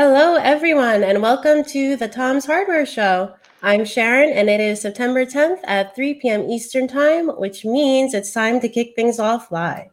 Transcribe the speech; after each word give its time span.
Hello, 0.00 0.36
everyone, 0.36 1.02
and 1.02 1.20
welcome 1.20 1.64
to 1.64 1.96
the 1.96 2.06
Tom's 2.06 2.46
Hardware 2.46 2.86
Show. 2.86 3.34
I'm 3.64 3.84
Sharon, 3.84 4.30
and 4.30 4.48
it 4.48 4.60
is 4.60 4.80
September 4.80 5.26
10th 5.26 5.58
at 5.64 5.96
3 5.96 6.14
p.m. 6.20 6.48
Eastern 6.48 6.86
Time, 6.86 7.26
which 7.30 7.64
means 7.64 8.14
it's 8.14 8.30
time 8.30 8.60
to 8.60 8.68
kick 8.68 8.94
things 8.94 9.18
off 9.18 9.50
live. 9.50 9.90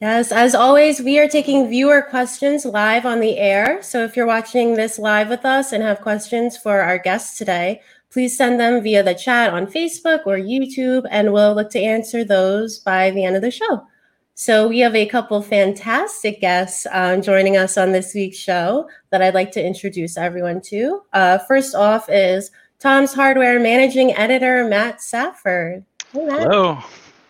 Yes, 0.00 0.30
as 0.30 0.54
always, 0.54 1.00
we 1.00 1.18
are 1.18 1.26
taking 1.26 1.68
viewer 1.68 2.02
questions 2.02 2.64
live 2.64 3.04
on 3.04 3.18
the 3.18 3.36
air. 3.36 3.82
So 3.82 4.04
if 4.04 4.16
you're 4.16 4.26
watching 4.26 4.74
this 4.74 4.96
live 4.96 5.28
with 5.28 5.44
us 5.44 5.72
and 5.72 5.82
have 5.82 6.00
questions 6.00 6.56
for 6.56 6.80
our 6.80 6.98
guests 6.98 7.36
today, 7.36 7.80
please 8.08 8.36
send 8.36 8.60
them 8.60 8.80
via 8.80 9.02
the 9.02 9.14
chat 9.14 9.52
on 9.52 9.66
Facebook 9.66 10.20
or 10.24 10.36
YouTube, 10.36 11.04
and 11.10 11.32
we'll 11.32 11.52
look 11.52 11.70
to 11.70 11.80
answer 11.80 12.24
those 12.24 12.78
by 12.78 13.10
the 13.10 13.24
end 13.24 13.34
of 13.34 13.42
the 13.42 13.50
show. 13.50 13.86
So 14.34 14.68
we 14.68 14.78
have 14.78 14.94
a 14.94 15.04
couple 15.04 15.42
fantastic 15.42 16.40
guests 16.40 16.86
um, 16.92 17.20
joining 17.20 17.56
us 17.56 17.76
on 17.76 17.90
this 17.90 18.14
week's 18.14 18.38
show 18.38 18.88
that 19.10 19.20
I'd 19.20 19.34
like 19.34 19.50
to 19.52 19.66
introduce 19.66 20.16
everyone 20.16 20.60
to. 20.66 21.02
Uh, 21.12 21.38
first 21.38 21.74
off 21.74 22.08
is 22.08 22.52
Tom's 22.78 23.12
Hardware 23.12 23.58
Managing 23.58 24.14
Editor 24.14 24.68
Matt 24.68 25.02
Safford. 25.02 25.84
Hey, 26.12 26.24
Matt. 26.24 26.42
Hello. 26.42 26.78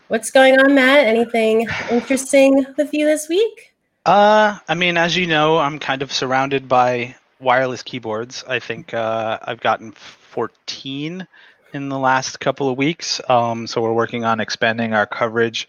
What's 0.08 0.30
going 0.30 0.58
on, 0.58 0.74
Matt? 0.74 1.06
Anything 1.06 1.68
interesting 1.90 2.64
with 2.78 2.94
you 2.94 3.04
this 3.04 3.28
week? 3.28 3.74
Uh, 4.06 4.58
I 4.66 4.74
mean, 4.74 4.96
as 4.96 5.14
you 5.14 5.26
know, 5.26 5.58
I'm 5.58 5.78
kind 5.78 6.00
of 6.00 6.10
surrounded 6.10 6.66
by 6.66 7.14
wireless 7.40 7.82
keyboards. 7.82 8.42
I 8.48 8.58
think 8.58 8.94
uh, 8.94 9.38
I've 9.42 9.60
gotten 9.60 9.92
14 9.92 11.28
in 11.74 11.88
the 11.90 11.98
last 11.98 12.40
couple 12.40 12.70
of 12.70 12.78
weeks. 12.78 13.20
Um, 13.28 13.66
so 13.66 13.82
we're 13.82 13.92
working 13.92 14.24
on 14.24 14.40
expanding 14.40 14.94
our 14.94 15.04
coverage 15.04 15.68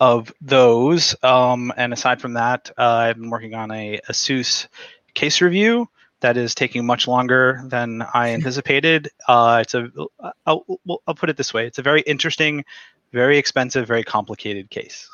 of 0.00 0.32
those. 0.40 1.14
Um, 1.22 1.70
and 1.76 1.92
aside 1.92 2.22
from 2.22 2.32
that, 2.32 2.70
uh, 2.78 2.82
I've 2.82 3.18
been 3.18 3.28
working 3.28 3.52
on 3.52 3.70
a 3.70 4.00
ASUS 4.08 4.66
case 5.12 5.42
review 5.42 5.90
that 6.20 6.38
is 6.38 6.54
taking 6.54 6.86
much 6.86 7.06
longer 7.06 7.60
than 7.66 8.02
I 8.14 8.30
anticipated. 8.30 9.10
Uh, 9.28 9.58
it's 9.60 9.74
a, 9.74 9.90
I'll, 10.46 10.64
I'll 11.06 11.14
put 11.14 11.28
it 11.28 11.36
this 11.36 11.52
way: 11.52 11.66
it's 11.66 11.78
a 11.78 11.82
very 11.82 12.00
interesting 12.00 12.64
very 13.14 13.38
expensive, 13.38 13.86
very 13.86 14.04
complicated 14.04 14.68
case. 14.68 15.08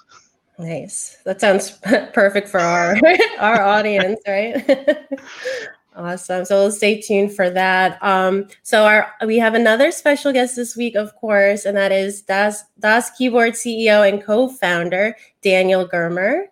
Nice. 0.58 1.18
That 1.24 1.40
sounds 1.40 1.70
perfect 2.12 2.48
for 2.48 2.58
our 2.58 2.98
our 3.38 3.62
audience, 3.62 4.20
right? 4.26 4.66
awesome. 5.96 6.44
So 6.44 6.56
we'll 6.56 6.72
stay 6.72 7.00
tuned 7.00 7.32
for 7.32 7.50
that. 7.50 8.02
Um, 8.02 8.48
so 8.62 8.84
our 8.84 9.12
we 9.26 9.38
have 9.38 9.54
another 9.54 9.92
special 9.92 10.32
guest 10.32 10.56
this 10.56 10.76
week, 10.76 10.96
of 10.96 11.14
course, 11.14 11.64
and 11.64 11.76
that 11.76 11.92
is 11.92 12.22
Das 12.22 12.64
Das 12.80 13.10
Keyboard 13.10 13.52
CEO 13.52 14.08
and 14.08 14.22
co-founder 14.22 15.14
Daniel 15.42 15.86
Guermeur. 15.86 16.46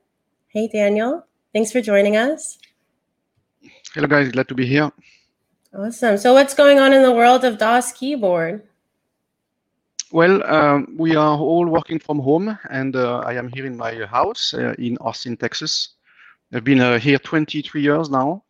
Hey, 0.49 0.69
Daniel. 0.69 1.27
Thanks 1.53 1.73
for 1.73 1.81
joining 1.81 2.17
us. 2.17 2.59
Hello, 3.95 4.07
guys. 4.07 4.31
Glad 4.31 4.49
to 4.49 4.55
be 4.55 4.67
here. 4.67 4.93
Awesome. 5.77 6.17
So, 6.19 6.33
what's 6.33 6.55
going 6.55 6.79
on 6.79 6.93
in 6.93 7.03
the 7.03 7.13
world 7.13 7.45
of 7.45 7.59
DAS 7.59 7.93
Keyboard? 7.93 8.68
Well, 10.11 10.43
um, 10.45 10.95
we 10.97 11.17
are 11.17 11.37
all 11.37 11.67
working 11.67 11.99
from 11.99 12.19
home, 12.19 12.59
and 12.71 12.97
uh, 12.97 13.19
I 13.19 13.35
am 13.35 13.51
here 13.53 13.67
in 13.67 13.77
my 13.77 14.07
house 14.07 14.55
uh, 14.55 14.75
in 14.79 14.97
Austin, 15.03 15.37
Texas. 15.37 15.97
I've 16.51 16.65
been 16.65 16.81
uh, 16.81 16.99
here 16.99 17.19
23 17.19 17.83
years 17.83 18.09
now, 18.09 18.43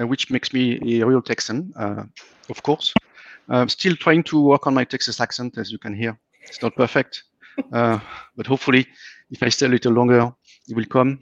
uh, 0.00 0.06
which 0.06 0.30
makes 0.30 0.52
me 0.52 1.00
a 1.00 1.06
real 1.06 1.20
Texan, 1.20 1.72
uh, 1.76 2.04
of 2.48 2.62
course. 2.62 2.94
I'm 3.48 3.68
still 3.68 3.96
trying 3.96 4.22
to 4.24 4.40
work 4.40 4.68
on 4.68 4.74
my 4.74 4.84
Texas 4.84 5.20
accent, 5.20 5.58
as 5.58 5.72
you 5.72 5.78
can 5.78 5.94
hear. 5.94 6.16
It's 6.42 6.62
not 6.62 6.76
perfect, 6.76 7.24
uh, 7.72 7.98
but 8.36 8.46
hopefully, 8.46 8.86
if 9.32 9.42
I 9.42 9.48
stay 9.48 9.66
a 9.66 9.68
little 9.68 9.92
longer, 9.92 10.32
it 10.68 10.76
will 10.76 10.86
come. 10.86 11.18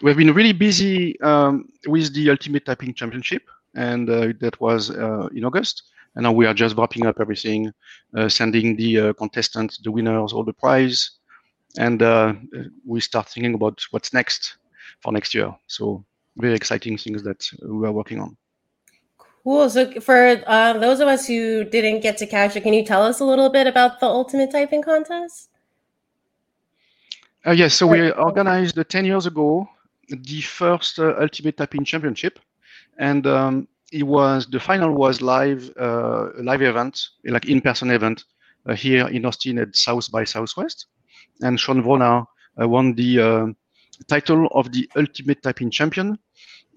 we've 0.00 0.16
been 0.16 0.32
really 0.32 0.52
busy 0.52 1.20
um, 1.22 1.68
with 1.88 2.14
the 2.14 2.30
Ultimate 2.30 2.66
Typing 2.66 2.94
Championship, 2.94 3.42
and 3.74 4.06
that 4.06 4.60
was 4.60 4.90
in 4.90 5.44
August 5.44 5.90
and 6.14 6.24
now 6.24 6.32
we 6.32 6.46
are 6.46 6.54
just 6.54 6.76
wrapping 6.76 7.06
up 7.06 7.20
everything, 7.20 7.72
uh, 8.16 8.28
sending 8.28 8.76
the 8.76 8.98
uh, 8.98 9.12
contestants, 9.14 9.78
the 9.78 9.90
winners, 9.90 10.32
all 10.32 10.44
the 10.44 10.52
prize, 10.52 11.18
and 11.78 12.02
uh, 12.02 12.34
we 12.84 13.00
start 13.00 13.28
thinking 13.28 13.54
about 13.54 13.80
what's 13.90 14.12
next 14.12 14.56
for 15.00 15.12
next 15.12 15.34
year. 15.34 15.54
So 15.66 16.04
very 16.36 16.54
exciting 16.54 16.96
things 16.98 17.22
that 17.22 17.48
we 17.62 17.86
are 17.86 17.92
working 17.92 18.20
on. 18.20 18.36
Cool. 19.44 19.70
So 19.70 20.00
for 20.00 20.42
uh, 20.46 20.74
those 20.74 21.00
of 21.00 21.08
us 21.08 21.26
who 21.26 21.64
didn't 21.64 22.00
get 22.00 22.18
to 22.18 22.26
catch 22.26 22.56
it, 22.56 22.62
can 22.62 22.74
you 22.74 22.84
tell 22.84 23.02
us 23.02 23.20
a 23.20 23.24
little 23.24 23.48
bit 23.48 23.66
about 23.66 24.00
the 24.00 24.06
Ultimate 24.06 24.50
Typing 24.50 24.82
Contest? 24.82 25.48
Uh, 27.46 27.52
yes. 27.52 27.74
So 27.74 27.86
we 27.86 28.10
organized 28.10 28.78
uh, 28.78 28.84
10 28.84 29.06
years 29.06 29.26
ago 29.26 29.66
the 30.08 30.42
first 30.42 30.98
uh, 30.98 31.14
Ultimate 31.18 31.56
Typing 31.56 31.84
Championship. 31.84 32.38
And 32.98 33.26
um, 33.26 33.68
it 33.92 34.04
was 34.04 34.46
the 34.46 34.60
final 34.60 34.92
was 34.92 35.20
live 35.20 35.70
uh, 35.78 36.28
live 36.38 36.62
event, 36.62 37.08
like 37.24 37.46
in-person 37.46 37.90
event 37.90 38.24
uh, 38.66 38.74
here 38.74 39.08
in 39.08 39.26
Austin 39.26 39.58
at 39.58 39.74
South 39.74 40.10
by 40.10 40.24
Southwest, 40.24 40.86
and 41.42 41.58
Sean 41.58 41.82
Wrona 41.82 42.24
uh, 42.60 42.68
won 42.68 42.94
the 42.94 43.20
uh, 43.20 43.46
title 44.08 44.48
of 44.52 44.72
the 44.72 44.88
Ultimate 44.96 45.42
Typing 45.42 45.70
Champion, 45.70 46.18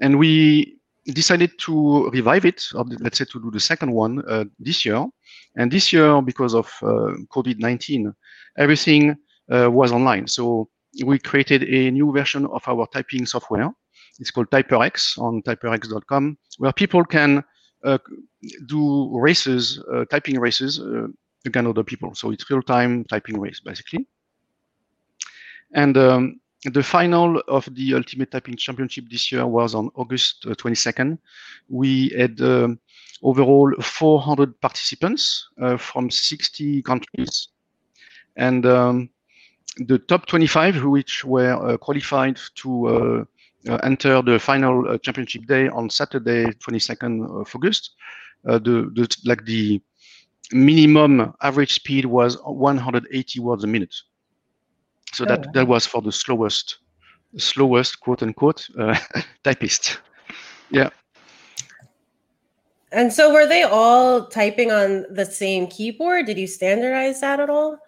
and 0.01 0.17
we 0.17 0.77
decided 1.07 1.51
to 1.59 2.09
revive 2.09 2.45
it, 2.45 2.65
or 2.73 2.85
let's 2.99 3.17
say 3.17 3.25
to 3.25 3.41
do 3.41 3.51
the 3.51 3.59
second 3.59 3.91
one 3.91 4.23
uh, 4.27 4.45
this 4.59 4.85
year. 4.85 5.05
And 5.55 5.71
this 5.71 5.93
year, 5.93 6.21
because 6.21 6.55
of 6.55 6.65
uh, 6.81 7.13
COVID-19, 7.29 8.11
everything 8.57 9.15
was 9.49 9.91
online. 9.91 10.25
So 10.25 10.69
we 11.05 11.19
created 11.19 11.63
a 11.63 11.91
new 11.91 12.11
version 12.11 12.47
of 12.47 12.63
our 12.67 12.87
typing 12.87 13.27
software 13.27 13.71
it's 14.19 14.31
called 14.31 14.49
TyperX 14.49 15.17
on 15.19 15.41
typerx.com, 15.41 16.37
where 16.57 16.73
people 16.73 17.03
can 17.03 17.43
uh, 17.83 17.97
do 18.65 19.09
races, 19.17 19.83
uh, 19.91 20.05
typing 20.05 20.39
races 20.39 20.79
uh, 20.79 21.07
against 21.45 21.69
other 21.69 21.83
people. 21.83 22.13
So 22.15 22.31
it's 22.31 22.49
real-time 22.49 23.03
typing 23.05 23.39
race, 23.39 23.59
basically. 23.59 24.07
And 25.73 25.97
um, 25.97 26.39
the 26.65 26.83
final 26.83 27.41
of 27.47 27.67
the 27.75 27.95
Ultimate 27.95 28.31
Typing 28.31 28.55
Championship 28.55 29.05
this 29.09 29.31
year 29.31 29.45
was 29.45 29.75
on 29.75 29.89
August 29.95 30.45
22nd. 30.45 31.13
Uh, 31.13 31.17
we 31.67 32.09
had 32.09 32.39
um, 32.41 32.79
overall 33.21 33.73
400 33.81 34.59
participants 34.61 35.49
uh, 35.61 35.77
from 35.77 36.09
60 36.09 36.81
countries. 36.83 37.49
And 38.35 38.65
um, 38.65 39.09
the 39.77 39.97
top 39.99 40.27
25, 40.27 40.85
which 40.85 41.25
were 41.25 41.53
uh, 41.53 41.77
qualified 41.77 42.39
to 42.55 43.27
enter 43.83 44.21
the 44.21 44.39
final 44.39 44.89
uh, 44.89 44.97
championship 44.97 45.45
day 45.45 45.67
on 45.69 45.89
Saturday, 45.89 46.45
22nd 46.45 47.41
of 47.41 47.55
August. 47.55 47.91
Uh, 48.47 48.59
the, 48.59 48.91
the 48.95 49.17
like 49.25 49.45
the 49.45 49.81
minimum 50.51 51.33
average 51.41 51.73
speed 51.73 52.05
was 52.05 52.37
180 52.43 53.39
words 53.39 53.63
a 53.63 53.67
minute. 53.67 53.95
So 55.13 55.25
that, 55.25 55.47
oh. 55.47 55.51
that 55.53 55.67
was 55.67 55.85
for 55.85 56.01
the 56.01 56.11
slowest, 56.11 56.79
slowest 57.37 57.99
quote 57.99 58.23
unquote 58.23 58.67
uh, 58.77 58.97
typist. 59.43 59.99
Yeah. 60.69 60.89
And 62.91 63.11
so 63.11 63.33
were 63.33 63.47
they 63.47 63.63
all 63.63 64.27
typing 64.27 64.71
on 64.71 65.05
the 65.09 65.25
same 65.25 65.67
keyboard? 65.67 66.27
Did 66.27 66.37
you 66.37 66.47
standardize 66.47 67.21
that 67.21 67.39
at 67.39 67.49
all? 67.49 67.79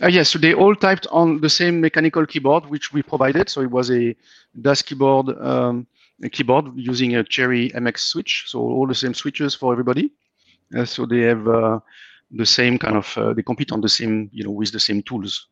Uh, 0.00 0.08
yes, 0.08 0.30
so 0.30 0.38
they 0.38 0.54
all 0.54 0.74
typed 0.74 1.06
on 1.10 1.40
the 1.40 1.50
same 1.50 1.80
mechanical 1.80 2.24
keyboard, 2.24 2.66
which 2.66 2.92
we 2.92 3.02
provided. 3.02 3.48
So 3.48 3.60
it 3.60 3.70
was 3.70 3.90
a 3.90 4.16
DAS 4.60 4.82
keyboard, 4.82 5.28
um, 5.40 5.86
a 6.22 6.28
keyboard 6.28 6.72
using 6.74 7.16
a 7.16 7.24
Cherry 7.24 7.70
MX 7.70 7.98
switch. 7.98 8.44
So 8.46 8.58
all 8.60 8.86
the 8.86 8.94
same 8.94 9.12
switches 9.12 9.54
for 9.54 9.72
everybody. 9.72 10.10
Uh, 10.76 10.86
so 10.86 11.04
they 11.04 11.20
have 11.20 11.46
uh, 11.46 11.80
the 12.30 12.46
same 12.46 12.78
kind 12.78 12.96
of, 12.96 13.18
uh, 13.18 13.34
they 13.34 13.42
compete 13.42 13.72
on 13.72 13.82
the 13.82 13.88
same, 13.88 14.30
you 14.32 14.44
know, 14.44 14.50
with 14.50 14.72
the 14.72 14.80
same 14.80 15.02
tools. 15.02 15.48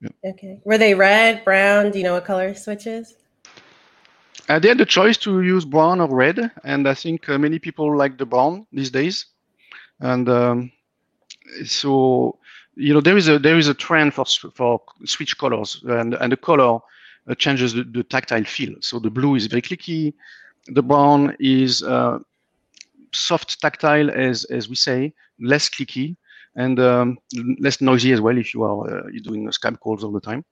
Yeah. 0.00 0.30
Okay. 0.30 0.60
Were 0.64 0.78
they 0.78 0.94
red, 0.94 1.44
brown? 1.44 1.90
Do 1.90 1.98
you 1.98 2.04
know 2.04 2.14
what 2.14 2.24
color 2.24 2.54
switches? 2.54 3.16
Uh, 4.48 4.60
they 4.60 4.68
had 4.68 4.78
the 4.78 4.86
choice 4.86 5.16
to 5.16 5.42
use 5.42 5.64
brown 5.64 6.00
or 6.00 6.08
red, 6.08 6.52
and 6.62 6.88
I 6.88 6.94
think 6.94 7.28
uh, 7.28 7.36
many 7.36 7.58
people 7.58 7.96
like 7.96 8.16
the 8.16 8.26
brown 8.26 8.66
these 8.72 8.90
days. 8.90 9.26
And 9.98 10.28
um, 10.28 10.72
so 11.64 12.38
you 12.76 12.94
know 12.94 13.00
there 13.00 13.16
is 13.16 13.28
a 13.28 13.38
there 13.38 13.58
is 13.58 13.68
a 13.68 13.74
trend 13.74 14.14
for 14.14 14.24
for 14.54 14.80
switch 15.04 15.36
colors 15.38 15.82
and 15.88 16.14
and 16.14 16.32
the 16.32 16.36
color 16.36 16.78
uh, 17.28 17.34
changes 17.34 17.72
the, 17.72 17.82
the, 17.82 18.04
tactile 18.04 18.44
feel. 18.44 18.72
So 18.80 19.00
the 19.00 19.10
blue 19.10 19.34
is 19.34 19.46
very 19.46 19.62
clicky 19.62 20.14
the 20.68 20.82
brown 20.82 21.36
is 21.38 21.82
uh, 21.82 22.18
soft 23.12 23.60
tactile 23.60 24.10
as 24.10 24.44
as 24.46 24.68
we 24.68 24.74
say 24.76 25.12
less 25.40 25.68
clicky 25.68 26.16
and 26.56 26.80
um, 26.80 27.18
less 27.58 27.80
noisy 27.80 28.12
as 28.12 28.20
well 28.20 28.38
if 28.38 28.54
you 28.54 28.62
are 28.62 28.98
uh, 28.98 29.02
doing 29.22 29.46
Skype 29.48 29.78
calls 29.80 30.02
all 30.02 30.12
the 30.12 30.20
time. 30.20 30.42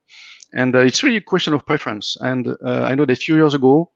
And 0.53 0.77
uh, 0.77 0.81
it's 0.81 1.03
really 1.03 1.17
a 1.17 1.23
question 1.23 1.55
of 1.55 1.65
preference. 1.65 2.17
And 2.21 2.49
uh, 2.49 2.83
I 2.83 2.95
know 2.95 3.07
that 3.07 3.15
a 3.15 3.17
few 3.17 3.37
years 3.37 3.55
ago 3.55 3.91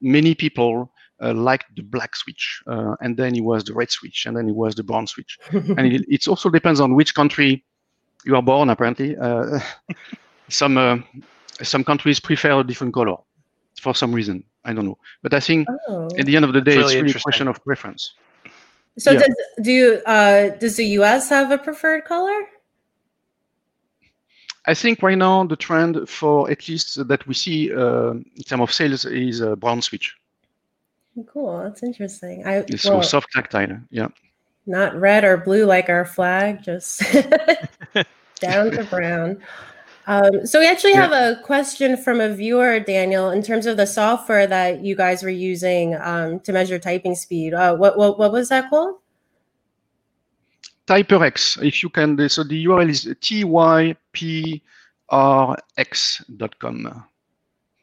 many 0.00 0.34
people 0.34 0.90
uh, 1.24 1.34
liked 1.34 1.74
the 1.74 1.82
black 1.82 2.14
switch, 2.14 2.62
uh, 2.66 2.94
and 3.00 3.16
then 3.16 3.34
it 3.34 3.42
was 3.42 3.64
the 3.64 3.72
red 3.72 3.90
switch, 3.90 4.26
and 4.26 4.36
then 4.36 4.48
it 4.48 4.54
was 4.54 4.74
the 4.74 4.82
brown 4.82 5.06
switch. 5.06 5.38
and 5.50 5.80
it, 5.80 6.04
it, 6.08 6.28
also 6.28 6.50
depends 6.50 6.80
on 6.80 6.94
which 6.94 7.14
country 7.14 7.64
you 8.24 8.36
are 8.36 8.42
born. 8.42 8.70
Apparently, 8.70 9.16
uh, 9.16 9.58
some 10.48 10.76
uh, 10.76 10.98
some 11.62 11.84
countries 11.84 12.20
prefer 12.20 12.60
a 12.60 12.64
different 12.64 12.92
color 12.92 13.16
for 13.80 13.94
some 13.94 14.12
reason. 14.12 14.44
I 14.64 14.72
don't 14.72 14.86
know, 14.86 14.98
but 15.22 15.34
I 15.34 15.40
think 15.40 15.68
oh. 15.88 16.08
at 16.18 16.26
the 16.26 16.36
end 16.36 16.44
of 16.44 16.52
the 16.52 16.60
day, 16.60 16.76
really 16.76 16.94
it's 16.94 17.02
really 17.02 17.14
a 17.14 17.20
question 17.20 17.48
of 17.48 17.62
preference. 17.64 18.14
So 18.98 19.10
yeah. 19.10 19.20
does 19.20 19.36
do 19.62 19.72
you, 19.72 20.02
uh, 20.06 20.50
does 20.60 20.76
the 20.76 20.86
U.S. 20.98 21.28
have 21.30 21.50
a 21.50 21.58
preferred 21.58 22.04
color? 22.04 22.40
I 24.66 24.74
think 24.74 25.02
right 25.02 25.18
now 25.18 25.44
the 25.44 25.56
trend 25.56 26.08
for 26.08 26.50
at 26.50 26.68
least 26.68 27.06
that 27.06 27.26
we 27.26 27.34
see 27.34 27.72
uh, 27.72 28.12
in 28.12 28.42
terms 28.46 28.62
of 28.62 28.72
sales 28.72 29.04
is 29.04 29.40
a 29.40 29.56
brown 29.56 29.82
switch. 29.82 30.14
Cool, 31.28 31.62
that's 31.62 31.82
interesting. 31.82 32.46
I 32.46 32.56
it's 32.56 32.84
well, 32.84 33.02
so 33.02 33.08
soft 33.08 33.32
tactile, 33.32 33.80
yeah. 33.90 34.08
Not 34.66 34.98
red 34.98 35.24
or 35.24 35.36
blue 35.36 35.64
like 35.64 35.88
our 35.88 36.04
flag, 36.04 36.62
just 36.62 37.00
down 38.40 38.72
to 38.72 38.84
brown. 38.90 39.40
Um, 40.06 40.46
so 40.46 40.60
we 40.60 40.66
actually 40.66 40.92
yeah. 40.92 41.08
have 41.08 41.12
a 41.12 41.40
question 41.42 41.96
from 41.96 42.20
a 42.20 42.34
viewer, 42.34 42.78
Daniel, 42.80 43.30
in 43.30 43.42
terms 43.42 43.66
of 43.66 43.76
the 43.76 43.86
software 43.86 44.46
that 44.46 44.84
you 44.84 44.96
guys 44.96 45.22
were 45.22 45.30
using 45.30 45.94
um, 45.96 46.40
to 46.40 46.52
measure 46.52 46.78
typing 46.78 47.14
speed. 47.14 47.54
Uh, 47.54 47.74
what, 47.76 47.96
what 47.96 48.18
what 48.18 48.32
was 48.32 48.50
that 48.50 48.68
called? 48.68 48.98
TyperX. 50.86 51.66
If 51.66 51.82
you 51.82 51.88
can, 51.88 52.28
so 52.28 52.44
the 52.44 52.66
URL 52.66 52.90
is 52.90 53.06
typrx.com. 53.06 53.96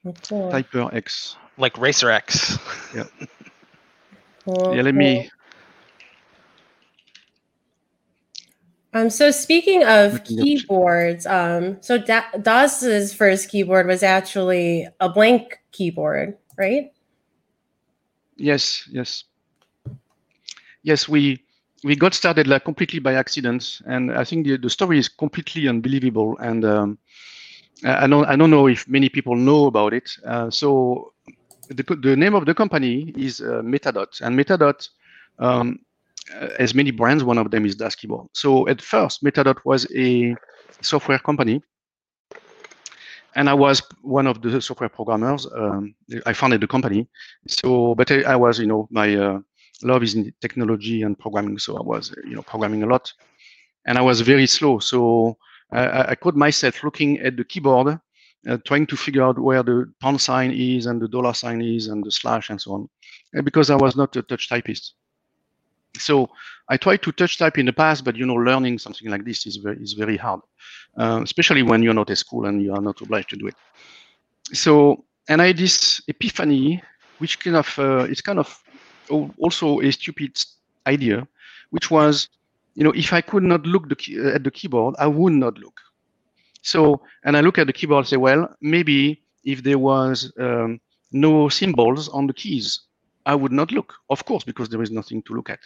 Okay. 0.05 0.63
TyperX. 0.63 1.35
Like 1.57 1.77
Racer 1.77 2.09
X. 2.09 2.57
Yeah. 2.95 3.03
Cool. 4.43 4.75
Yeah. 4.75 4.81
Let 4.81 4.95
me 4.95 5.29
Um, 8.93 9.09
so 9.09 9.31
speaking 9.31 9.85
of 9.85 10.23
keyboards, 10.25 11.25
um, 11.25 11.81
so 11.81 11.97
da- 11.97 12.29
DAS's 12.41 13.13
first 13.13 13.49
keyboard 13.49 13.87
was 13.87 14.03
actually 14.03 14.87
a 14.99 15.07
blank 15.07 15.59
keyboard, 15.71 16.37
right? 16.57 16.91
Yes, 18.35 18.87
yes, 18.91 19.23
yes. 20.83 21.07
We 21.07 21.41
we 21.85 21.95
got 21.95 22.13
started 22.13 22.47
like 22.47 22.65
completely 22.65 22.99
by 22.99 23.13
accident, 23.13 23.81
and 23.85 24.11
I 24.11 24.25
think 24.25 24.45
the, 24.45 24.57
the 24.57 24.69
story 24.69 24.99
is 24.99 25.07
completely 25.07 25.69
unbelievable. 25.69 26.37
And 26.39 26.65
um, 26.65 26.97
I 27.83 28.07
don't 28.07 28.25
I 28.25 28.35
don't 28.35 28.51
know 28.51 28.67
if 28.67 28.87
many 28.87 29.09
people 29.09 29.35
know 29.35 29.65
about 29.65 29.93
it. 29.93 30.11
Uh, 30.25 30.49
so 30.49 31.13
the 31.67 31.83
the 32.01 32.15
name 32.15 32.35
of 32.35 32.45
the 32.45 32.53
company 32.53 33.13
is 33.17 33.41
uh, 33.41 33.61
Metadot, 33.63 34.21
and 34.21 34.37
Metadot 34.37 34.87
um, 35.39 35.79
uh, 36.35 36.49
as 36.59 36.73
many 36.75 36.91
brands. 36.91 37.23
One 37.23 37.37
of 37.37 37.49
them 37.49 37.65
is 37.65 37.75
Das 37.75 37.95
Keyboard. 37.95 38.27
So 38.33 38.67
at 38.67 38.81
first, 38.81 39.23
Metadot 39.23 39.57
was 39.65 39.87
a 39.95 40.35
software 40.81 41.19
company, 41.19 41.61
and 43.35 43.49
I 43.49 43.53
was 43.53 43.81
one 44.01 44.27
of 44.27 44.41
the 44.41 44.61
software 44.61 44.89
programmers. 44.89 45.47
Um, 45.55 45.95
I 46.25 46.33
founded 46.33 46.61
the 46.61 46.67
company. 46.67 47.07
So, 47.47 47.95
but 47.95 48.11
I, 48.11 48.21
I 48.21 48.35
was, 48.35 48.59
you 48.59 48.67
know, 48.67 48.87
my 48.91 49.15
uh, 49.15 49.39
love 49.83 50.03
is 50.03 50.13
in 50.13 50.33
technology 50.41 51.01
and 51.01 51.17
programming. 51.17 51.57
So 51.57 51.77
I 51.77 51.81
was, 51.81 52.13
you 52.25 52.35
know, 52.35 52.43
programming 52.43 52.83
a 52.83 52.87
lot, 52.87 53.11
and 53.85 53.97
I 53.97 54.01
was 54.01 54.21
very 54.21 54.45
slow. 54.45 54.79
So 54.79 55.37
I, 55.71 56.11
I 56.11 56.15
caught 56.15 56.35
myself 56.35 56.83
looking 56.83 57.19
at 57.19 57.37
the 57.37 57.43
keyboard, 57.43 57.99
uh, 58.47 58.57
trying 58.65 58.87
to 58.87 58.97
figure 58.97 59.23
out 59.23 59.39
where 59.39 59.63
the 59.63 59.91
pound 59.99 60.19
sign 60.19 60.51
is 60.51 60.85
and 60.85 61.01
the 61.01 61.07
dollar 61.07 61.33
sign 61.33 61.61
is 61.61 61.87
and 61.87 62.03
the 62.03 62.11
slash 62.11 62.49
and 62.49 62.59
so 62.59 62.73
on, 62.73 62.89
because 63.43 63.69
I 63.69 63.75
was 63.75 63.95
not 63.95 64.15
a 64.15 64.21
touch 64.21 64.49
typist. 64.49 64.93
So 65.97 66.29
I 66.69 66.77
tried 66.77 67.01
to 67.03 67.11
touch 67.11 67.37
type 67.37 67.57
in 67.57 67.65
the 67.65 67.73
past, 67.73 68.03
but 68.05 68.15
you 68.15 68.25
know, 68.25 68.35
learning 68.35 68.79
something 68.79 69.09
like 69.09 69.25
this 69.25 69.45
is 69.45 69.57
very 69.57 69.77
is 69.77 69.93
very 69.93 70.17
hard, 70.17 70.41
uh, 70.97 71.21
especially 71.23 71.63
when 71.63 71.83
you're 71.83 71.93
not 71.93 72.09
at 72.09 72.17
school 72.17 72.45
and 72.45 72.61
you 72.63 72.73
are 72.73 72.81
not 72.81 73.01
obliged 73.01 73.29
to 73.29 73.35
do 73.35 73.47
it. 73.47 73.55
So 74.53 75.03
and 75.27 75.41
I 75.41 75.47
had 75.47 75.57
this 75.57 76.01
epiphany, 76.07 76.81
which 77.19 77.39
kind 77.39 77.57
of 77.57 77.77
uh, 77.77 78.07
it's 78.09 78.21
kind 78.21 78.39
of 78.39 78.57
also 79.37 79.81
a 79.81 79.91
stupid 79.91 80.41
idea, 80.87 81.27
which 81.69 81.91
was, 81.91 82.29
you 82.75 82.83
know, 82.83 82.91
if 82.91 83.13
I 83.13 83.21
could 83.21 83.43
not 83.43 83.65
look 83.65 83.89
the 83.89 84.31
at 84.33 84.43
the 84.43 84.51
keyboard, 84.51 84.95
I 84.99 85.07
would 85.07 85.33
not 85.33 85.57
look. 85.57 85.79
So 86.61 87.01
and 87.25 87.35
I 87.35 87.41
look 87.41 87.57
at 87.57 87.67
the 87.67 87.73
keyboard 87.73 88.03
and 88.03 88.07
say, 88.07 88.17
well, 88.17 88.47
maybe 88.61 89.21
if 89.43 89.63
there 89.63 89.79
was 89.79 90.31
um, 90.39 90.79
no 91.11 91.49
symbols 91.49 92.09
on 92.09 92.27
the 92.27 92.33
keys, 92.33 92.81
I 93.25 93.35
would 93.35 93.51
not 93.51 93.71
look, 93.71 93.93
of 94.09 94.25
course, 94.25 94.43
because 94.43 94.69
there 94.69 94.81
is 94.81 94.91
nothing 94.91 95.21
to 95.23 95.33
look 95.33 95.49
at. 95.49 95.59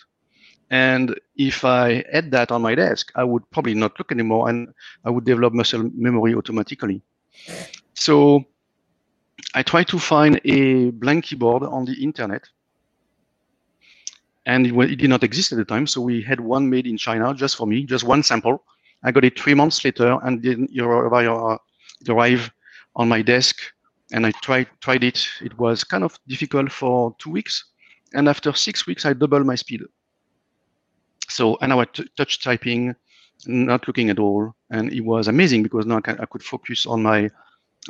And 0.71 1.15
if 1.35 1.63
I 1.63 2.03
had 2.11 2.31
that 2.31 2.51
on 2.51 2.61
my 2.61 2.75
desk, 2.75 3.11
I 3.15 3.23
would 3.23 3.49
probably 3.51 3.75
not 3.75 3.97
look 3.99 4.11
anymore 4.11 4.49
and 4.49 4.69
I 5.03 5.09
would 5.09 5.25
develop 5.25 5.53
muscle 5.53 5.89
memory 5.93 6.33
automatically. 6.33 7.01
So 7.93 8.43
I 9.53 9.61
try 9.63 9.83
to 9.83 9.99
find 9.99 10.41
a 10.45 10.91
blank 10.91 11.25
keyboard 11.25 11.63
on 11.63 11.85
the 11.85 11.93
internet. 12.03 12.47
And 14.45 14.67
it, 14.67 14.73
it 14.91 14.95
did 14.97 15.09
not 15.09 15.23
exist 15.23 15.51
at 15.51 15.57
the 15.57 15.65
time. 15.65 15.87
So 15.87 16.01
we 16.01 16.21
had 16.21 16.39
one 16.39 16.69
made 16.69 16.85
in 16.87 16.97
China 16.97 17.33
just 17.33 17.55
for 17.55 17.65
me, 17.65 17.83
just 17.85 18.03
one 18.03 18.23
sample. 18.23 18.63
I 19.03 19.11
got 19.11 19.25
it 19.25 19.39
three 19.39 19.53
months 19.53 19.83
later 19.83 20.17
and 20.23 20.41
then 20.41 20.67
it 20.71 22.09
arrived 22.09 22.51
on 22.95 23.09
my 23.09 23.21
desk 23.21 23.57
and 24.11 24.25
I 24.25 24.31
tried 24.31 24.67
tried 24.81 25.03
it. 25.03 25.27
It 25.41 25.57
was 25.57 25.83
kind 25.83 26.03
of 26.03 26.17
difficult 26.27 26.71
for 26.71 27.15
two 27.19 27.31
weeks, 27.31 27.65
and 28.13 28.29
after 28.29 28.53
six 28.53 28.85
weeks, 28.85 29.05
I 29.05 29.13
doubled 29.13 29.45
my 29.45 29.55
speed. 29.55 29.81
So 31.27 31.57
and 31.61 31.71
I 31.71 31.75
was 31.75 31.87
touch 32.15 32.43
typing, 32.43 32.95
not 33.45 33.87
looking 33.87 34.09
at 34.09 34.19
all, 34.19 34.53
and 34.69 34.91
it 34.93 35.01
was 35.01 35.27
amazing 35.27 35.63
because 35.63 35.85
now 35.85 36.01
I, 36.05 36.11
I 36.11 36.25
could 36.25 36.43
focus 36.43 36.85
on 36.85 37.01
my 37.01 37.29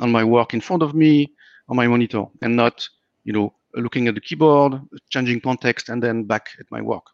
on 0.00 0.10
my 0.10 0.24
work 0.24 0.54
in 0.54 0.60
front 0.60 0.82
of 0.82 0.94
me 0.94 1.32
on 1.68 1.76
my 1.76 1.86
monitor 1.86 2.24
and 2.42 2.56
not 2.56 2.88
you 3.24 3.32
know 3.32 3.52
looking 3.76 4.08
at 4.08 4.14
the 4.14 4.20
keyboard, 4.20 4.80
changing 5.10 5.40
context, 5.40 5.88
and 5.88 6.02
then 6.02 6.24
back 6.24 6.50
at 6.58 6.66
my 6.70 6.80
work. 6.80 7.04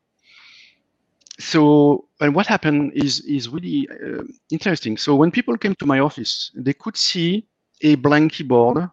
So, 1.39 2.09
and 2.21 2.35
what 2.35 2.47
happened 2.47 2.93
is 2.95 3.21
is 3.21 3.49
really 3.49 3.89
uh, 3.91 4.23
interesting. 4.51 4.97
So 4.97 5.17
when 5.17 5.31
people 5.31 5.57
came 5.57 5.75
to 5.77 5.87
my 5.87 5.99
office, 5.99 6.51
they 6.55 6.75
could 6.75 6.97
see 6.97 7.47
a 7.83 7.97
blank 7.97 8.33
keyboard 8.33 8.89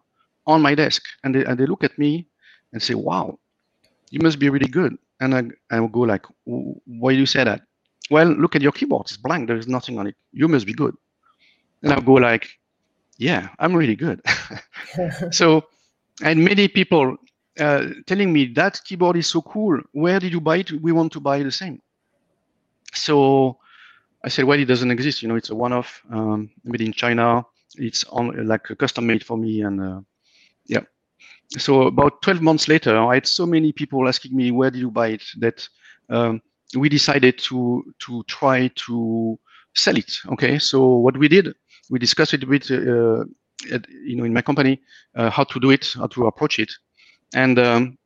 on 0.46 0.62
my 0.62 0.74
desk 0.74 1.02
and 1.22 1.34
they, 1.34 1.44
and 1.44 1.58
they 1.58 1.66
look 1.66 1.84
at 1.84 1.96
me 1.98 2.26
and 2.72 2.82
say, 2.82 2.94
wow, 2.94 3.38
you 4.10 4.20
must 4.20 4.38
be 4.38 4.48
really 4.48 4.68
good. 4.68 4.96
And 5.20 5.34
I, 5.34 5.42
I 5.74 5.80
will 5.80 5.88
go 5.88 6.00
like, 6.00 6.24
why 6.44 7.12
do 7.12 7.18
you 7.18 7.26
say 7.26 7.44
that? 7.44 7.62
Well, 8.10 8.28
look 8.28 8.56
at 8.56 8.62
your 8.62 8.72
keyboard. 8.72 9.06
It's 9.06 9.16
blank. 9.16 9.46
There 9.46 9.56
is 9.56 9.68
nothing 9.68 9.98
on 9.98 10.06
it. 10.06 10.16
You 10.32 10.48
must 10.48 10.66
be 10.66 10.72
good. 10.72 10.94
And 11.82 11.92
I'll 11.92 12.00
go 12.00 12.14
like, 12.14 12.48
yeah, 13.18 13.48
I'm 13.58 13.74
really 13.74 13.96
good. 13.96 14.20
so, 15.30 15.64
and 16.22 16.44
many 16.44 16.68
people 16.68 17.16
uh, 17.58 17.86
telling 18.06 18.32
me 18.32 18.46
that 18.54 18.80
keyboard 18.84 19.16
is 19.16 19.26
so 19.26 19.42
cool. 19.42 19.80
Where 19.92 20.20
did 20.20 20.32
you 20.32 20.40
buy 20.40 20.58
it? 20.58 20.72
We 20.72 20.92
want 20.92 21.12
to 21.12 21.20
buy 21.20 21.42
the 21.42 21.52
same. 21.52 21.80
So 22.92 23.58
I 24.24 24.28
said, 24.28 24.44
well, 24.44 24.58
it 24.58 24.66
doesn't 24.66 24.90
exist. 24.90 25.22
You 25.22 25.28
know, 25.28 25.36
it's 25.36 25.50
a 25.50 25.54
one-off 25.54 26.02
um, 26.10 26.50
made 26.64 26.80
in 26.80 26.92
China 26.92 27.44
it's 27.76 28.04
on 28.04 28.46
like 28.46 28.64
custom 28.78 29.06
made 29.06 29.24
for 29.24 29.36
me 29.36 29.62
and 29.62 29.80
uh, 29.80 30.00
yeah 30.66 30.80
so 31.58 31.82
about 31.82 32.22
12 32.22 32.40
months 32.42 32.68
later 32.68 32.96
i 32.98 33.14
had 33.14 33.26
so 33.26 33.46
many 33.46 33.72
people 33.72 34.06
asking 34.08 34.34
me 34.36 34.50
where 34.50 34.70
did 34.70 34.80
you 34.80 34.90
buy 34.90 35.08
it 35.08 35.22
that 35.38 35.68
um, 36.08 36.40
we 36.76 36.88
decided 36.88 37.38
to 37.38 37.84
to 37.98 38.22
try 38.24 38.68
to 38.74 39.38
sell 39.74 39.96
it 39.96 40.12
okay 40.28 40.58
so 40.58 40.96
what 40.96 41.16
we 41.16 41.28
did 41.28 41.54
we 41.90 41.98
discussed 41.98 42.34
it 42.34 42.42
a 42.42 42.46
bit 42.46 42.70
uh, 42.70 43.24
at, 43.72 43.88
you 44.04 44.16
know 44.16 44.24
in 44.24 44.32
my 44.32 44.42
company 44.42 44.80
uh, 45.16 45.30
how 45.30 45.44
to 45.44 45.60
do 45.60 45.70
it 45.70 45.88
how 45.94 46.06
to 46.06 46.26
approach 46.26 46.58
it 46.58 46.72
and 47.34 47.58
um, 47.58 47.98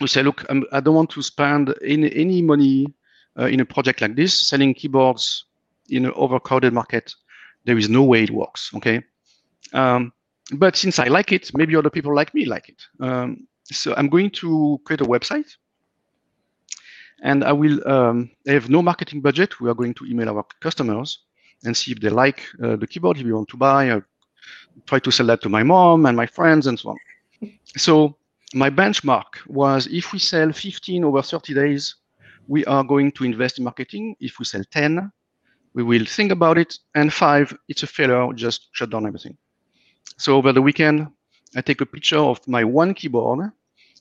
we 0.00 0.06
say 0.06 0.22
look 0.22 0.44
I'm, 0.48 0.64
i 0.72 0.80
do 0.80 0.90
not 0.90 0.96
want 0.96 1.10
to 1.10 1.22
spend 1.22 1.74
any, 1.84 2.14
any 2.14 2.42
money 2.42 2.86
uh, 3.38 3.46
in 3.46 3.60
a 3.60 3.64
project 3.64 4.00
like 4.00 4.16
this 4.16 4.38
selling 4.38 4.74
keyboards 4.74 5.46
in 5.88 6.04
an 6.04 6.12
overcrowded 6.14 6.72
market 6.72 7.14
there 7.64 7.78
is 7.78 7.88
no 7.88 8.02
way 8.02 8.24
it 8.24 8.30
works. 8.30 8.70
Okay. 8.74 9.02
Um, 9.72 10.12
but 10.52 10.76
since 10.76 10.98
I 10.98 11.06
like 11.06 11.32
it, 11.32 11.50
maybe 11.54 11.76
other 11.76 11.90
people 11.90 12.14
like 12.14 12.34
me 12.34 12.44
like 12.44 12.68
it. 12.68 12.82
Um, 13.00 13.46
so 13.64 13.94
I'm 13.96 14.08
going 14.08 14.30
to 14.30 14.80
create 14.84 15.00
a 15.00 15.04
website 15.04 15.56
and 17.22 17.44
I 17.44 17.52
will 17.52 17.86
um, 17.88 18.30
have 18.46 18.68
no 18.68 18.82
marketing 18.82 19.20
budget. 19.20 19.60
We 19.60 19.70
are 19.70 19.74
going 19.74 19.94
to 19.94 20.04
email 20.04 20.28
our 20.28 20.44
customers 20.60 21.20
and 21.64 21.76
see 21.76 21.92
if 21.92 22.00
they 22.00 22.10
like 22.10 22.42
uh, 22.62 22.76
the 22.76 22.86
keyboard, 22.86 23.18
if 23.18 23.26
you 23.26 23.36
want 23.36 23.48
to 23.50 23.56
buy. 23.56 23.92
I 23.92 24.02
try 24.86 24.98
to 24.98 25.10
sell 25.12 25.26
that 25.26 25.40
to 25.42 25.48
my 25.48 25.62
mom 25.62 26.06
and 26.06 26.16
my 26.16 26.26
friends 26.26 26.66
and 26.66 26.78
so 26.78 26.90
on. 26.90 26.98
So 27.76 28.16
my 28.54 28.70
benchmark 28.70 29.46
was 29.46 29.86
if 29.86 30.12
we 30.12 30.18
sell 30.18 30.52
15 30.52 31.04
over 31.04 31.22
30 31.22 31.54
days, 31.54 31.96
we 32.46 32.64
are 32.66 32.84
going 32.84 33.12
to 33.12 33.24
invest 33.24 33.58
in 33.58 33.64
marketing. 33.64 34.16
If 34.20 34.38
we 34.38 34.44
sell 34.44 34.62
10, 34.70 35.10
we 35.74 35.82
will 35.82 36.04
think 36.04 36.32
about 36.32 36.58
it. 36.58 36.78
And 36.94 37.12
five, 37.12 37.56
it's 37.68 37.82
a 37.82 37.86
failure, 37.86 38.32
just 38.34 38.68
shut 38.72 38.90
down 38.90 39.06
everything. 39.06 39.36
So 40.18 40.36
over 40.36 40.52
the 40.52 40.62
weekend, 40.62 41.08
I 41.56 41.60
take 41.60 41.80
a 41.80 41.86
picture 41.86 42.18
of 42.18 42.46
my 42.46 42.64
one 42.64 42.94
keyboard 42.94 43.52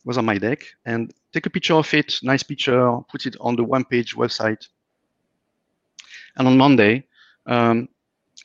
was 0.04 0.18
on 0.18 0.26
my 0.26 0.38
deck, 0.38 0.66
and 0.86 1.14
take 1.32 1.46
a 1.46 1.50
picture 1.50 1.76
of 1.76 1.94
it, 1.94 2.16
nice 2.24 2.44
picture, 2.44 2.98
put 3.10 3.26
it 3.26 3.36
on 3.40 3.56
the 3.56 3.64
one 3.64 3.86
page 3.86 4.16
website. 4.16 4.68
And 6.38 6.48
on 6.48 6.58
Monday, 6.58 7.08
um, 7.46 7.88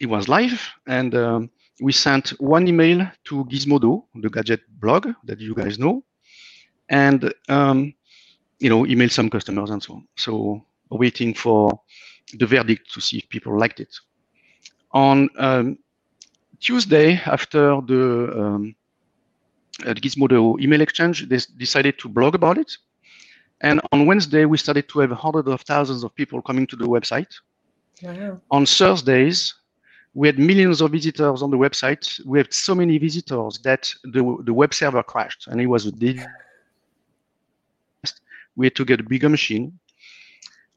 it 0.00 0.06
was 0.06 0.28
live, 0.28 0.60
and 0.86 1.14
um, 1.14 1.50
we 1.80 1.92
sent 1.92 2.30
one 2.40 2.66
email 2.68 3.06
to 3.24 3.44
Gizmodo, 3.44 4.04
the 4.14 4.30
gadget 4.30 4.60
blog 4.80 5.08
that 5.24 5.40
you 5.40 5.54
guys 5.54 5.78
know, 5.78 6.04
and 6.88 7.32
um, 7.48 7.94
you 8.58 8.70
know, 8.70 8.86
email 8.86 9.08
some 9.08 9.28
customers 9.28 9.70
and 9.70 9.82
so 9.82 9.94
on. 9.94 10.08
So 10.16 10.64
waiting 10.90 11.34
for 11.34 11.80
the 12.34 12.46
verdict 12.46 12.92
to 12.94 13.00
see 13.00 13.18
if 13.18 13.28
people 13.28 13.58
liked 13.58 13.80
it. 13.80 13.94
On 14.92 15.28
um, 15.38 15.78
Tuesday, 16.60 17.20
after 17.26 17.80
the, 17.82 18.32
um, 18.34 18.74
uh, 19.84 19.92
the 19.92 20.00
Gizmodo 20.00 20.58
email 20.60 20.80
exchange, 20.80 21.28
they 21.28 21.38
decided 21.58 21.98
to 21.98 22.08
blog 22.08 22.34
about 22.34 22.56
it. 22.56 22.72
And 23.60 23.80
on 23.92 24.06
Wednesday, 24.06 24.44
we 24.44 24.58
started 24.58 24.88
to 24.90 25.00
have 25.00 25.10
hundreds 25.10 25.48
of 25.48 25.60
thousands 25.62 26.04
of 26.04 26.14
people 26.14 26.40
coming 26.42 26.66
to 26.68 26.76
the 26.76 26.86
website. 26.86 27.32
Wow. 28.02 28.40
On 28.50 28.66
Thursdays, 28.66 29.54
we 30.16 30.26
had 30.26 30.38
millions 30.38 30.80
of 30.80 30.92
visitors 30.92 31.42
on 31.42 31.50
the 31.50 31.58
website. 31.58 32.24
We 32.24 32.38
had 32.38 32.52
so 32.52 32.74
many 32.74 32.96
visitors 32.96 33.58
that 33.64 33.92
the, 34.02 34.38
the 34.44 34.54
web 34.54 34.72
server 34.72 35.02
crashed, 35.02 35.46
and 35.46 35.60
it 35.60 35.66
was 35.66 35.84
a 35.84 35.92
disaster. 35.92 36.32
we 38.56 38.64
had 38.64 38.74
to 38.76 38.84
get 38.86 39.00
a 39.00 39.02
bigger 39.02 39.28
machine. 39.28 39.78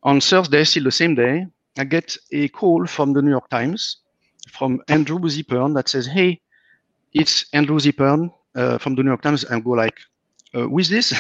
On 0.03 0.19
Thursday, 0.19 0.65
still 0.65 0.84
the 0.84 0.91
same 0.91 1.15
day, 1.15 1.48
I 1.77 1.86
get 1.86 2.17
a 2.34 2.50
call 2.50 2.86
from 2.86 3.13
the 3.13 3.22
New 3.22 3.29
York 3.29 3.50
Times 3.50 4.00
from 4.51 4.81
Andrew 4.89 5.19
Zipern 5.19 5.74
that 5.75 5.88
says, 5.88 6.05
"Hey, 6.05 6.41
it's 7.13 7.46
Andrew 7.53 7.79
Zipern 7.79 8.34
uh, 8.55 8.77
from 8.77 8.96
the 8.96 9.03
New 9.03 9.10
York 9.12 9.22
Times." 9.22 9.46
And 9.46 9.63
go 9.63 9.72
like, 9.72 10.00
uh, 10.53 10.67
"Who 10.67 10.79
is 10.79 10.89
this?" 10.89 11.13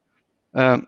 um, 0.54 0.86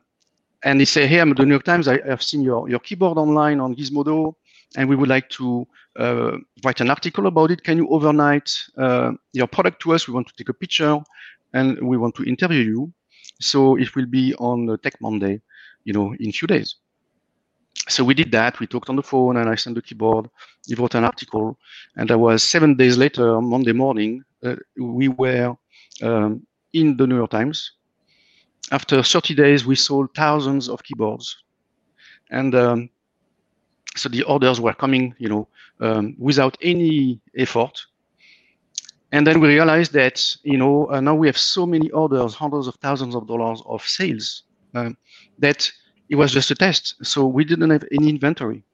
and 0.63 0.81
they 0.81 0.85
say, 0.85 1.09
"Hey, 1.09 1.19
I'm 1.19 1.35
the 1.35 1.45
New 1.45 1.55
York 1.55 1.65
Times. 1.65 1.89
I, 1.89 1.99
have 2.07 2.23
seen 2.23 2.43
your 2.43 2.69
your 2.69 2.79
keyboard 2.79 3.19
online 3.19 3.59
on 3.59 3.75
Gizmodo, 3.75 4.37
and 4.77 4.89
we 4.89 4.95
would 4.95 5.09
like 5.09 5.29
to 5.31 5.67
uh, 5.99 6.39
write 6.65 6.81
an 6.81 6.91
article 6.91 7.27
about 7.27 7.51
it. 7.51 7.63
Can 7.65 7.77
you 7.77 7.89
overnight 7.89 8.51
uh, 8.77 9.13
your 9.33 9.47
product 9.47 9.83
to 9.83 9.95
us? 9.95 10.07
We 10.07 10.15
want 10.15 10.29
to 10.29 10.35
take 10.37 10.49
a 10.49 10.55
picture, 10.55 10.99
and 11.53 11.79
we 11.81 11.97
want 11.97 12.15
to 12.17 12.25
interview 12.25 12.63
you." 12.63 12.93
So 13.41 13.77
it 13.77 13.95
will 13.95 14.07
be 14.07 14.35
on 14.37 14.79
Tech 14.83 15.01
Monday, 15.01 15.41
you 15.85 15.93
know, 15.93 16.15
in 16.19 16.31
a 16.31 16.33
few 16.33 16.47
days. 16.49 16.77
So 17.89 18.05
we 18.05 18.15
did 18.15 18.33
that. 18.33 18.61
We 18.61 18.67
talked 18.67 18.91
on 18.91 18.97
the 18.97 19.03
phone, 19.03 19.37
and 19.37 19.49
I 19.49 19.55
sent 19.55 19.77
the 19.77 19.83
keyboard. 19.83 20.29
He 20.67 20.75
wrote 20.75 20.95
an 20.95 21.05
article, 21.05 21.59
and 21.97 22.09
that 22.11 22.19
was 22.19 22.43
seven 22.43 22.77
days 22.77 22.97
later, 22.99 23.41
Monday 23.41 23.73
morning. 23.73 24.23
Uh, 24.45 24.57
we 24.77 25.09
were 25.09 25.57
um, 26.03 26.47
in 26.73 26.97
the 26.97 27.07
New 27.07 27.17
York 27.17 27.31
Times. 27.31 27.73
After 28.71 29.03
30 29.03 29.35
days, 29.35 29.65
we 29.65 29.75
sold 29.75 30.11
thousands 30.15 30.69
of 30.69 30.83
keyboards, 30.83 31.37
and 32.31 32.55
um, 32.55 32.91
so 33.99 34.09
the 34.09 34.23
orders 34.25 34.61
were 34.61 34.75
coming, 34.75 35.15
you 35.19 35.29
know, 35.29 35.49
um, 35.81 36.17
without 36.19 36.57
any 36.63 37.21
effort. 37.37 37.87
And 39.13 39.27
then 39.27 39.41
we 39.41 39.49
realized 39.49 39.93
that, 39.95 40.37
you 40.43 40.59
know, 40.59 40.91
uh, 40.91 41.01
now 41.01 41.15
we 41.15 41.27
have 41.29 41.39
so 41.39 41.67
many 41.67 41.91
orders, 41.91 42.35
hundreds 42.35 42.67
of 42.69 42.75
thousands 42.77 43.15
of 43.15 43.27
dollars 43.27 43.63
of 43.67 43.83
sales, 43.83 44.45
um, 44.75 44.97
that 45.39 45.71
it 46.09 46.17
was 46.17 46.33
just 46.33 46.51
a 46.51 46.55
test. 46.55 46.95
So 47.03 47.27
we 47.27 47.45
didn't 47.45 47.71
have 47.71 47.85
any 47.93 48.11
inventory. 48.11 48.65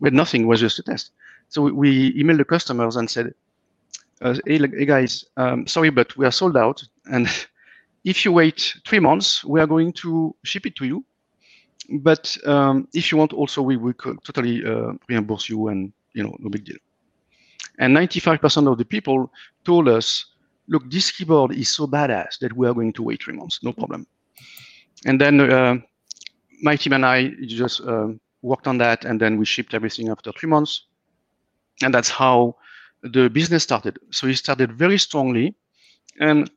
We 0.00 0.06
had 0.06 0.14
nothing, 0.14 0.42
it 0.42 0.46
was 0.46 0.60
just 0.60 0.78
a 0.78 0.82
test. 0.82 1.12
So 1.48 1.62
we, 1.62 1.72
we 1.72 2.22
emailed 2.22 2.38
the 2.38 2.44
customers 2.44 2.96
and 2.96 3.10
said, 3.10 3.34
uh, 4.22 4.34
hey, 4.46 4.58
hey, 4.58 4.86
guys, 4.86 5.24
um, 5.36 5.66
sorry, 5.66 5.90
but 5.90 6.16
we 6.16 6.26
are 6.26 6.32
sold 6.32 6.56
out. 6.56 6.82
And 7.06 7.28
if 8.04 8.24
you 8.24 8.32
wait 8.32 8.76
three 8.86 9.00
months, 9.00 9.44
we 9.44 9.60
are 9.60 9.66
going 9.66 9.92
to 9.94 10.34
ship 10.44 10.66
it 10.66 10.76
to 10.76 10.86
you. 10.86 11.04
But 11.88 12.36
um, 12.46 12.88
if 12.92 13.10
you 13.10 13.18
want, 13.18 13.32
also, 13.32 13.62
we 13.62 13.76
will 13.76 13.94
totally 13.94 14.64
uh, 14.64 14.92
reimburse 15.08 15.48
you 15.48 15.68
and, 15.68 15.92
you 16.12 16.22
know, 16.22 16.36
no 16.38 16.50
big 16.50 16.64
deal. 16.64 16.76
And 17.78 17.96
95% 17.96 18.70
of 18.70 18.76
the 18.76 18.84
people 18.84 19.32
told 19.64 19.88
us, 19.88 20.26
look, 20.66 20.90
this 20.90 21.10
keyboard 21.10 21.52
is 21.52 21.68
so 21.68 21.86
badass 21.86 22.38
that 22.40 22.52
we 22.54 22.66
are 22.66 22.74
going 22.74 22.92
to 22.94 23.02
wait 23.02 23.22
three 23.22 23.34
months, 23.34 23.60
no 23.62 23.72
problem. 23.72 24.06
And 25.06 25.20
then 25.20 25.40
uh, 25.40 25.76
my 26.60 26.76
team 26.76 26.92
and 26.92 27.06
I 27.06 27.28
just 27.46 27.80
uh, 27.80 28.08
worked 28.42 28.66
on 28.66 28.78
that, 28.78 29.04
and 29.04 29.20
then 29.20 29.38
we 29.38 29.44
shipped 29.44 29.74
everything 29.74 30.08
after 30.08 30.32
three 30.32 30.48
months. 30.48 30.84
And 31.82 31.94
that's 31.94 32.10
how 32.10 32.56
the 33.02 33.30
business 33.30 33.62
started. 33.62 33.98
So 34.10 34.26
it 34.26 34.36
started 34.36 34.72
very 34.72 34.98
strongly 34.98 35.54
and 36.20 36.50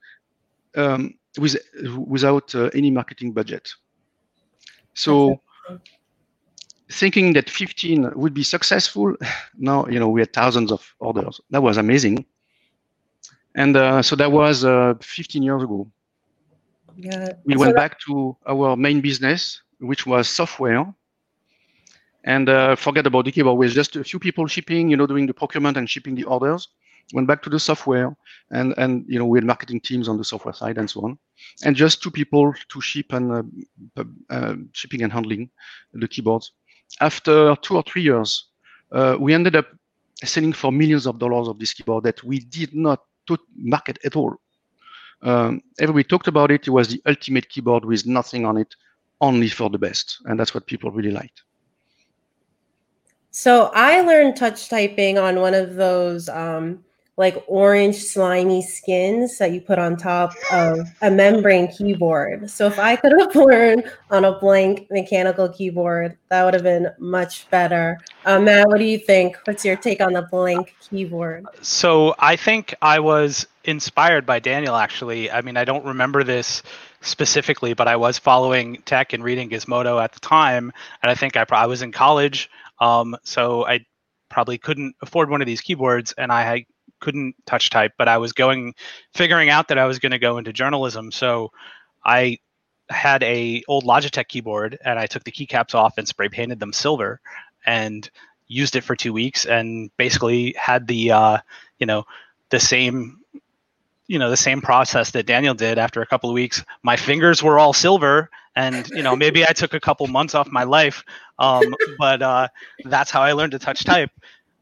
um, 0.76 1.14
with, 1.38 1.56
without 1.96 2.54
uh, 2.56 2.70
any 2.74 2.90
marketing 2.90 3.32
budget. 3.32 3.72
So 4.94 5.42
thinking 6.92 7.34
that 7.34 7.50
15 7.50 8.12
would 8.16 8.34
be 8.34 8.44
successful, 8.44 9.16
now 9.58 9.88
you 9.88 10.00
know 10.00 10.10
we 10.10 10.22
had 10.22 10.34
thousands 10.34 10.72
of 10.72 10.96
orders. 11.00 11.40
That 11.50 11.64
was 11.64 11.78
amazing. 11.78 12.26
And 13.56 13.76
uh, 13.76 14.02
so 14.02 14.16
that 14.16 14.32
was 14.32 14.64
uh, 14.64 14.94
15 15.02 15.44
years 15.44 15.64
ago. 15.64 15.88
Yeah. 16.96 17.34
We 17.44 17.56
so 17.56 17.60
went 17.60 17.76
back 17.76 18.00
to 18.08 18.38
our 18.48 18.76
main 18.78 19.02
business, 19.02 19.62
which 19.80 20.06
was 20.06 20.30
software, 20.30 20.86
and 22.24 22.48
uh, 22.48 22.76
forget 22.76 23.06
about 23.08 23.26
the 23.26 23.32
keyboard. 23.32 23.58
With 23.58 23.74
just 23.74 23.96
a 23.96 24.04
few 24.04 24.20
people 24.20 24.48
shipping, 24.48 24.90
you 24.90 24.98
know, 24.98 25.08
doing 25.08 25.26
the 25.28 25.34
procurement 25.34 25.78
and 25.78 25.90
shipping 25.90 26.16
the 26.16 26.24
orders. 26.24 26.70
Went 27.14 27.28
back 27.28 27.42
to 27.44 27.50
the 27.50 27.60
software, 27.60 28.16
and 28.52 28.74
and 28.78 29.06
you 29.08 29.20
know 29.20 29.26
we 29.26 29.38
had 29.38 29.46
marketing 29.46 29.82
teams 29.82 30.08
on 30.08 30.18
the 30.18 30.24
software 30.24 30.54
side 30.54 30.78
and 30.78 30.90
so 30.90 31.02
on, 31.02 31.18
and 31.64 31.76
just 31.76 32.02
two 32.02 32.12
people 32.12 32.54
to 32.70 32.82
ship 32.82 33.14
and 33.14 33.32
uh, 33.98 34.04
uh, 34.30 34.56
shipping 34.74 35.04
and 35.04 35.12
handling 35.12 35.50
the 35.94 36.08
keyboards 36.08 36.52
after 37.00 37.56
two 37.62 37.76
or 37.76 37.84
three 37.84 38.02
years, 38.02 38.46
uh, 38.92 39.16
we 39.20 39.34
ended 39.34 39.56
up 39.56 39.68
selling 40.24 40.54
for 40.54 40.72
millions 40.72 41.06
of 41.06 41.20
dollars 41.20 41.48
of 41.48 41.58
this 41.60 41.74
keyboard 41.74 42.04
that 42.04 42.24
we 42.24 42.40
did 42.40 42.76
not 42.76 43.02
market 43.56 43.98
at 44.04 44.18
all. 44.18 44.36
Um, 45.22 45.62
everybody 45.80 46.04
talked 46.04 46.28
about 46.28 46.52
it. 46.52 46.68
It 46.68 46.72
was 46.72 46.90
the 46.90 47.02
ultimate 47.06 47.48
keyboard 47.48 47.86
with 47.86 48.06
nothing 48.06 48.46
on 48.46 48.58
it, 48.58 48.76
only 49.22 49.48
for 49.48 49.70
the 49.70 49.78
best, 49.78 50.18
and 50.26 50.38
that's 50.38 50.54
what 50.54 50.66
people 50.66 50.92
really 50.92 51.12
liked. 51.12 51.44
So 53.30 53.72
I 53.74 54.02
learned 54.02 54.36
touch 54.36 54.68
typing 54.68 55.18
on 55.18 55.40
one 55.40 55.54
of 55.54 55.76
those 55.76 56.28
um, 56.28 56.84
like 57.22 57.44
orange 57.46 57.98
slimy 57.98 58.64
skins 58.64 59.38
that 59.38 59.52
you 59.52 59.62
put 59.62 59.78
on 59.78 59.96
top 59.96 60.34
of 60.52 60.80
a 61.04 61.12
membrane 61.12 61.68
keyboard. 61.68 62.50
So 62.50 62.66
if 62.66 62.80
I 62.80 62.96
could 62.96 63.14
have 63.20 63.36
learned 63.36 63.84
on 64.10 64.26
a 64.26 64.40
blank 64.40 64.88
mechanical 64.90 65.48
keyboard, 65.48 66.18
that 66.30 66.44
would 66.44 66.56
have 66.56 66.64
been 66.64 66.88
much 66.98 67.48
better. 67.52 68.00
Uh, 68.26 68.40
Matt, 68.40 68.68
what 68.70 68.80
do 68.80 68.86
you 68.86 68.98
think? 68.98 69.38
What's 69.44 69.64
your 69.64 69.76
take 69.76 70.02
on 70.02 70.14
the 70.14 70.24
blank 70.24 70.74
keyboard? 70.90 71.46
So 71.62 72.16
I 72.18 72.36
think 72.36 72.74
I 72.82 73.00
was 73.00 73.46
inspired 73.66 74.26
by 74.26 74.40
Daniel. 74.40 74.76
Actually, 74.76 75.30
I 75.30 75.42
mean, 75.42 75.58
I 75.58 75.64
don't 75.64 75.86
remember 75.86 76.24
this 76.24 76.64
specifically, 77.02 77.76
but 77.76 77.88
I 77.88 77.98
was 77.98 78.18
following 78.18 78.82
tech 78.86 79.14
and 79.14 79.24
reading 79.24 79.48
Gizmodo 79.48 80.04
at 80.04 80.14
the 80.14 80.20
time, 80.22 80.74
and 81.04 81.12
I 81.12 81.14
think 81.14 81.38
I, 81.38 81.46
I 81.52 81.68
was 81.68 81.84
in 81.84 81.92
college, 81.92 82.50
um, 82.80 83.16
so 83.22 83.64
I 83.68 83.86
probably 84.32 84.58
couldn't 84.58 84.96
afford 85.04 85.30
one 85.30 85.42
of 85.42 85.46
these 85.46 85.62
keyboards, 85.62 86.14
and 86.14 86.32
I 86.32 86.42
had 86.42 86.64
couldn't 87.02 87.36
touch 87.46 87.70
type, 87.70 87.94
but 87.98 88.08
I 88.08 88.18
was 88.18 88.32
going, 88.32 88.74
figuring 89.14 89.50
out 89.50 89.68
that 89.68 89.78
I 89.78 89.86
was 89.86 90.00
going 90.00 90.14
to 90.14 90.20
go 90.20 90.38
into 90.38 90.54
journalism. 90.54 91.12
So 91.12 91.52
I 92.06 92.40
had 92.90 93.24
a 93.24 93.64
old 93.68 93.84
Logitech 93.84 94.28
keyboard 94.28 94.78
and 94.86 95.00
I 95.00 95.08
took 95.08 95.24
the 95.24 95.32
keycaps 95.32 95.76
off 95.76 95.98
and 95.98 96.08
spray 96.08 96.30
painted 96.30 96.60
them 96.60 96.74
silver 96.74 97.20
and 97.66 98.10
used 98.48 98.76
it 98.76 98.84
for 98.84 98.96
two 98.96 99.14
weeks 99.14 99.46
and 99.46 99.90
basically 99.98 100.54
had 100.58 100.88
the, 100.88 101.12
uh, 101.12 101.38
you 101.80 101.86
know, 101.86 102.04
the 102.50 102.60
same, 102.60 103.20
you 104.08 104.20
know, 104.20 104.30
the 104.30 104.38
same 104.38 104.62
process 104.62 105.12
that 105.12 105.26
Daniel 105.26 105.54
did 105.54 105.78
after 105.78 106.02
a 106.02 106.06
couple 106.06 106.30
of 106.30 106.34
weeks. 106.34 106.64
My 106.84 106.98
fingers 106.98 107.42
were 107.42 107.60
all 107.60 107.74
silver 107.74 108.30
and, 108.56 108.90
you 108.90 109.04
know, 109.04 109.16
maybe 109.16 109.46
I 109.46 109.54
took 109.54 109.74
a 109.74 109.80
couple 109.80 110.06
months 110.08 110.36
off 110.36 110.52
my 110.52 110.64
life. 110.64 111.04
Um, 111.40 111.74
but 111.98 112.22
uh, 112.22 112.48
that's 112.84 113.10
how 113.10 113.22
I 113.22 113.32
learned 113.32 113.54
to 113.54 113.60
touch 113.60 113.86
type. 113.86 114.12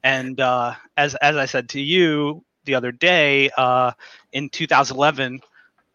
And 0.04 0.40
uh, 0.40 0.76
as 0.96 1.16
as 1.16 1.36
I 1.36 1.46
said 1.46 1.70
to 1.70 1.82
you 1.82 2.44
the 2.66 2.76
other 2.76 2.92
day, 2.92 3.50
uh, 3.56 3.92
in 4.32 4.50
2011, 4.50 5.42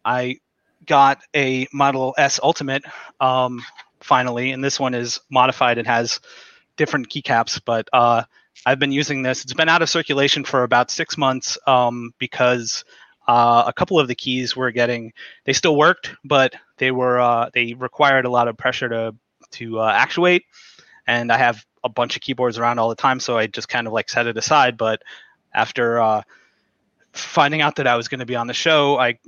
I 0.03 0.37
got 0.85 1.19
a 1.35 1.67
Model 1.73 2.13
S 2.17 2.39
Ultimate 2.41 2.83
um, 3.19 3.61
finally, 4.01 4.51
and 4.51 4.63
this 4.63 4.79
one 4.79 4.93
is 4.93 5.19
modified 5.29 5.77
and 5.77 5.87
has 5.87 6.19
different 6.77 7.09
keycaps. 7.09 7.59
But 7.63 7.89
uh, 7.93 8.23
I've 8.65 8.79
been 8.79 8.91
using 8.91 9.23
this. 9.23 9.43
It's 9.43 9.53
been 9.53 9.69
out 9.69 9.81
of 9.81 9.89
circulation 9.89 10.43
for 10.43 10.63
about 10.63 10.91
six 10.91 11.17
months 11.17 11.57
um, 11.67 12.13
because 12.19 12.85
uh, 13.27 13.63
a 13.65 13.73
couple 13.73 13.99
of 13.99 14.07
the 14.07 14.15
keys 14.15 14.55
were 14.55 14.71
getting 14.71 15.13
they 15.45 15.53
still 15.53 15.75
worked, 15.75 16.11
but 16.23 16.53
they 16.77 16.91
were 16.91 17.19
uh, 17.19 17.49
they 17.53 17.73
required 17.73 18.25
a 18.25 18.29
lot 18.29 18.47
of 18.47 18.57
pressure 18.57 18.89
to 18.89 19.15
to 19.51 19.79
uh, 19.79 19.91
actuate, 19.91 20.43
and 21.07 21.31
I 21.31 21.37
have 21.37 21.65
a 21.83 21.89
bunch 21.89 22.15
of 22.15 22.21
keyboards 22.21 22.57
around 22.57 22.79
all 22.79 22.89
the 22.89 22.95
time, 22.95 23.19
so 23.19 23.37
I 23.37 23.47
just 23.47 23.69
kind 23.69 23.87
of 23.87 23.93
like 23.93 24.09
set 24.09 24.27
it 24.27 24.37
aside. 24.37 24.77
But 24.77 25.01
after 25.53 26.01
uh, 26.01 26.21
finding 27.13 27.61
out 27.61 27.75
that 27.77 27.87
I 27.87 27.95
was 27.95 28.07
going 28.07 28.19
to 28.19 28.25
be 28.25 28.35
on 28.35 28.47
the 28.47 28.53
show, 28.53 28.97
I 28.97 29.19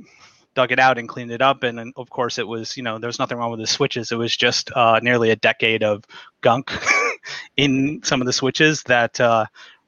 dug 0.56 0.72
it 0.72 0.80
out 0.80 0.98
and 0.98 1.08
cleaned 1.08 1.32
it 1.32 1.42
up, 1.42 1.64
and, 1.64 1.80
and 1.80 1.94
of 1.96 2.10
course 2.10 2.40
it 2.40 2.48
was 2.48 2.76
you 2.78 2.84
know 2.84 2.98
there's 2.98 3.20
nothing 3.20 3.38
wrong 3.38 3.52
with 3.52 3.60
the 3.60 3.68
switches. 3.68 4.12
It 4.12 4.18
was 4.18 4.36
just 4.36 4.72
uh, 4.76 5.00
nearly 5.04 5.30
a 5.30 5.36
decade 5.36 5.84
of 5.84 6.04
gunk 6.42 6.72
in 7.58 8.02
some 8.04 8.22
of 8.22 8.28
the 8.28 8.34
switches 8.34 8.84
that 8.84 9.20
uh, 9.20 9.46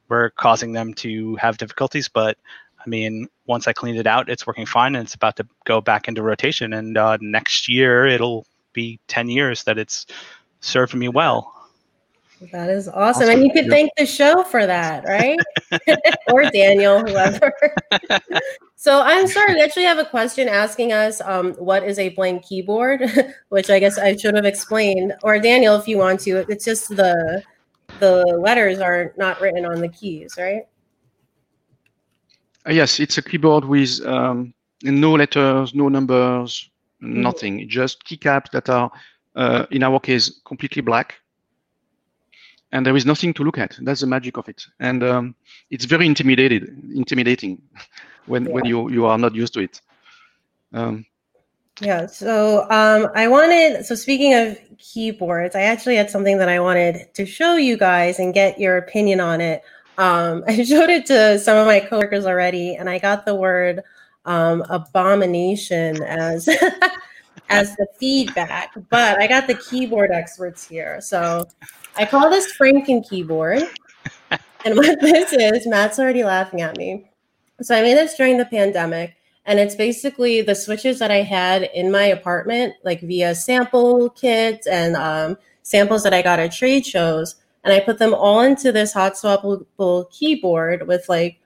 were 0.08 0.32
causing 0.32 0.74
them 0.74 0.94
to 0.96 1.36
have 1.38 1.58
difficulties. 1.58 2.08
But 2.08 2.38
I 2.86 2.90
mean, 2.90 3.28
once 3.46 3.68
I 3.68 3.74
cleaned 3.74 3.98
it 3.98 4.08
out, 4.08 4.30
it's 4.30 4.48
working 4.48 4.66
fine, 4.66 4.96
and 4.96 5.06
it's 5.06 5.16
about 5.16 5.36
to 5.38 5.48
go 5.66 5.82
back 5.82 6.08
into 6.08 6.22
rotation. 6.22 6.74
And 6.74 6.98
uh, 6.98 7.18
next 7.20 7.68
year 7.68 8.06
it'll 8.06 8.46
be 8.74 9.00
10 9.08 9.30
years 9.30 9.64
that 9.64 9.78
it's 9.78 10.06
served 10.62 10.94
me 10.94 11.10
well. 11.10 11.54
That 12.52 12.70
is 12.70 12.88
awesome. 12.88 13.24
awesome. 13.24 13.30
And 13.30 13.44
you 13.44 13.52
could 13.52 13.68
thank 13.70 13.92
the 13.98 14.06
show 14.06 14.44
for 14.44 14.66
that, 14.66 15.04
right? 15.06 15.38
or 16.32 16.50
Daniel, 16.50 17.02
whoever. 17.02 17.54
so 18.76 19.02
I'm 19.02 19.28
sorry, 19.28 19.56
we 19.56 19.62
actually 19.62 19.84
have 19.84 20.00
a 20.00 20.06
question 20.06 20.48
asking 20.48 20.94
us 20.94 21.20
um, 21.22 21.54
what 21.56 21.84
is 21.84 22.00
a 22.00 22.10
blank 22.10 22.46
keyboard, 22.46 23.02
which 23.50 23.70
I 23.70 23.80
guess 23.80 23.98
I 23.98 24.16
should 24.16 24.36
have 24.36 24.46
explained. 24.46 25.16
Or 25.22 25.38
Daniel, 25.38 25.76
if 25.76 25.88
you 25.88 25.98
want 25.98 26.22
to, 26.22 26.46
it's 26.50 26.64
just 26.64 26.96
the 26.96 27.44
the 28.00 28.24
letters 28.40 28.80
are 28.80 29.14
not 29.18 29.42
written 29.42 29.66
on 29.66 29.82
the 29.82 29.90
keys, 29.90 30.36
right? 30.38 30.64
Uh, 32.66 32.72
yes, 32.72 33.00
it's 33.00 33.18
a 33.18 33.22
keyboard 33.22 33.66
with 33.66 34.00
um, 34.06 34.54
no 34.84 35.14
letters, 35.14 35.76
no 35.76 35.90
numbers, 35.90 36.70
mm-hmm. 37.02 37.22
nothing. 37.22 37.68
Just 37.68 38.06
keycaps 38.06 38.52
that 38.52 38.70
are, 38.70 38.90
uh, 39.36 39.66
in 39.72 39.84
our 39.84 40.00
case, 40.00 40.40
completely 40.46 40.82
black 40.82 41.16
and 42.72 42.86
there 42.86 42.96
is 42.96 43.06
nothing 43.06 43.34
to 43.34 43.44
look 43.44 43.58
at. 43.58 43.78
That's 43.82 44.02
the 44.02 44.08
magic 44.08 44.38
of 44.38 44.48
it, 44.48 44.66
and 44.80 45.04
um, 45.04 45.36
it's 45.70 45.86
very 45.86 46.06
intimidated, 46.06 46.64
intimidating 46.94 47.62
when 48.26 48.46
yeah. 48.46 48.52
when 48.52 48.66
you 48.66 48.90
you 48.90 49.06
are 49.06 49.18
not 49.18 49.36
used 49.36 49.54
to 49.54 49.62
it. 49.62 49.82
Um, 50.74 51.06
yeah. 51.82 52.06
So 52.06 52.64
um, 52.70 53.10
I 53.16 53.28
wanted. 53.28 53.86
So 53.86 53.96
speaking 53.96 54.34
of 54.34 54.58
keyboards, 54.78 55.56
I 55.56 55.62
actually 55.62 55.96
had 55.96 56.10
something 56.10 56.38
that 56.38 56.50
I 56.50 56.60
wanted 56.60 57.14
to 57.14 57.26
show 57.26 57.56
you 57.56 57.78
guys 57.78 58.20
and 58.20 58.34
get 58.34 58.60
your 58.60 58.78
opinion 58.78 59.20
on 59.20 59.42
it. 59.42 59.64
Um, 59.98 60.44
I 60.48 60.64
showed 60.64 60.90
it 60.90 61.06
to 61.08 61.40
some 61.40 61.58
of 61.58 61.68
my 61.68 61.80
coworkers 61.80 62.26
already, 62.26 62.76
and 62.76 62.90
I 62.90 63.00
got 63.00 63.26
the 63.26 63.36
word 63.36 63.82
um, 64.26 64.64
abomination 64.70 66.04
as 66.04 66.48
as 67.50 67.76
the 67.76 67.88
feedback. 68.00 68.74
But 68.90 69.20
I 69.20 69.28
got 69.28 69.48
the 69.48 69.56
keyboard 69.56 70.12
experts 70.12 70.68
here, 70.68 71.02
so 71.02 71.48
I 71.96 72.06
call 72.06 72.30
this 72.30 72.56
Franken 72.58 73.08
keyboard. 73.08 73.64
and 74.66 74.76
what 74.76 75.00
this 75.02 75.34
is, 75.34 75.68
Matt's 75.68 76.00
already 76.00 76.24
laughing 76.24 76.62
at 76.62 76.78
me. 76.78 77.10
So 77.62 77.76
I 77.76 77.82
made 77.82 77.98
this 77.98 78.16
during 78.16 78.38
the 78.38 78.46
pandemic, 78.46 79.16
and 79.46 79.60
it's 79.60 79.76
basically 79.76 80.42
the 80.42 80.56
switches 80.56 81.00
that 81.00 81.12
I 81.12 81.24
had 81.24 81.64
in 81.74 81.92
my 81.92 82.04
apartment, 82.04 82.76
like 82.84 83.02
via 83.02 83.36
sample 83.36 84.10
kits 84.12 84.66
and 84.68 84.96
um, 84.96 85.38
samples 85.64 86.04
that 86.04 86.14
I 86.14 86.22
got 86.22 86.40
at 86.40 86.54
trade 86.54 86.86
shows. 86.86 87.36
And 87.64 87.74
I 87.74 87.82
put 87.82 87.98
them 87.98 88.14
all 88.14 88.42
into 88.42 88.72
this 88.72 88.94
hot 88.94 89.14
swappable 89.16 90.10
keyboard 90.12 90.88
with 90.88 91.10
like 91.10 91.40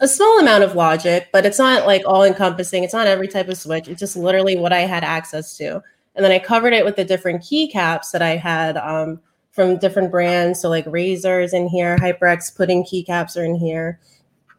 a 0.00 0.08
small 0.08 0.40
amount 0.40 0.64
of 0.64 0.74
logic, 0.74 1.28
but 1.32 1.44
it's 1.44 1.58
not 1.58 1.86
like 1.86 2.02
all 2.06 2.24
encompassing. 2.24 2.84
It's 2.84 2.94
not 2.94 3.06
every 3.06 3.28
type 3.28 3.48
of 3.48 3.58
switch. 3.58 3.88
It's 3.88 4.00
just 4.00 4.16
literally 4.16 4.56
what 4.56 4.72
I 4.72 4.80
had 4.80 5.04
access 5.04 5.56
to. 5.58 5.82
And 6.14 6.24
then 6.24 6.32
I 6.32 6.38
covered 6.38 6.72
it 6.72 6.84
with 6.84 6.96
the 6.96 7.04
different 7.04 7.42
keycaps 7.42 8.10
that 8.12 8.22
I 8.22 8.36
had 8.36 8.76
um, 8.76 9.20
from 9.52 9.78
different 9.78 10.10
brands. 10.10 10.60
So 10.60 10.68
like 10.68 10.86
Razer's 10.86 11.52
in 11.52 11.68
here, 11.68 11.96
HyperX 11.98 12.56
pudding 12.56 12.84
keycaps 12.84 13.36
are 13.36 13.44
in 13.44 13.56
here. 13.56 14.00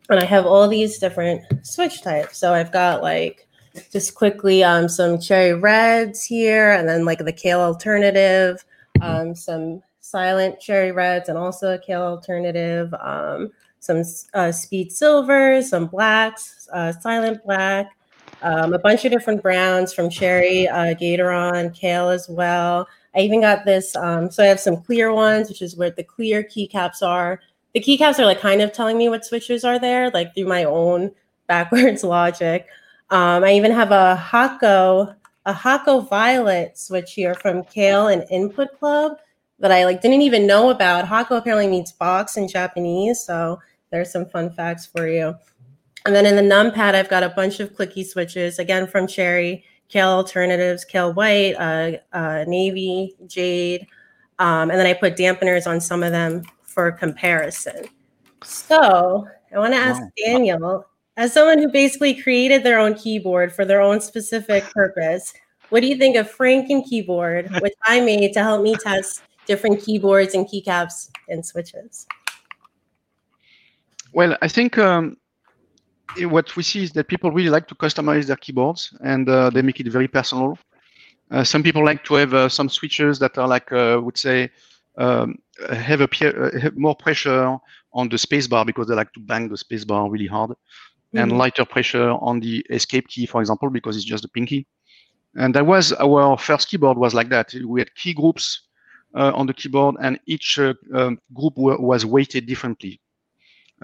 And 0.09 0.19
I 0.19 0.25
have 0.25 0.45
all 0.45 0.67
these 0.67 0.99
different 0.99 1.43
switch 1.65 2.03
types. 2.03 2.37
So 2.37 2.53
I've 2.53 2.71
got 2.71 3.01
like 3.01 3.47
just 3.91 4.15
quickly 4.15 4.63
um, 4.63 4.87
some 4.87 5.19
cherry 5.19 5.53
reds 5.53 6.23
here, 6.23 6.71
and 6.71 6.87
then 6.87 7.05
like 7.05 7.19
the 7.19 7.33
Kailh 7.33 7.59
alternative, 7.59 8.63
um, 9.01 9.35
some 9.35 9.81
silent 9.99 10.59
cherry 10.59 10.91
reds, 10.91 11.29
and 11.29 11.37
also 11.37 11.73
a 11.73 11.79
Kailh 11.79 12.01
alternative, 12.01 12.93
um, 12.93 13.51
some 13.85 14.03
uh, 14.33 14.51
speed 14.51 14.91
silvers, 14.91 15.69
some 15.69 15.87
blacks, 15.87 16.67
uh, 16.73 16.91
silent 16.91 17.43
black, 17.45 17.95
um, 18.41 18.73
a 18.73 18.79
bunch 18.79 19.05
of 19.05 19.11
different 19.11 19.41
browns 19.41 19.93
from 19.93 20.09
cherry, 20.09 20.67
uh, 20.67 20.93
Gateron, 20.95 21.77
Kailh 21.79 22.13
as 22.13 22.27
well. 22.29 22.87
I 23.15 23.19
even 23.21 23.41
got 23.41 23.65
this. 23.65 23.95
Um, 23.95 24.29
so 24.29 24.43
I 24.43 24.47
have 24.47 24.59
some 24.59 24.81
clear 24.81 25.13
ones, 25.13 25.49
which 25.49 25.61
is 25.61 25.77
where 25.77 25.91
the 25.91 26.03
clear 26.03 26.43
keycaps 26.43 27.01
are. 27.01 27.39
The 27.73 27.79
keycaps 27.79 28.19
are 28.19 28.25
like 28.25 28.39
kind 28.39 28.61
of 28.61 28.73
telling 28.73 28.97
me 28.97 29.09
what 29.09 29.25
switches 29.25 29.63
are 29.63 29.79
there, 29.79 30.09
like 30.11 30.33
through 30.33 30.47
my 30.47 30.65
own 30.65 31.11
backwards 31.47 32.03
logic. 32.03 32.67
Um, 33.09 33.43
I 33.43 33.53
even 33.53 33.71
have 33.71 33.91
a 33.91 34.15
Hako, 34.15 35.13
a 35.45 35.53
Hako 35.53 36.01
Violet 36.01 36.77
switch 36.77 37.13
here 37.13 37.35
from 37.35 37.63
Kailh 37.63 38.11
and 38.11 38.25
Input 38.31 38.77
Club 38.79 39.17
that 39.59 39.71
I 39.71 39.85
like 39.85 40.01
didn't 40.01 40.21
even 40.21 40.47
know 40.47 40.69
about. 40.69 41.07
Hako 41.07 41.37
apparently 41.37 41.67
means 41.67 41.91
box 41.91 42.35
in 42.37 42.47
Japanese, 42.47 43.23
so 43.23 43.59
there's 43.91 44.11
some 44.11 44.25
fun 44.25 44.51
facts 44.51 44.85
for 44.85 45.07
you. 45.07 45.35
And 46.05 46.15
then 46.15 46.25
in 46.25 46.35
the 46.35 46.41
numpad, 46.41 46.93
I've 46.93 47.09
got 47.09 47.23
a 47.23 47.29
bunch 47.29 47.59
of 47.59 47.73
clicky 47.73 48.05
switches, 48.05 48.59
again 48.59 48.85
from 48.87 49.07
Cherry, 49.07 49.63
Kailh 49.89 50.13
Alternatives, 50.13 50.85
Kailh 50.85 51.15
White, 51.15 51.53
uh, 51.55 51.97
uh, 52.15 52.45
Navy, 52.47 53.15
Jade. 53.27 53.87
Um, 54.37 54.69
and 54.69 54.79
then 54.79 54.85
I 54.85 54.93
put 54.93 55.15
dampeners 55.15 55.67
on 55.67 55.79
some 55.79 56.03
of 56.03 56.11
them 56.11 56.43
for 56.63 56.91
comparison. 56.91 57.85
So 58.43 59.27
I 59.53 59.59
want 59.59 59.73
to 59.73 59.79
ask 59.79 60.01
wow. 60.01 60.11
Daniel, 60.23 60.85
as 61.17 61.33
someone 61.33 61.59
who 61.59 61.69
basically 61.69 62.21
created 62.21 62.63
their 62.63 62.79
own 62.79 62.93
keyboard 62.93 63.53
for 63.53 63.65
their 63.65 63.81
own 63.81 64.01
specific 64.01 64.63
purpose, 64.71 65.33
what 65.69 65.79
do 65.79 65.87
you 65.87 65.95
think 65.95 66.15
of 66.15 66.31
Franken 66.31 66.87
keyboard, 66.87 67.49
which 67.61 67.73
I 67.83 68.01
made 68.01 68.33
to 68.33 68.43
help 68.43 68.61
me 68.61 68.75
test 68.75 69.23
different 69.47 69.81
keyboards 69.81 70.35
and 70.35 70.45
keycaps 70.45 71.09
and 71.29 71.43
switches? 71.43 72.05
Well, 74.15 74.37
I 74.41 74.47
think 74.47 74.77
um, 74.77 75.17
what 76.17 76.55
we 76.55 76.63
see 76.63 76.83
is 76.83 76.93
that 76.93 77.09
people 77.09 77.31
really 77.31 77.49
like 77.49 77.67
to 77.67 77.75
customize 77.75 78.27
their 78.27 78.37
keyboards 78.37 78.95
and 79.03 79.27
uh, 79.27 79.49
they 79.49 79.61
make 79.61 79.81
it 79.81 79.87
very 79.89 80.07
personal. 80.07 80.57
Uh, 81.31 81.43
some 81.43 81.61
people 81.61 81.83
like 81.83 82.05
to 82.05 82.13
have 82.13 82.33
uh, 82.33 82.47
some 82.47 82.69
switches 82.69 83.19
that 83.19 83.37
are 83.37 83.45
like, 83.47 83.69
uh, 83.73 83.99
would 84.01 84.17
say, 84.17 84.49
um, 84.97 85.35
have 85.69 85.99
a 85.99 86.07
uh, 86.07 86.57
have 86.61 86.77
more 86.77 86.95
pressure 86.95 87.57
on 87.91 88.07
the 88.07 88.15
spacebar 88.15 88.65
because 88.65 88.87
they 88.87 88.95
like 88.95 89.11
to 89.11 89.19
bang 89.19 89.49
the 89.49 89.55
spacebar 89.55 90.09
really 90.09 90.27
hard, 90.27 90.51
mm-hmm. 90.51 91.17
and 91.17 91.37
lighter 91.37 91.65
pressure 91.65 92.11
on 92.11 92.39
the 92.39 92.65
escape 92.69 93.09
key, 93.09 93.25
for 93.25 93.41
example, 93.41 93.69
because 93.69 93.97
it's 93.97 94.05
just 94.05 94.23
a 94.23 94.29
pinky. 94.29 94.65
And 95.35 95.53
that 95.55 95.65
was 95.65 95.91
our 95.91 96.37
first 96.37 96.69
keyboard 96.69 96.97
was 96.97 97.13
like 97.13 97.27
that. 97.31 97.53
We 97.67 97.81
had 97.81 97.93
key 97.95 98.13
groups 98.13 98.61
uh, 99.13 99.33
on 99.35 99.45
the 99.45 99.53
keyboard, 99.53 99.97
and 99.99 100.17
each 100.25 100.57
um, 100.57 101.19
group 101.33 101.57
was 101.57 102.05
weighted 102.05 102.45
differently. 102.45 103.01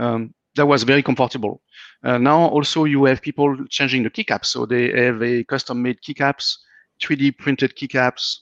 Um, 0.02 0.34
that 0.56 0.66
was 0.66 0.84
very 0.84 1.04
comfortable. 1.04 1.62
Uh, 2.04 2.18
now 2.18 2.40
also 2.48 2.84
you 2.86 3.06
have 3.06 3.22
people 3.22 3.56
changing 3.70 4.04
the 4.04 4.10
keycaps. 4.10 4.48
So 4.48 4.66
they 4.66 4.92
have 5.06 5.22
a 5.22 5.44
custom 5.44 5.82
made 5.82 6.02
keycaps, 6.02 6.58
3D 7.02 7.38
printed 7.38 7.76
keycaps. 7.76 8.40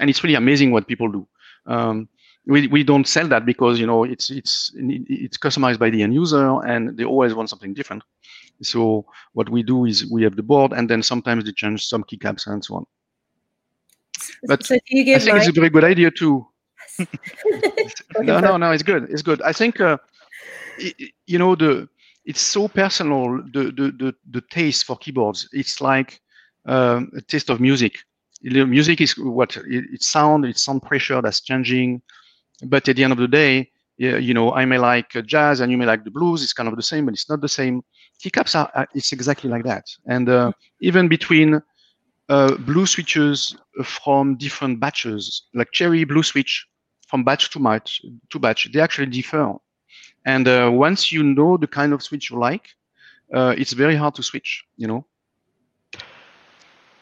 And 0.00 0.08
it's 0.08 0.24
really 0.24 0.34
amazing 0.34 0.72
what 0.72 0.88
people 0.88 1.08
do. 1.08 1.28
Um, 1.66 2.08
we, 2.46 2.66
we 2.68 2.82
don't 2.82 3.06
sell 3.06 3.28
that 3.28 3.44
because 3.44 3.78
you 3.78 3.86
know 3.86 4.02
it's 4.04 4.30
it's 4.30 4.72
it's 4.74 5.36
customized 5.36 5.78
by 5.78 5.90
the 5.90 6.02
end 6.02 6.14
user 6.14 6.58
and 6.64 6.96
they 6.96 7.04
always 7.04 7.34
want 7.34 7.50
something 7.50 7.74
different. 7.74 8.02
So 8.62 9.04
what 9.34 9.50
we 9.50 9.62
do 9.62 9.84
is 9.84 10.10
we 10.10 10.22
have 10.22 10.36
the 10.36 10.42
board 10.42 10.72
and 10.72 10.88
then 10.88 11.02
sometimes 11.02 11.44
they 11.44 11.52
change 11.52 11.86
some 11.86 12.02
keycaps 12.02 12.46
and 12.46 12.64
so 12.64 12.76
on. 12.76 12.86
But 14.44 14.64
so 14.64 14.74
I 14.74 14.78
think 14.88 15.08
it's 15.08 15.48
a 15.48 15.52
very 15.52 15.68
good 15.68 15.84
idea 15.84 16.10
too. 16.10 16.46
no, 18.20 18.40
no, 18.40 18.56
no, 18.56 18.70
it's 18.70 18.82
good. 18.82 19.08
It's 19.10 19.22
good. 19.22 19.42
I 19.42 19.52
think 19.52 19.80
uh, 19.80 19.98
you 21.26 21.38
know 21.38 21.54
the 21.54 21.88
it's 22.24 22.40
so 22.40 22.68
personal 22.68 23.42
the 23.52 23.64
the 23.64 23.92
the, 23.98 24.14
the 24.30 24.40
taste 24.50 24.84
for 24.84 24.96
keyboards. 24.96 25.48
It's 25.52 25.80
like 25.80 26.20
um, 26.66 27.10
a 27.16 27.20
taste 27.20 27.50
of 27.50 27.60
music. 27.60 27.98
Music 28.42 29.00
is 29.00 29.16
what 29.18 29.56
it, 29.56 29.84
it's 29.92 30.06
sound 30.06 30.44
it's 30.44 30.62
sound 30.64 30.82
pressure 30.82 31.20
that's 31.22 31.40
changing. 31.40 32.02
But 32.64 32.88
at 32.88 32.96
the 32.96 33.04
end 33.04 33.12
of 33.12 33.18
the 33.18 33.28
day 33.28 33.70
you 34.00 34.32
know 34.32 34.50
i 34.52 34.64
may 34.64 34.78
like 34.78 35.10
jazz 35.26 35.60
and 35.60 35.70
you 35.70 35.76
may 35.76 35.84
like 35.84 36.04
the 36.04 36.10
blues 36.10 36.42
it's 36.42 36.54
kind 36.54 36.68
of 36.70 36.74
the 36.74 36.82
same 36.82 37.04
but 37.04 37.12
it's 37.14 37.28
not 37.28 37.40
the 37.42 37.48
same. 37.48 37.82
Keycaps 38.22 38.54
are 38.54 38.86
it's 38.94 39.12
exactly 39.12 39.50
like 39.50 39.64
that. 39.64 39.84
And 40.06 40.28
uh, 40.28 40.52
even 40.80 41.08
between 41.08 41.60
uh, 42.28 42.56
blue 42.58 42.86
switches 42.86 43.56
from 43.84 44.36
different 44.36 44.80
batches 44.80 45.42
like 45.54 45.70
cherry 45.72 46.04
blue 46.04 46.22
switch 46.22 46.66
from 47.08 47.24
batch 47.24 47.50
to 47.50 47.58
batch 47.58 48.00
to 48.30 48.38
batch 48.38 48.70
they 48.72 48.80
actually 48.80 49.06
differ 49.06 49.54
and 50.24 50.46
uh, 50.46 50.70
once 50.72 51.12
you 51.12 51.22
know 51.22 51.56
the 51.56 51.66
kind 51.66 51.92
of 51.92 52.02
switch 52.02 52.30
you 52.30 52.38
like, 52.38 52.68
uh, 53.32 53.54
it's 53.56 53.72
very 53.72 53.96
hard 53.96 54.14
to 54.16 54.22
switch, 54.22 54.64
you 54.76 54.86
know. 54.86 55.04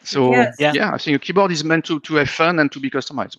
So 0.03 0.31
yes. 0.31 0.55
yeah. 0.59 0.73
yeah, 0.73 0.93
I 0.93 0.97
think 0.97 1.15
a 1.15 1.19
keyboard 1.19 1.51
is 1.51 1.63
meant 1.63 1.85
to, 1.85 1.99
to 1.99 2.15
have 2.15 2.29
fun 2.29 2.59
and 2.59 2.71
to 2.71 2.79
be 2.79 2.89
customized. 2.89 3.37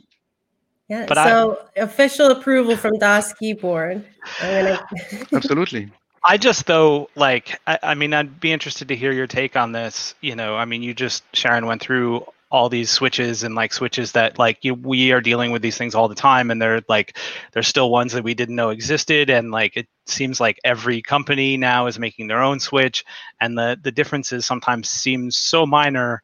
Yeah. 0.88 1.06
But 1.06 1.16
so 1.16 1.58
I, 1.76 1.80
official 1.80 2.30
approval 2.30 2.76
from 2.76 2.98
Das 2.98 3.32
Keyboard. 3.34 4.04
Gonna... 4.40 4.86
Absolutely. 5.32 5.90
I 6.24 6.36
just 6.36 6.66
though 6.66 7.08
like 7.14 7.60
I, 7.66 7.78
I 7.82 7.94
mean 7.94 8.12
I'd 8.12 8.40
be 8.40 8.52
interested 8.52 8.88
to 8.88 8.96
hear 8.96 9.12
your 9.12 9.26
take 9.26 9.56
on 9.56 9.72
this. 9.72 10.14
You 10.20 10.36
know, 10.36 10.56
I 10.56 10.64
mean 10.64 10.82
you 10.82 10.92
just 10.92 11.24
Sharon 11.34 11.66
went 11.66 11.80
through 11.80 12.26
all 12.50 12.68
these 12.68 12.90
switches 12.90 13.44
and 13.44 13.54
like 13.54 13.72
switches 13.72 14.12
that 14.12 14.38
like 14.38 14.64
you, 14.64 14.74
we 14.74 15.12
are 15.12 15.20
dealing 15.20 15.52
with 15.52 15.62
these 15.62 15.76
things 15.76 15.94
all 15.94 16.08
the 16.08 16.14
time 16.14 16.50
and 16.50 16.60
they're 16.60 16.82
like 16.88 17.16
there's 17.52 17.68
still 17.68 17.90
ones 17.90 18.12
that 18.12 18.24
we 18.24 18.34
didn't 18.34 18.56
know 18.56 18.70
existed 18.70 19.30
and 19.30 19.52
like 19.52 19.76
it 19.76 19.86
seems 20.06 20.40
like 20.40 20.58
every 20.64 21.00
company 21.00 21.56
now 21.56 21.86
is 21.86 21.98
making 21.98 22.26
their 22.26 22.42
own 22.42 22.58
switch 22.58 23.04
and 23.40 23.56
the 23.56 23.78
the 23.82 23.92
differences 23.92 24.44
sometimes 24.44 24.88
seem 24.88 25.30
so 25.30 25.64
minor 25.64 26.22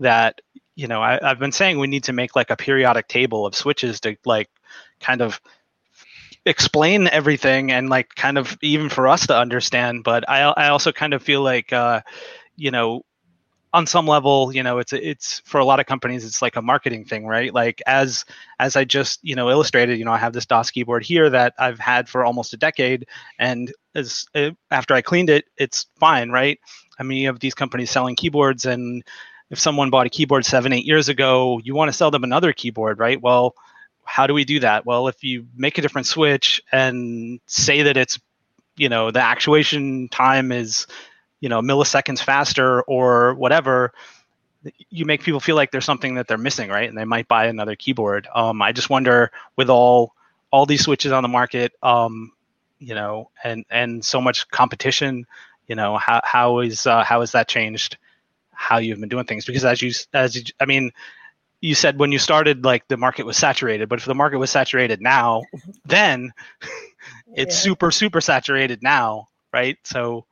that 0.00 0.40
you 0.76 0.88
know 0.88 1.02
I, 1.02 1.18
i've 1.22 1.38
been 1.38 1.52
saying 1.52 1.78
we 1.78 1.88
need 1.88 2.04
to 2.04 2.12
make 2.14 2.34
like 2.34 2.50
a 2.50 2.56
periodic 2.56 3.06
table 3.06 3.44
of 3.44 3.54
switches 3.54 4.00
to 4.00 4.16
like 4.24 4.48
kind 5.00 5.20
of 5.20 5.40
explain 6.46 7.06
everything 7.08 7.70
and 7.70 7.90
like 7.90 8.14
kind 8.14 8.38
of 8.38 8.56
even 8.62 8.88
for 8.88 9.08
us 9.08 9.26
to 9.26 9.36
understand 9.36 10.04
but 10.04 10.28
i 10.28 10.40
i 10.42 10.68
also 10.68 10.92
kind 10.92 11.12
of 11.12 11.22
feel 11.22 11.42
like 11.42 11.72
uh 11.72 12.00
you 12.56 12.70
know 12.70 13.02
on 13.76 13.86
some 13.86 14.06
level 14.06 14.54
you 14.54 14.62
know 14.62 14.78
it's 14.78 14.94
it's 14.94 15.40
for 15.44 15.58
a 15.58 15.64
lot 15.64 15.78
of 15.78 15.84
companies 15.84 16.24
it's 16.24 16.40
like 16.40 16.56
a 16.56 16.62
marketing 16.62 17.04
thing 17.04 17.26
right? 17.26 17.52
Like 17.52 17.82
as 17.86 18.24
as 18.58 18.74
i 18.74 18.84
just 18.84 19.20
you 19.22 19.34
know 19.34 19.50
illustrated 19.50 19.98
you 19.98 20.04
know 20.06 20.12
i 20.12 20.16
have 20.16 20.32
this 20.32 20.46
Das 20.46 20.70
keyboard 20.70 21.04
here 21.04 21.28
that 21.28 21.52
i've 21.58 21.78
had 21.78 22.08
for 22.08 22.24
almost 22.24 22.54
a 22.54 22.56
decade 22.56 23.06
and 23.38 23.70
as 23.94 24.24
uh, 24.34 24.52
after 24.70 24.94
i 24.94 25.02
cleaned 25.02 25.28
it 25.28 25.44
it's 25.58 25.88
fine 26.00 26.30
right? 26.30 26.58
I 26.98 27.02
mean 27.02 27.18
you 27.18 27.26
have 27.26 27.38
these 27.38 27.52
companies 27.54 27.90
selling 27.90 28.16
keyboards 28.16 28.64
and 28.64 29.04
if 29.50 29.58
someone 29.58 29.90
bought 29.90 30.06
a 30.06 30.10
keyboard 30.10 30.46
seven 30.46 30.72
eight 30.72 30.86
years 30.86 31.10
ago 31.10 31.60
you 31.62 31.74
want 31.74 31.90
to 31.90 31.96
sell 31.96 32.10
them 32.10 32.24
another 32.24 32.54
keyboard 32.54 32.98
right? 32.98 33.20
Well 33.20 33.54
how 34.06 34.26
do 34.26 34.32
we 34.32 34.46
do 34.46 34.58
that? 34.60 34.86
Well 34.86 35.06
if 35.08 35.22
you 35.22 35.48
make 35.54 35.76
a 35.76 35.82
different 35.82 36.06
switch 36.06 36.62
and 36.72 37.40
say 37.46 37.82
that 37.82 37.98
it's 37.98 38.18
you 38.78 38.88
know 38.88 39.10
the 39.10 39.20
actuation 39.20 40.08
time 40.08 40.50
is 40.50 40.86
you 41.40 41.48
know 41.48 41.60
milliseconds 41.60 42.20
faster 42.20 42.82
or 42.82 43.34
whatever 43.34 43.92
you 44.90 45.04
make 45.04 45.22
people 45.22 45.38
feel 45.38 45.54
like 45.54 45.70
there's 45.70 45.84
something 45.84 46.14
that 46.14 46.26
they're 46.26 46.38
missing 46.38 46.68
right? 46.68 46.88
And 46.88 46.98
they 46.98 47.04
might 47.04 47.28
buy 47.28 47.46
another 47.46 47.76
keyboard. 47.76 48.26
Um, 48.34 48.62
i 48.62 48.72
just 48.72 48.90
wonder 48.90 49.30
with 49.56 49.70
all 49.70 50.14
all 50.50 50.66
these 50.66 50.82
switches 50.82 51.12
on 51.12 51.22
the 51.22 51.28
market 51.28 51.72
um, 51.82 52.32
you 52.78 52.94
know 52.94 53.30
and 53.44 53.64
and 53.70 54.04
so 54.04 54.20
much 54.20 54.48
competition 54.48 55.26
you 55.66 55.74
know 55.74 55.96
how 55.96 56.20
how 56.24 56.58
is 56.60 56.86
uh, 56.86 57.04
how 57.04 57.20
has 57.20 57.32
that 57.32 57.48
changed 57.48 57.96
how 58.52 58.78
you've 58.78 58.98
been 58.98 59.08
doing 59.08 59.26
things? 59.26 59.44
Because 59.44 59.64
as 59.64 59.82
you 59.82 59.92
as 60.12 60.36
you, 60.36 60.42
i 60.60 60.64
mean 60.64 60.90
you 61.60 61.74
said 61.74 61.98
when 61.98 62.12
you 62.12 62.18
started 62.18 62.64
like 62.64 62.86
the 62.88 62.96
market 62.96 63.24
was 63.24 63.36
saturated 63.36 63.88
but 63.88 63.98
if 63.98 64.04
the 64.04 64.14
market 64.14 64.38
was 64.38 64.50
saturated 64.50 65.00
now 65.00 65.42
then 65.84 66.32
it's 67.34 67.54
yeah. 67.56 67.62
super 67.62 67.90
super 67.90 68.20
saturated 68.20 68.82
now 68.82 69.28
right? 69.56 69.78
So 69.84 70.26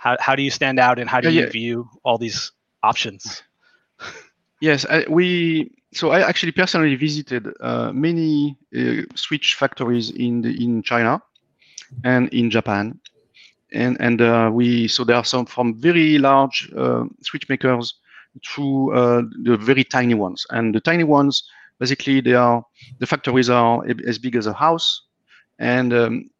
how, 0.00 0.16
how 0.18 0.34
do 0.34 0.42
you 0.42 0.50
stand 0.50 0.80
out 0.80 0.98
and 0.98 1.08
how 1.10 1.20
do 1.20 1.30
you 1.30 1.46
view 1.46 1.88
all 2.04 2.18
these 2.18 2.52
options? 2.82 3.42
Yes 4.62 4.84
I, 4.90 5.06
we 5.08 5.70
so 5.94 6.10
i 6.10 6.20
actually 6.20 6.52
personally 6.52 6.94
visited 6.94 7.48
uh, 7.60 7.92
many 7.92 8.58
uh, 8.76 9.02
switch 9.14 9.54
factories 9.54 10.10
in 10.10 10.42
the, 10.42 10.52
in 10.62 10.82
china 10.82 11.22
and 12.04 12.28
in 12.28 12.50
japan. 12.50 13.00
And 13.72 13.96
and 14.00 14.20
uh, 14.20 14.50
we 14.52 14.88
so 14.88 15.04
there 15.04 15.16
are 15.16 15.24
some 15.24 15.46
from 15.46 15.80
very 15.80 16.18
large 16.18 16.70
uh, 16.76 17.04
switch 17.22 17.48
makers 17.48 17.94
to 18.54 18.92
uh, 18.92 19.22
the 19.44 19.56
very 19.56 19.84
tiny 19.84 20.14
ones. 20.14 20.46
And 20.50 20.74
the 20.74 20.80
tiny 20.80 21.04
ones 21.04 21.42
basically 21.78 22.20
they 22.20 22.34
are 22.34 22.62
the 22.98 23.06
factories 23.06 23.48
are 23.48 23.82
as 24.06 24.18
big 24.18 24.36
as 24.36 24.46
a 24.46 24.52
house. 24.52 25.02
And 25.58 25.92
um, 25.92 26.30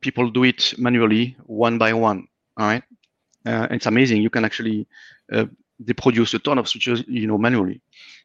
people 0.00 0.30
do 0.30 0.44
it 0.44 0.74
manually 0.78 1.36
one 1.46 1.78
by 1.78 1.92
one 1.92 2.26
all 2.58 2.66
right, 2.66 2.82
uh, 3.46 3.68
it's 3.70 3.86
amazing. 3.86 4.22
You 4.22 4.30
can 4.30 4.44
actually 4.44 4.86
uh, 5.32 5.46
they 5.78 5.92
produce 5.92 6.34
a 6.34 6.38
ton 6.38 6.58
of 6.58 6.68
switches, 6.68 7.04
you 7.08 7.26
know, 7.26 7.38
manually. 7.38 7.80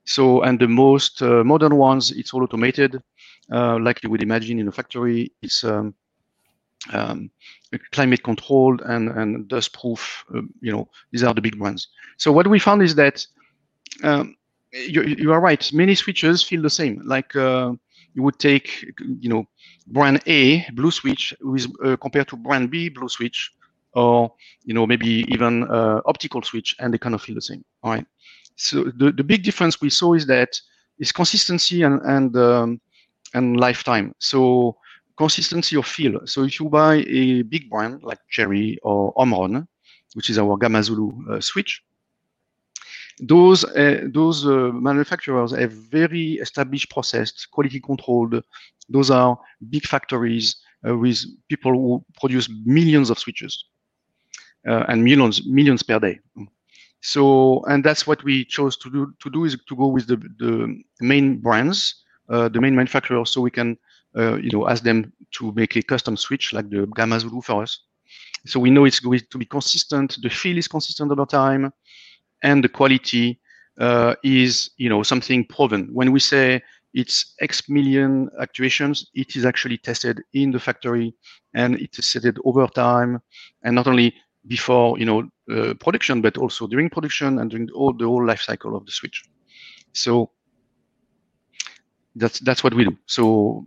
So, 0.06 0.42
and 0.42 0.60
the 0.60 0.68
most 0.68 1.22
uh, 1.22 1.44
modern 1.44 1.76
ones, 1.78 2.12
it's 2.12 2.34
all 2.34 2.44
automated, 2.44 3.02
uh, 3.52 3.78
like 3.80 4.04
you 4.04 4.10
would 4.10 4.24
imagine 4.24 4.60
in 4.60 4.68
a 4.68 4.72
factory. 4.72 5.32
It's 5.42 5.64
um, 5.64 5.94
um, 6.94 7.30
climate 7.92 8.24
controlled 8.24 8.82
and 8.82 9.10
and 9.10 9.48
dust 9.48 9.74
proof. 9.74 10.24
Uh, 10.36 10.42
you 10.62 10.72
know, 10.72 10.88
these 11.12 11.24
are 11.24 11.34
the 11.34 11.42
big 11.42 11.60
ones. 11.60 11.88
So 12.18 12.32
what 12.32 12.48
we 12.48 12.60
found 12.60 12.82
is 12.82 12.96
that 12.96 13.26
um, 14.04 14.36
you, 14.72 15.04
you 15.04 15.32
are 15.34 15.40
right. 15.42 15.72
Many 15.74 15.96
switches 15.96 16.44
feel 16.44 16.62
the 16.62 16.70
same. 16.70 17.02
Like 17.06 17.36
uh, 17.36 17.74
you 18.14 18.24
would 18.24 18.40
take, 18.40 18.86
you 19.20 19.30
know, 19.30 19.46
brand 19.88 20.22
A 20.28 20.70
blue 20.72 20.92
switch 20.92 21.34
with 21.42 21.68
compared 22.00 22.28
to 22.30 22.38
brand 22.38 22.72
B 22.72 22.90
blue 22.90 23.10
switch 23.10 23.52
or 23.94 24.32
you 24.64 24.74
know 24.74 24.86
maybe 24.86 25.26
even 25.30 25.64
uh, 25.70 26.02
optical 26.06 26.42
switch, 26.42 26.76
and 26.80 26.94
they 26.94 26.98
kind 26.98 27.16
of 27.16 27.22
feel 27.22 27.36
the 27.36 27.42
same. 27.42 27.64
All 27.84 27.92
right. 27.92 28.06
So 28.56 28.84
the, 28.98 29.12
the 29.12 29.24
big 29.24 29.44
difference 29.44 29.80
we 29.82 29.90
saw 29.90 30.14
is 30.14 30.26
that 30.28 30.60
is 31.00 31.12
consistency 31.12 31.84
and 31.84 32.02
and 32.04 32.36
um, 32.38 32.82
and 33.34 33.58
lifetime. 33.60 34.14
So 34.20 34.78
consistency 35.18 35.76
of 35.76 35.86
feel. 35.86 36.20
So 36.26 36.44
if 36.44 36.60
you 36.60 36.70
buy 36.70 37.04
a 37.08 37.42
big 37.44 37.70
brand 37.70 38.04
like 38.04 38.20
Cherry 38.30 38.78
or 38.84 39.14
Omron, 39.18 39.68
which 40.14 40.30
is 40.30 40.38
our 40.38 40.58
Gamma 40.58 40.84
Zulu 40.84 41.12
uh, 41.32 41.42
switch, 41.42 41.84
those 43.20 43.64
uh, 43.66 44.08
those 44.14 44.46
uh, 44.46 44.72
manufacturers 44.74 45.52
have 45.56 45.72
very 45.72 46.34
established 46.34 46.90
process, 46.90 47.46
quality 47.46 47.80
controlled. 47.80 48.42
Those 48.90 49.12
are 49.12 49.38
big 49.70 49.86
factories 49.86 50.56
uh, 50.88 50.98
with 50.98 51.20
people 51.50 51.74
who 51.74 52.04
produce 52.20 52.50
millions 52.66 53.10
of 53.10 53.20
switches. 53.20 53.66
Uh, 54.70 54.86
and 54.90 55.04
millions 55.04 55.46
millions 55.48 55.84
per 55.84 56.00
day. 56.00 56.20
So 57.02 57.64
and 57.68 57.84
that's 57.84 58.06
what 58.08 58.24
we 58.24 58.46
chose 58.46 58.78
to 58.78 58.90
do 58.92 59.14
to 59.20 59.30
do 59.30 59.46
is 59.46 59.58
to 59.68 59.76
go 59.76 59.88
with 59.88 60.08
the 60.08 60.18
the 60.38 60.84
main 61.02 61.38
brands, 61.40 62.04
uh, 62.30 62.50
the 62.50 62.62
main 62.62 62.76
manufacturers, 62.76 63.32
so 63.32 63.42
we 63.42 63.52
can 63.52 63.78
uh, 64.18 64.36
you 64.38 64.52
know 64.52 64.68
ask 64.70 64.84
them 64.84 65.12
to 65.38 65.52
make 65.54 65.76
a 65.76 65.82
custom 65.82 66.18
switch 66.18 66.54
like 66.54 66.70
the 66.70 66.86
Gamma 66.96 67.20
Zulu 67.20 67.42
for 67.42 67.64
us. 67.64 67.80
So 68.46 68.60
we 68.60 68.70
know 68.70 68.86
it's 68.86 69.00
going 69.00 69.22
to 69.32 69.38
be 69.38 69.46
consistent. 69.46 70.18
The 70.22 70.30
feel 70.30 70.58
is 70.58 70.68
consistent 70.68 71.12
over 71.12 71.26
time, 71.26 71.74
and 72.44 72.64
the 72.64 72.70
quality 72.70 73.40
uh, 73.80 74.16
is 74.24 74.72
you 74.78 74.90
know 74.90 75.04
something 75.04 75.46
proven. 75.46 75.90
When 75.94 76.12
we 76.12 76.20
say 76.20 76.62
it's 76.94 77.34
X 77.42 77.70
million 77.70 78.30
actuations, 78.42 79.10
it 79.14 79.36
is 79.36 79.46
actually 79.46 79.78
tested 79.78 80.22
in 80.34 80.52
the 80.52 80.60
factory 80.60 81.14
and 81.54 81.76
it 81.76 81.98
is 81.98 82.12
tested 82.12 82.38
over 82.46 82.68
time. 82.68 83.22
And 83.64 83.76
not 83.76 83.88
only 83.88 84.16
before 84.48 84.98
you 85.00 85.06
know 85.06 85.30
uh, 85.52 85.74
production, 85.76 86.22
but 86.22 86.38
also 86.38 86.68
during 86.68 86.90
production 86.90 87.40
and 87.40 87.52
during 87.52 87.70
all 87.72 87.94
the 87.94 88.06
whole 88.06 88.26
life 88.26 88.42
cycle 88.42 88.76
of 88.76 88.86
the 88.86 88.92
switch. 88.92 89.24
So 89.94 90.32
that's 92.16 92.40
that's 92.40 92.64
what 92.64 92.74
we 92.74 92.86
do. 92.86 92.98
So 93.06 93.66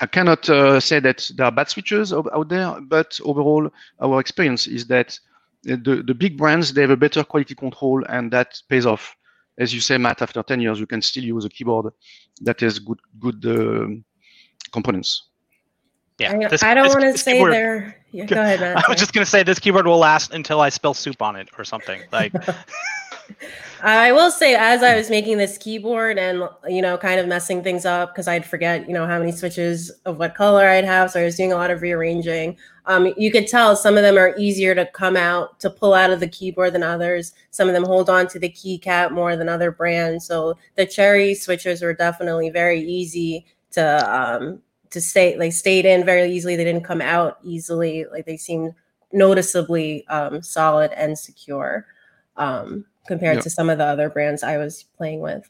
I 0.00 0.06
cannot 0.06 0.48
uh, 0.48 0.80
say 0.80 1.00
that 1.00 1.30
there 1.36 1.46
are 1.46 1.52
bad 1.52 1.68
switches 1.68 2.12
out 2.12 2.48
there, 2.48 2.80
but 2.80 3.18
overall, 3.24 3.68
our 4.00 4.20
experience 4.20 4.66
is 4.66 4.86
that 4.86 5.18
the, 5.64 6.04
the 6.06 6.14
big 6.14 6.38
brands, 6.38 6.72
they 6.72 6.82
have 6.82 6.90
a 6.90 6.96
better 6.96 7.24
quality 7.24 7.56
control 7.56 8.04
and 8.08 8.30
that 8.32 8.60
pays 8.68 8.86
off. 8.86 9.16
As 9.58 9.74
you 9.74 9.80
say, 9.80 9.98
Matt, 9.98 10.22
after 10.22 10.40
10 10.40 10.60
years, 10.60 10.78
you 10.78 10.86
can 10.86 11.02
still 11.02 11.24
use 11.24 11.44
a 11.44 11.48
keyboard 11.48 11.92
that 12.42 12.60
has 12.60 12.78
good, 12.78 13.00
good 13.18 13.44
uh, 13.44 13.88
components 14.70 15.28
yeah. 16.18 16.32
I, 16.32 16.48
this, 16.48 16.62
I 16.62 16.74
don't 16.74 16.88
want 16.88 17.00
to 17.00 17.18
say 17.18 17.34
keyboard, 17.34 17.52
they're. 17.52 17.97
Yeah, 18.10 18.24
go 18.24 18.40
ahead, 18.40 18.60
Matt. 18.60 18.76
I 18.76 18.84
was 18.88 18.98
just 18.98 19.12
going 19.12 19.24
to 19.24 19.30
say 19.30 19.42
this 19.42 19.58
keyboard 19.58 19.86
will 19.86 19.98
last 19.98 20.32
until 20.32 20.60
I 20.60 20.70
spill 20.70 20.94
soup 20.94 21.20
on 21.20 21.36
it 21.36 21.48
or 21.58 21.64
something. 21.64 22.02
Like. 22.12 22.32
I 23.82 24.10
will 24.10 24.30
say, 24.30 24.54
as 24.54 24.82
I 24.82 24.96
was 24.96 25.10
making 25.10 25.38
this 25.38 25.58
keyboard 25.58 26.18
and 26.18 26.48
you 26.66 26.82
know, 26.82 26.98
kind 26.98 27.20
of 27.20 27.28
messing 27.28 27.62
things 27.62 27.84
up 27.84 28.12
because 28.12 28.26
I'd 28.26 28.44
forget, 28.44 28.88
you 28.88 28.94
know, 28.94 29.06
how 29.06 29.18
many 29.18 29.30
switches 29.30 29.90
of 30.04 30.18
what 30.18 30.34
color 30.34 30.66
I'd 30.66 30.84
have, 30.84 31.10
so 31.10 31.20
I 31.20 31.24
was 31.24 31.36
doing 31.36 31.52
a 31.52 31.56
lot 31.56 31.70
of 31.70 31.82
rearranging. 31.82 32.56
Um, 32.86 33.12
you 33.16 33.30
could 33.30 33.46
tell 33.46 33.76
some 33.76 33.96
of 33.96 34.02
them 34.02 34.16
are 34.16 34.34
easier 34.38 34.74
to 34.74 34.86
come 34.86 35.16
out 35.16 35.60
to 35.60 35.70
pull 35.70 35.94
out 35.94 36.10
of 36.10 36.20
the 36.20 36.28
keyboard 36.28 36.72
than 36.72 36.82
others. 36.82 37.34
Some 37.50 37.68
of 37.68 37.74
them 37.74 37.84
hold 37.84 38.08
on 38.08 38.26
to 38.28 38.38
the 38.38 38.48
keycap 38.48 39.12
more 39.12 39.36
than 39.36 39.48
other 39.48 39.70
brands. 39.70 40.26
So 40.26 40.56
the 40.76 40.86
Cherry 40.86 41.34
switches 41.34 41.82
were 41.82 41.94
definitely 41.94 42.50
very 42.50 42.80
easy 42.80 43.44
to 43.72 44.10
um, 44.10 44.62
to 44.90 45.00
stay 45.00 45.36
they 45.36 45.50
stayed 45.50 45.86
in 45.86 46.04
very 46.04 46.30
easily. 46.30 46.56
They 46.56 46.64
didn't 46.64 46.84
come 46.84 47.00
out 47.00 47.38
easily. 47.42 48.06
Like 48.10 48.26
they 48.26 48.36
seemed 48.36 48.74
noticeably 49.12 50.06
um, 50.08 50.42
solid 50.42 50.92
and 50.92 51.18
secure 51.18 51.86
um, 52.36 52.84
compared 53.06 53.36
yep. 53.36 53.44
to 53.44 53.50
some 53.50 53.70
of 53.70 53.78
the 53.78 53.84
other 53.84 54.10
brands 54.10 54.42
I 54.42 54.58
was 54.58 54.84
playing 54.96 55.20
with. 55.20 55.48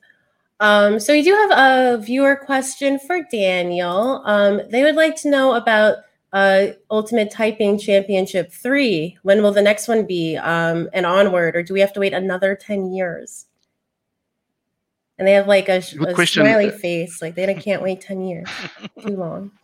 Um, 0.61 0.98
so 0.98 1.12
we 1.12 1.22
do 1.22 1.33
have 1.33 1.51
a 1.51 2.03
viewer 2.03 2.35
question 2.35 2.98
for 2.98 3.22
Daniel. 3.31 4.22
Um, 4.24 4.61
they 4.70 4.83
would 4.83 4.96
like 4.96 5.14
to 5.22 5.31
know 5.31 5.55
about 5.55 5.98
uh, 6.33 6.68
Ultimate 6.90 7.31
Typing 7.31 7.79
Championship 7.79 8.53
3. 8.53 9.18
When 9.22 9.42
will 9.42 9.53
the 9.53 9.62
next 9.62 9.88
one 9.88 10.05
be 10.05 10.37
um, 10.37 10.88
and 10.92 11.07
onward, 11.07 11.57
or 11.57 11.62
do 11.62 11.72
we 11.72 11.81
have 11.81 11.92
to 11.94 12.01
wait 12.01 12.12
another 12.12 12.55
10 12.55 12.92
years? 12.92 13.46
And 15.18 15.26
they 15.26 15.33
have 15.33 15.48
like 15.48 15.68
a, 15.68 15.78
a 15.78 16.26
smiley 16.26 16.70
face, 16.70 17.20
like 17.20 17.35
they 17.35 17.52
can't 17.54 17.83
wait 17.83 18.00
ten 18.00 18.24
years, 18.24 18.48
too 19.02 19.16
long. 19.16 19.50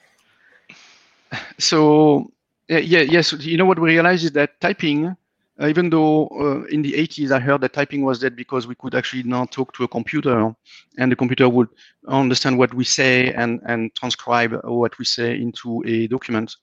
So 1.58 2.30
Yeah, 2.68 2.78
yeah, 2.78 3.00
yes. 3.00 3.32
You 3.32 3.58
know 3.58 3.66
what 3.66 3.78
we 3.78 3.90
realized 3.90 4.24
is 4.24 4.32
that 4.32 4.58
typing, 4.60 5.14
uh, 5.60 5.66
even 5.66 5.90
though 5.90 6.28
uh, 6.28 6.64
in 6.66 6.80
the 6.80 6.94
80s 6.94 7.30
I 7.30 7.38
heard 7.38 7.60
that 7.60 7.74
typing 7.74 8.04
was 8.04 8.20
dead 8.20 8.36
because 8.36 8.66
we 8.66 8.74
could 8.74 8.94
actually 8.94 9.22
now 9.22 9.44
talk 9.44 9.74
to 9.74 9.84
a 9.84 9.88
computer 9.88 10.54
and 10.96 11.12
the 11.12 11.16
computer 11.16 11.48
would 11.48 11.68
understand 12.08 12.58
what 12.58 12.72
we 12.72 12.84
say 12.84 13.32
and, 13.34 13.60
and 13.66 13.94
transcribe 13.94 14.58
what 14.64 14.98
we 14.98 15.04
say 15.04 15.36
into 15.36 15.82
a 15.86 16.06
document. 16.06 16.56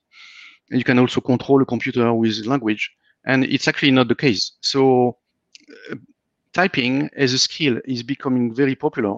And 0.70 0.80
you 0.80 0.84
can 0.84 0.98
also 0.98 1.20
control 1.20 1.62
a 1.62 1.66
computer 1.66 2.12
with 2.12 2.46
language. 2.46 2.90
And 3.24 3.44
it's 3.44 3.68
actually 3.68 3.92
not 3.92 4.08
the 4.08 4.16
case. 4.16 4.52
So 4.60 5.18
uh, 5.92 5.96
typing 6.52 7.10
as 7.16 7.32
a 7.32 7.38
skill 7.38 7.78
is 7.84 8.02
becoming 8.02 8.54
very 8.54 8.74
popular. 8.74 9.16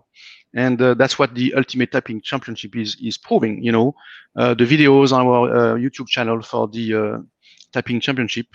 And 0.55 0.81
uh, 0.81 0.95
that's 0.95 1.19
what 1.19 1.35
the 1.35 1.55
ultimate 1.55 1.93
typing 1.93 2.21
championship 2.23 2.77
is 2.77 2.97
is 3.03 3.19
proving 3.19 3.63
you 3.63 3.73
know? 3.73 3.95
Uh, 4.37 4.55
the 4.55 4.65
videos 4.65 5.13
on 5.13 5.27
our 5.27 5.51
uh, 5.57 5.75
youtube 5.77 6.09
channel 6.09 6.43
for 6.43 6.69
the 6.69 6.95
uh, 6.95 7.19
typing 7.73 8.01
championship 8.01 8.47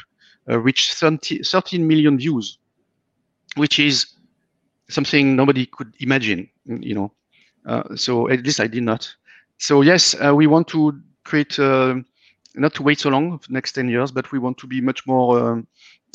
uh, 0.49 0.57
reached 0.59 0.93
30, 0.93 1.43
13 1.43 1.87
million 1.87 2.17
views 2.17 2.57
which 3.55 3.79
is 3.79 4.05
something 4.89 5.35
nobody 5.35 5.65
could 5.65 5.93
imagine 5.99 6.49
you 6.65 6.95
know? 6.95 7.11
Uh, 7.65 7.95
so 7.95 8.29
at 8.29 8.43
least 8.43 8.59
i 8.59 8.67
did 8.67 8.83
not. 8.83 9.13
So 9.57 9.81
yes 9.81 10.15
we 10.33 10.47
want 10.47 10.67
to 10.69 10.99
create 11.25 11.59
not 12.55 12.73
to 12.73 12.83
wait 12.83 12.99
so 12.99 13.09
long 13.09 13.39
next 13.49 13.73
10 13.73 13.89
years 13.89 14.11
but 14.11 14.31
we 14.31 14.39
want 14.39 14.57
to 14.57 14.67
be 14.67 14.81
much 14.81 15.05
more 15.05 15.39
um, 15.39 15.67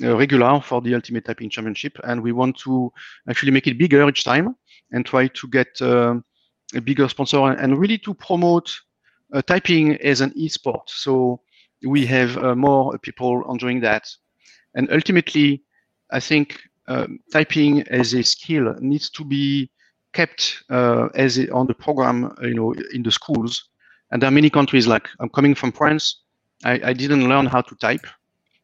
regular 0.02 0.60
for 0.60 0.80
the 0.80 0.94
ultimate 0.94 1.24
typing 1.24 1.48
championship 1.48 1.98
and 2.04 2.20
we 2.20 2.32
want 2.32 2.56
to 2.58 2.92
actually 3.28 3.52
make 3.52 3.66
it 3.66 3.78
bigger 3.78 4.08
each 4.08 4.24
time 4.24 4.56
and 4.92 5.06
try 5.06 5.26
to 5.28 5.48
get 5.48 5.80
uh, 5.80 6.14
a 6.74 6.80
bigger 6.80 7.08
sponsor 7.08 7.38
and 7.52 7.78
really 7.78 7.98
to 7.98 8.14
promote 8.14 8.72
uh, 9.32 9.42
typing 9.42 9.96
as 9.96 10.20
an 10.20 10.32
e-sport. 10.36 10.88
So 10.88 11.40
we 11.82 12.06
have 12.06 12.36
uh, 12.38 12.54
more 12.54 12.96
people 12.98 13.44
enjoying 13.50 13.80
that. 13.80 14.08
And 14.74 14.90
ultimately, 14.90 15.62
I 16.10 16.20
think 16.20 16.60
um, 16.88 17.20
typing 17.32 17.82
as 17.88 18.14
a 18.14 18.22
skill 18.22 18.74
needs 18.80 19.10
to 19.10 19.24
be 19.24 19.70
kept 20.12 20.62
uh, 20.70 21.08
as 21.14 21.38
a, 21.38 21.50
on 21.52 21.66
the 21.66 21.74
program, 21.74 22.34
you 22.42 22.54
know, 22.54 22.72
in 22.92 23.02
the 23.02 23.10
schools. 23.10 23.68
And 24.10 24.22
there 24.22 24.28
are 24.28 24.32
many 24.32 24.50
countries 24.50 24.86
like 24.86 25.08
I'm 25.20 25.28
coming 25.28 25.54
from 25.54 25.72
France. 25.72 26.22
I, 26.64 26.80
I 26.84 26.92
didn't 26.92 27.28
learn 27.28 27.46
how 27.46 27.60
to 27.62 27.74
type. 27.76 28.06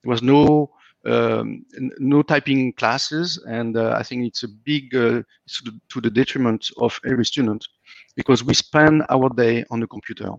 There 0.03 0.11
was 0.11 0.23
no 0.23 0.71
um, 1.07 1.65
no 1.99 2.23
typing 2.23 2.73
classes, 2.75 3.43
and 3.47 3.77
uh, 3.77 3.95
I 3.99 4.03
think 4.03 4.27
it's 4.27 4.43
a 4.43 4.49
big 4.49 4.95
uh, 4.95 5.23
to 5.89 6.01
the 6.01 6.11
detriment 6.11 6.71
of 6.77 7.01
every 7.07 7.25
student 7.25 7.67
because 8.17 8.45
we 8.45 8.55
spend 8.55 9.05
our 9.09 9.31
day 9.31 9.65
on 9.71 9.81
the 9.81 9.87
computer. 9.87 10.31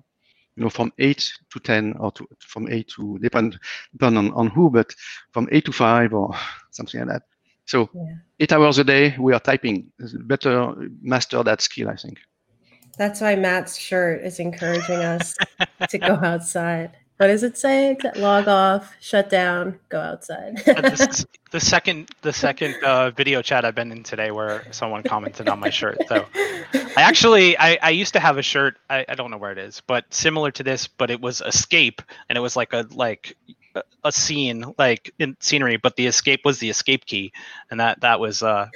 You 0.58 0.64
know, 0.64 0.70
from 0.70 0.92
eight 1.00 1.32
to 1.52 1.60
ten, 1.60 1.96
or 1.98 2.12
to, 2.12 2.28
from 2.40 2.68
eight 2.70 2.90
to 2.90 3.18
depend 3.20 3.58
depend 3.94 4.18
on, 4.18 4.32
on 4.34 4.48
who, 4.48 4.70
but 4.70 4.94
from 5.32 5.48
eight 5.52 5.66
to 5.66 5.72
five 5.72 6.14
or 6.14 6.36
something 6.72 7.00
like 7.00 7.10
that. 7.10 7.24
So 7.66 7.90
yeah. 7.94 8.16
eight 8.40 8.52
hours 8.52 8.78
a 8.78 8.84
day 8.84 9.16
we 9.18 9.34
are 9.34 9.40
typing. 9.40 9.92
Better 10.26 10.76
master 11.02 11.42
that 11.44 11.62
skill, 11.62 11.90
I 11.90 11.96
think. 11.96 12.20
That's 12.98 13.22
why 13.22 13.36
Matt's 13.36 13.78
shirt 13.78 14.22
is 14.24 14.40
encouraging 14.40 14.98
us 14.98 15.36
to 15.90 15.98
go 15.98 16.20
outside 16.22 16.98
what 17.22 17.28
does 17.28 17.44
it 17.44 17.56
say? 17.56 17.96
Log 18.16 18.48
off, 18.48 18.96
shut 19.00 19.30
down, 19.30 19.78
go 19.90 20.00
outside. 20.00 20.58
the 21.52 21.60
second 21.60 22.10
the 22.24 22.34
second 22.34 22.76
uh, 22.84 23.12
video 23.12 23.44
chat 23.44 23.64
I've 23.64 23.76
been 23.76 23.92
in 23.92 24.02
today 24.02 24.32
where 24.32 24.64
someone 24.72 25.04
commented 25.04 25.48
on 25.48 25.60
my 25.60 25.70
shirt. 25.70 26.00
So 26.08 26.26
I 26.74 26.94
actually 27.04 27.56
I, 27.60 27.78
I 27.80 27.92
used 27.92 28.14
to 28.14 28.20
have 28.20 28.40
a 28.40 28.42
shirt. 28.42 28.80
I, 28.90 29.06
I 29.08 29.14
don't 29.14 29.30
know 29.30 29.38
where 29.38 29.52
it 29.52 29.60
is, 29.60 29.84
but 29.86 30.12
similar 30.12 30.50
to 30.50 30.64
this, 30.64 30.88
but 30.88 31.12
it 31.12 31.22
was 31.22 31.42
escape, 31.42 32.02
and 32.28 32.40
it 32.40 32.42
was 32.42 32.56
like 32.56 32.74
a 32.74 32.88
like 32.90 33.38
a 34.04 34.12
scene 34.12 34.74
like 34.80 35.14
in 35.20 35.38
scenery, 35.42 35.78
but 35.78 35.96
the 35.98 36.08
escape 36.08 36.42
was 36.44 36.58
the 36.58 36.72
escape 36.72 37.06
key, 37.06 37.34
and 37.70 37.80
that 37.80 38.02
that 38.02 38.20
was 38.20 38.42
uh 38.42 38.68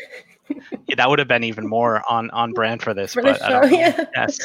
yeah, 0.87 0.95
that 0.97 1.09
would 1.09 1.17
have 1.17 1.27
been 1.27 1.43
even 1.43 1.67
more 1.67 2.03
on 2.07 2.29
on 2.29 2.53
brand 2.53 2.83
for 2.83 2.93
this. 2.93 3.13
For 3.13 3.23
but 3.23 3.39
show, 3.39 3.63
yeah. 3.63 4.05
Yes. 4.15 4.37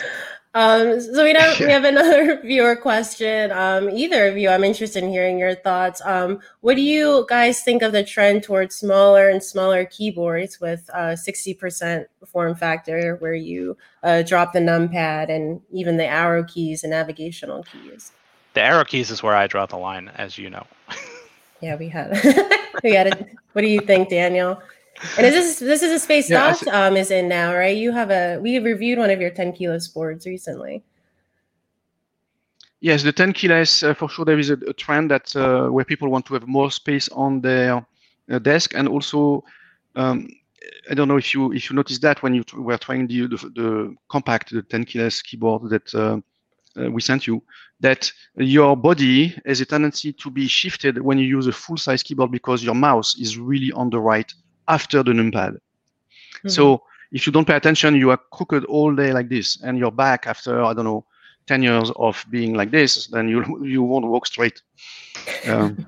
Um, 0.52 1.00
so 1.00 1.22
we 1.22 1.32
don't. 1.32 1.60
We 1.60 1.66
have 1.66 1.84
another 1.84 2.40
viewer 2.44 2.74
question. 2.74 3.52
Um, 3.52 3.88
either 3.88 4.26
of 4.26 4.36
you, 4.36 4.48
I'm 4.48 4.64
interested 4.64 5.04
in 5.04 5.10
hearing 5.10 5.38
your 5.38 5.54
thoughts. 5.54 6.02
Um, 6.04 6.40
what 6.60 6.74
do 6.74 6.82
you 6.82 7.24
guys 7.28 7.62
think 7.62 7.82
of 7.82 7.92
the 7.92 8.02
trend 8.02 8.42
towards 8.42 8.74
smaller 8.74 9.28
and 9.28 9.42
smaller 9.42 9.84
keyboards 9.84 10.60
with 10.60 10.90
uh, 10.92 11.14
60% 11.14 12.06
form 12.26 12.56
factor, 12.56 13.14
where 13.20 13.34
you 13.34 13.76
uh, 14.02 14.22
drop 14.22 14.52
the 14.52 14.58
numpad 14.58 15.30
and 15.30 15.60
even 15.70 15.96
the 15.96 16.06
arrow 16.06 16.42
keys 16.42 16.82
and 16.82 16.90
navigational 16.90 17.62
keys? 17.62 18.10
The 18.54 18.62
arrow 18.62 18.84
keys 18.84 19.12
is 19.12 19.22
where 19.22 19.36
I 19.36 19.46
draw 19.46 19.66
the 19.66 19.76
line, 19.76 20.10
as 20.16 20.36
you 20.36 20.50
know. 20.50 20.66
yeah, 21.60 21.76
we 21.76 21.88
had. 21.88 22.10
we 22.82 22.94
had 22.94 23.06
it. 23.06 23.36
What 23.52 23.62
do 23.62 23.68
you 23.68 23.80
think, 23.80 24.08
Daniel? 24.08 24.60
And 25.16 25.26
is 25.26 25.34
this 25.34 25.58
this 25.58 25.82
is 25.82 25.92
a 25.92 25.98
space 25.98 26.28
yeah, 26.28 26.52
dot 26.52 26.68
um 26.68 26.96
is 26.96 27.10
in 27.10 27.28
now, 27.28 27.54
right? 27.54 27.76
You 27.76 27.92
have 27.92 28.10
a 28.10 28.38
we 28.40 28.58
reviewed 28.58 28.98
one 28.98 29.10
of 29.10 29.20
your 29.20 29.30
tenkeyless 29.30 29.92
boards 29.92 30.26
recently. 30.26 30.82
Yes, 32.80 33.02
the 33.02 33.12
tenkeyless 33.12 33.88
uh, 33.88 33.94
for 33.94 34.08
sure. 34.08 34.24
There 34.24 34.38
is 34.38 34.50
a, 34.50 34.54
a 34.68 34.72
trend 34.72 35.10
that 35.10 35.34
uh, 35.36 35.68
where 35.68 35.84
people 35.84 36.08
want 36.08 36.26
to 36.26 36.34
have 36.34 36.46
more 36.46 36.70
space 36.70 37.08
on 37.10 37.40
their 37.40 37.86
uh, 38.30 38.38
desk, 38.38 38.74
and 38.74 38.88
also 38.88 39.44
um, 39.96 40.28
I 40.90 40.94
don't 40.94 41.08
know 41.08 41.18
if 41.18 41.34
you 41.34 41.52
if 41.52 41.70
you 41.70 41.76
noticed 41.76 42.02
that 42.02 42.22
when 42.22 42.34
you 42.34 42.44
were 42.54 42.78
trying 42.78 43.06
the 43.06 43.26
the, 43.26 43.36
the 43.36 43.94
compact 44.08 44.50
the 44.50 44.62
tenkeyless 44.62 45.22
keyboard 45.22 45.70
that 45.70 45.94
uh, 45.94 46.20
uh, 46.78 46.90
we 46.90 47.00
sent 47.00 47.26
you, 47.26 47.42
that 47.80 48.10
your 48.36 48.76
body 48.76 49.36
has 49.46 49.60
a 49.60 49.66
tendency 49.66 50.12
to 50.12 50.30
be 50.30 50.46
shifted 50.46 51.00
when 51.00 51.18
you 51.18 51.26
use 51.26 51.46
a 51.46 51.52
full 51.52 51.76
size 51.76 52.02
keyboard 52.02 52.30
because 52.30 52.62
your 52.62 52.74
mouse 52.74 53.18
is 53.18 53.38
really 53.38 53.72
on 53.72 53.90
the 53.90 53.98
right 53.98 54.32
after 54.68 55.02
the 55.02 55.12
numpad. 55.12 55.52
Mm-hmm. 55.54 56.48
So 56.48 56.82
if 57.12 57.26
you 57.26 57.32
don't 57.32 57.46
pay 57.46 57.56
attention, 57.56 57.96
you 57.96 58.10
are 58.10 58.20
crooked 58.32 58.64
all 58.64 58.94
day 58.94 59.12
like 59.12 59.28
this, 59.28 59.60
and 59.62 59.78
you're 59.78 59.90
back 59.90 60.26
after 60.26 60.62
I 60.62 60.72
don't 60.74 60.84
know, 60.84 61.04
ten 61.46 61.62
years 61.62 61.90
of 61.96 62.24
being 62.30 62.54
like 62.54 62.70
this, 62.70 63.06
then 63.08 63.28
you 63.28 63.44
you 63.74 63.82
won't 63.82 64.06
walk 64.06 64.26
straight. 64.26 64.62
Um, 65.46 65.86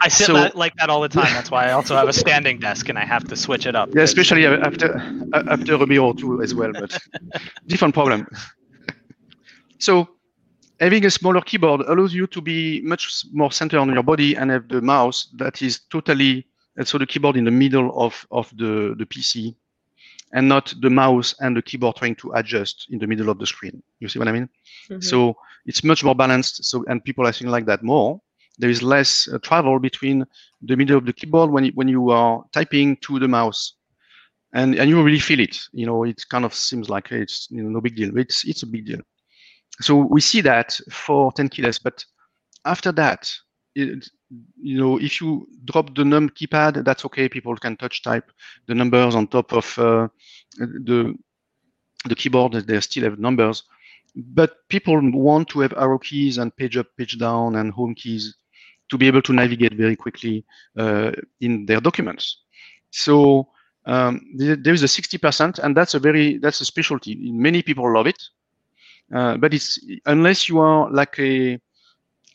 I 0.00 0.08
sit 0.08 0.26
so, 0.26 0.50
like 0.54 0.74
that 0.76 0.90
all 0.90 1.00
the 1.00 1.08
time. 1.08 1.32
That's 1.32 1.50
why 1.50 1.66
I 1.68 1.72
also 1.72 1.96
have 1.96 2.08
a 2.08 2.12
standing 2.12 2.58
desk, 2.58 2.88
and 2.88 2.98
I 2.98 3.04
have 3.04 3.24
to 3.28 3.36
switch 3.36 3.66
it 3.66 3.76
up. 3.76 3.94
Yeah, 3.94 4.02
especially 4.02 4.46
after 4.46 4.88
after 5.34 5.74
a 5.74 5.86
beer 5.86 6.00
or 6.00 6.14
two 6.14 6.42
as 6.42 6.54
well, 6.54 6.72
but 6.72 6.98
different 7.66 7.94
problem. 7.94 8.26
so 9.78 10.08
having 10.80 11.04
a 11.06 11.10
smaller 11.10 11.40
keyboard 11.40 11.82
allows 11.82 12.12
you 12.12 12.26
to 12.26 12.40
be 12.40 12.80
much 12.82 13.24
more 13.32 13.52
centered 13.52 13.78
on 13.78 13.92
your 13.92 14.02
body 14.02 14.36
and 14.36 14.50
have 14.50 14.68
the 14.68 14.80
mouse 14.80 15.28
that 15.34 15.62
is 15.62 15.80
totally 15.90 16.46
and 16.76 16.86
so 16.86 16.98
the 16.98 17.06
keyboard 17.06 17.36
in 17.36 17.44
the 17.44 17.50
middle 17.50 17.92
of, 18.00 18.26
of 18.30 18.50
the, 18.56 18.94
the 18.98 19.06
PC 19.06 19.54
and 20.32 20.48
not 20.48 20.72
the 20.80 20.90
mouse 20.90 21.34
and 21.40 21.56
the 21.56 21.62
keyboard 21.62 21.96
trying 21.96 22.16
to 22.16 22.32
adjust 22.32 22.86
in 22.90 22.98
the 22.98 23.06
middle 23.06 23.28
of 23.28 23.38
the 23.38 23.46
screen. 23.46 23.82
You 24.00 24.08
see 24.08 24.18
what 24.18 24.28
I 24.28 24.32
mean? 24.32 24.48
Mm-hmm. 24.88 25.00
So 25.00 25.36
it's 25.66 25.84
much 25.84 26.02
more 26.02 26.14
balanced. 26.14 26.64
So 26.64 26.84
and 26.88 27.04
people 27.04 27.26
I 27.26 27.32
think 27.32 27.50
like 27.50 27.66
that 27.66 27.82
more. 27.82 28.20
There 28.58 28.70
is 28.70 28.82
less 28.82 29.28
uh, 29.28 29.38
travel 29.38 29.78
between 29.78 30.26
the 30.60 30.76
middle 30.76 30.98
of 30.98 31.06
the 31.06 31.12
keyboard 31.12 31.50
when 31.50 31.64
you, 31.64 31.72
when 31.74 31.88
you 31.88 32.10
are 32.10 32.44
typing 32.52 32.96
to 32.98 33.18
the 33.18 33.26
mouse, 33.26 33.74
and 34.52 34.74
and 34.74 34.90
you 34.90 35.02
really 35.02 35.18
feel 35.18 35.40
it. 35.40 35.58
You 35.72 35.86
know, 35.86 36.04
it 36.04 36.22
kind 36.28 36.44
of 36.44 36.54
seems 36.54 36.90
like 36.90 37.10
it's 37.12 37.48
you 37.50 37.62
know 37.62 37.70
no 37.70 37.80
big 37.80 37.96
deal. 37.96 38.16
It's 38.18 38.44
it's 38.44 38.62
a 38.62 38.66
big 38.66 38.84
deal. 38.84 39.00
So 39.80 39.96
we 39.96 40.20
see 40.20 40.42
that 40.42 40.78
for 40.90 41.32
tenkeyless, 41.32 41.80
but 41.82 42.04
after 42.66 42.92
that, 42.92 43.32
it, 43.74 44.06
you 44.60 44.78
know, 44.78 44.98
if 45.00 45.20
you 45.20 45.46
drop 45.64 45.94
the 45.94 46.04
num 46.04 46.30
keypad, 46.30 46.84
that's 46.84 47.04
okay. 47.06 47.28
People 47.28 47.56
can 47.56 47.76
touch 47.76 48.02
type 48.02 48.30
the 48.66 48.74
numbers 48.74 49.14
on 49.14 49.26
top 49.26 49.52
of 49.52 49.78
uh, 49.78 50.08
the 50.58 51.14
the 52.06 52.14
keyboard. 52.14 52.52
They 52.52 52.80
still 52.80 53.04
have 53.04 53.18
numbers, 53.18 53.64
but 54.14 54.68
people 54.68 54.98
want 55.12 55.48
to 55.50 55.60
have 55.60 55.72
arrow 55.74 55.98
keys 55.98 56.38
and 56.38 56.54
page 56.56 56.76
up, 56.76 56.86
page 56.96 57.18
down, 57.18 57.56
and 57.56 57.72
home 57.72 57.94
keys 57.94 58.36
to 58.90 58.98
be 58.98 59.06
able 59.06 59.22
to 59.22 59.32
navigate 59.32 59.74
very 59.74 59.96
quickly 59.96 60.44
uh, 60.78 61.12
in 61.40 61.66
their 61.66 61.80
documents. 61.80 62.42
So 62.90 63.48
um, 63.86 64.20
there 64.36 64.74
is 64.74 64.82
a 64.82 64.86
60%, 64.88 65.58
and 65.58 65.76
that's 65.76 65.94
a 65.94 65.98
very 65.98 66.38
that's 66.38 66.60
a 66.60 66.64
specialty. 66.64 67.16
Many 67.32 67.62
people 67.62 67.92
love 67.92 68.06
it, 68.06 68.22
uh, 69.14 69.36
but 69.38 69.54
it's 69.54 69.78
unless 70.06 70.48
you 70.48 70.58
are 70.58 70.90
like 70.90 71.18
a 71.18 71.58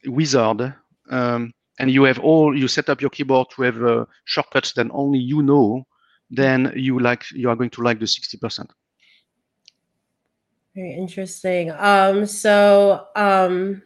wizard 0.05 0.73
um, 1.09 1.53
and 1.79 1.91
you 1.91 2.03
have 2.03 2.19
all 2.19 2.57
you 2.57 2.67
set 2.67 2.89
up 2.89 3.01
your 3.01 3.09
keyboard 3.09 3.47
to 3.51 3.61
have 3.63 3.83
uh, 3.83 4.05
shortcuts 4.25 4.73
that 4.73 4.87
only 4.91 5.19
you 5.19 5.41
know, 5.41 5.85
then 6.29 6.71
you 6.75 6.99
like 6.99 7.23
you 7.31 7.49
are 7.49 7.55
going 7.55 7.69
to 7.71 7.81
like 7.81 7.99
the 7.99 8.07
sixty 8.07 8.37
percent. 8.37 8.71
Very 10.75 10.93
interesting. 10.93 11.71
Um, 11.71 12.25
so 12.27 13.07
um, 13.15 13.81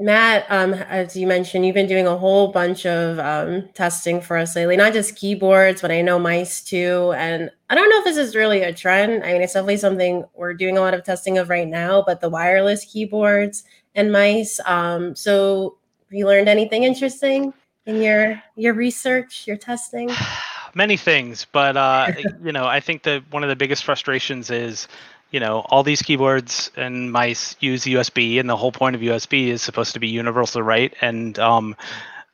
Matt, 0.00 0.46
um, 0.48 0.74
as 0.74 1.16
you 1.16 1.26
mentioned, 1.26 1.66
you've 1.66 1.74
been 1.74 1.88
doing 1.88 2.06
a 2.06 2.16
whole 2.16 2.52
bunch 2.52 2.86
of 2.86 3.18
um, 3.18 3.68
testing 3.74 4.20
for 4.20 4.36
us 4.36 4.54
lately, 4.54 4.76
not 4.76 4.92
just 4.92 5.16
keyboards, 5.16 5.82
but 5.82 5.90
I 5.90 6.02
know 6.02 6.20
mice 6.20 6.62
too. 6.62 7.12
And 7.16 7.50
I 7.68 7.74
don't 7.74 7.90
know 7.90 7.98
if 7.98 8.04
this 8.04 8.16
is 8.16 8.36
really 8.36 8.62
a 8.62 8.72
trend. 8.72 9.24
I 9.24 9.32
mean, 9.32 9.42
it's 9.42 9.54
definitely 9.54 9.78
something 9.78 10.24
we're 10.36 10.54
doing 10.54 10.78
a 10.78 10.80
lot 10.80 10.94
of 10.94 11.02
testing 11.02 11.36
of 11.36 11.48
right 11.48 11.66
now, 11.66 12.04
but 12.06 12.20
the 12.20 12.28
wireless 12.28 12.84
keyboards 12.84 13.64
and 13.96 14.12
mice. 14.12 14.60
Um, 14.66 15.16
so 15.16 15.77
you 16.10 16.26
learned 16.26 16.48
anything 16.48 16.84
interesting 16.84 17.52
in 17.86 18.02
your 18.02 18.42
your 18.56 18.74
research, 18.74 19.46
your 19.46 19.56
testing? 19.56 20.10
Many 20.74 20.96
things, 20.96 21.46
but 21.50 21.76
uh, 21.76 22.12
you 22.42 22.52
know, 22.52 22.66
I 22.66 22.80
think 22.80 23.02
that 23.04 23.22
one 23.30 23.42
of 23.42 23.48
the 23.48 23.56
biggest 23.56 23.84
frustrations 23.84 24.50
is, 24.50 24.86
you 25.30 25.40
know, 25.40 25.60
all 25.70 25.82
these 25.82 26.02
keyboards 26.02 26.70
and 26.76 27.10
mice 27.10 27.56
use 27.60 27.84
USB, 27.84 28.38
and 28.38 28.48
the 28.48 28.56
whole 28.56 28.72
point 28.72 28.94
of 28.94 29.02
USB 29.02 29.48
is 29.48 29.62
supposed 29.62 29.94
to 29.94 30.00
be 30.00 30.08
universal, 30.08 30.62
right? 30.62 30.94
And 31.00 31.38
um, 31.38 31.74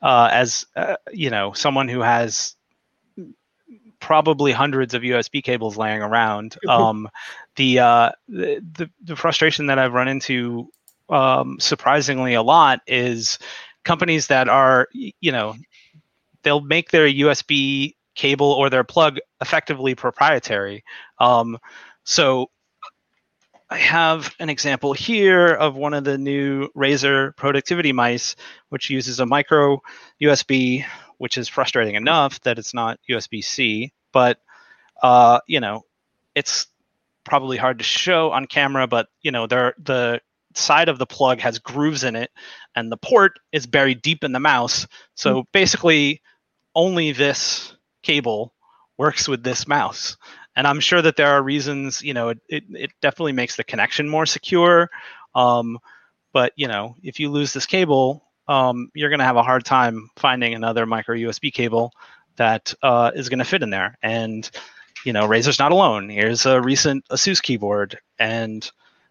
uh, 0.02 0.28
as 0.32 0.66
uh, 0.76 0.96
you 1.12 1.30
know, 1.30 1.52
someone 1.52 1.88
who 1.88 2.00
has 2.00 2.56
probably 4.04 4.52
hundreds 4.52 4.92
of 4.92 5.00
USB 5.00 5.42
cables 5.42 5.78
laying 5.78 6.02
around. 6.02 6.56
Um, 6.68 7.08
the, 7.56 7.78
uh, 7.78 8.10
the 8.28 8.90
the 9.04 9.14
frustration 9.14 9.66
that 9.66 9.78
I've 9.78 9.92
run 9.92 10.08
into 10.08 10.68
um, 11.08 11.58
surprisingly 11.60 12.34
a 12.34 12.42
lot 12.42 12.80
is 12.87 13.38
companies 13.85 14.29
that 14.29 14.49
are 14.49 14.88
you 14.92 15.33
know 15.33 15.55
they'll 16.42 16.61
make 16.61 16.90
their 16.90 17.07
USB 17.07 17.94
cable 18.14 18.53
or 18.53 18.70
their 18.70 18.85
plug 18.85 19.18
effectively 19.40 19.94
proprietary. 19.94 20.85
Um, 21.18 21.59
so 22.05 22.51
I 23.70 23.79
have 23.79 24.35
an 24.38 24.51
example 24.51 24.92
here 24.92 25.49
of 25.49 25.75
one 25.75 25.94
of 25.94 26.05
the 26.05 26.18
new 26.18 26.68
Razer 26.77 27.35
productivity 27.37 27.92
mice, 27.92 28.37
which 28.68 28.90
uses 28.90 29.20
a 29.20 29.27
micro 29.27 29.81
USB 30.20 30.85
which 31.18 31.38
is 31.38 31.49
frustrating 31.49 31.94
enough 31.94 32.40
that 32.42 32.59
it's 32.59 32.75
not 32.75 32.99
USB 33.09 33.42
C. 33.42 33.92
But 34.12 34.38
uh, 35.03 35.40
you 35.47 35.61
know, 35.61 35.85
it's 36.35 36.66
probably 37.25 37.57
hard 37.57 37.79
to 37.79 37.85
show 37.85 38.31
on 38.31 38.47
camera. 38.47 38.87
But 38.87 39.09
you 39.23 39.31
know, 39.31 39.47
there 39.47 39.75
the 39.83 40.20
side 40.55 40.88
of 40.88 40.99
the 40.99 41.07
plug 41.07 41.40
has 41.40 41.59
grooves 41.59 42.05
in 42.05 42.17
it, 42.17 42.31
and 42.75 42.90
the 42.90 42.97
port 42.97 43.38
is 43.53 43.67
buried 43.67 44.03
deep 44.03 44.25
in 44.25 44.33
the 44.33 44.40
mouse. 44.40 44.87
So 45.14 45.37
mm-hmm. 45.37 45.49
basically, 45.53 46.23
only 46.75 47.12
this 47.12 47.75
cable 48.03 48.55
works 48.97 49.29
with 49.29 49.43
this 49.43 49.67
mouse. 49.67 50.17
And 50.57 50.67
I'm 50.67 50.81
sure 50.81 51.03
that 51.03 51.17
there 51.17 51.29
are 51.29 51.43
reasons. 51.43 52.03
You 52.03 52.14
know, 52.14 52.29
it 52.31 52.38
it, 52.49 52.64
it 52.71 52.90
definitely 53.03 53.33
makes 53.33 53.57
the 53.57 53.64
connection 53.64 54.09
more 54.09 54.27
secure. 54.27 54.90
Um, 55.35 55.79
but 56.33 56.53
you 56.57 56.69
know, 56.69 56.97
if 57.03 57.19
you 57.19 57.31
lose 57.31 57.53
this 57.53 57.67
cable, 57.67 58.25
um, 58.49 58.90
you're 58.95 59.11
going 59.11 59.21
to 59.21 59.25
have 59.25 59.37
a 59.37 59.43
hard 59.43 59.64
time 59.64 60.11
finding 60.17 60.55
another 60.55 60.87
micro 60.87 61.17
USB 61.17 61.53
cable 61.53 61.93
that 62.37 62.75
uh, 62.83 63.11
is 63.14 63.29
going 63.29 63.38
to 63.38 63.45
fit 63.45 63.62
in 63.62 63.71
there. 63.71 63.99
And 64.03 64.49
you 65.05 65.12
know, 65.12 65.27
Razer's 65.27 65.59
not 65.59 65.73
alone. 65.73 66.09
Here's 66.09 66.47
a 66.47 66.61
recent 66.61 67.07
Asus 67.09 67.43
keyboard, 67.43 67.99
and 68.19 68.69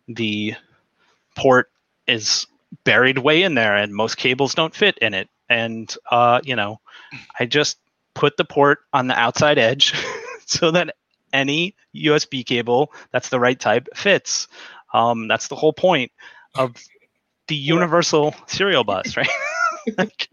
the 0.08 0.56
port 1.36 1.72
is 2.08 2.48
buried 2.84 3.18
way 3.18 3.44
in 3.44 3.56
there, 3.56 3.76
and 3.76 3.94
most 3.94 4.18
cables 4.18 4.56
don't 4.56 4.76
fit 4.76 4.98
in 5.00 5.14
it. 5.14 5.30
And 5.50 5.94
uh, 6.10 6.42
you 6.44 6.56
know, 6.56 6.80
I 7.40 7.46
just 7.46 7.78
put 8.14 8.38
the 8.38 8.46
port 8.46 8.80
on 8.94 9.08
the 9.08 9.20
outside 9.20 9.58
edge 9.58 9.94
so 10.46 10.72
that 10.72 10.96
any 11.32 11.76
USB 11.96 12.46
cable 12.46 12.94
that's 13.12 13.30
the 13.30 13.40
right 13.40 13.60
type 13.60 13.88
fits. 13.96 14.48
Um, 14.94 15.28
that's 15.28 15.48
the 15.48 15.56
whole 15.56 15.74
point 15.74 16.12
of 16.56 16.76
the 17.48 17.56
universal 17.56 18.36
serial 18.48 18.84
bus, 18.84 19.18
right? 19.18 19.30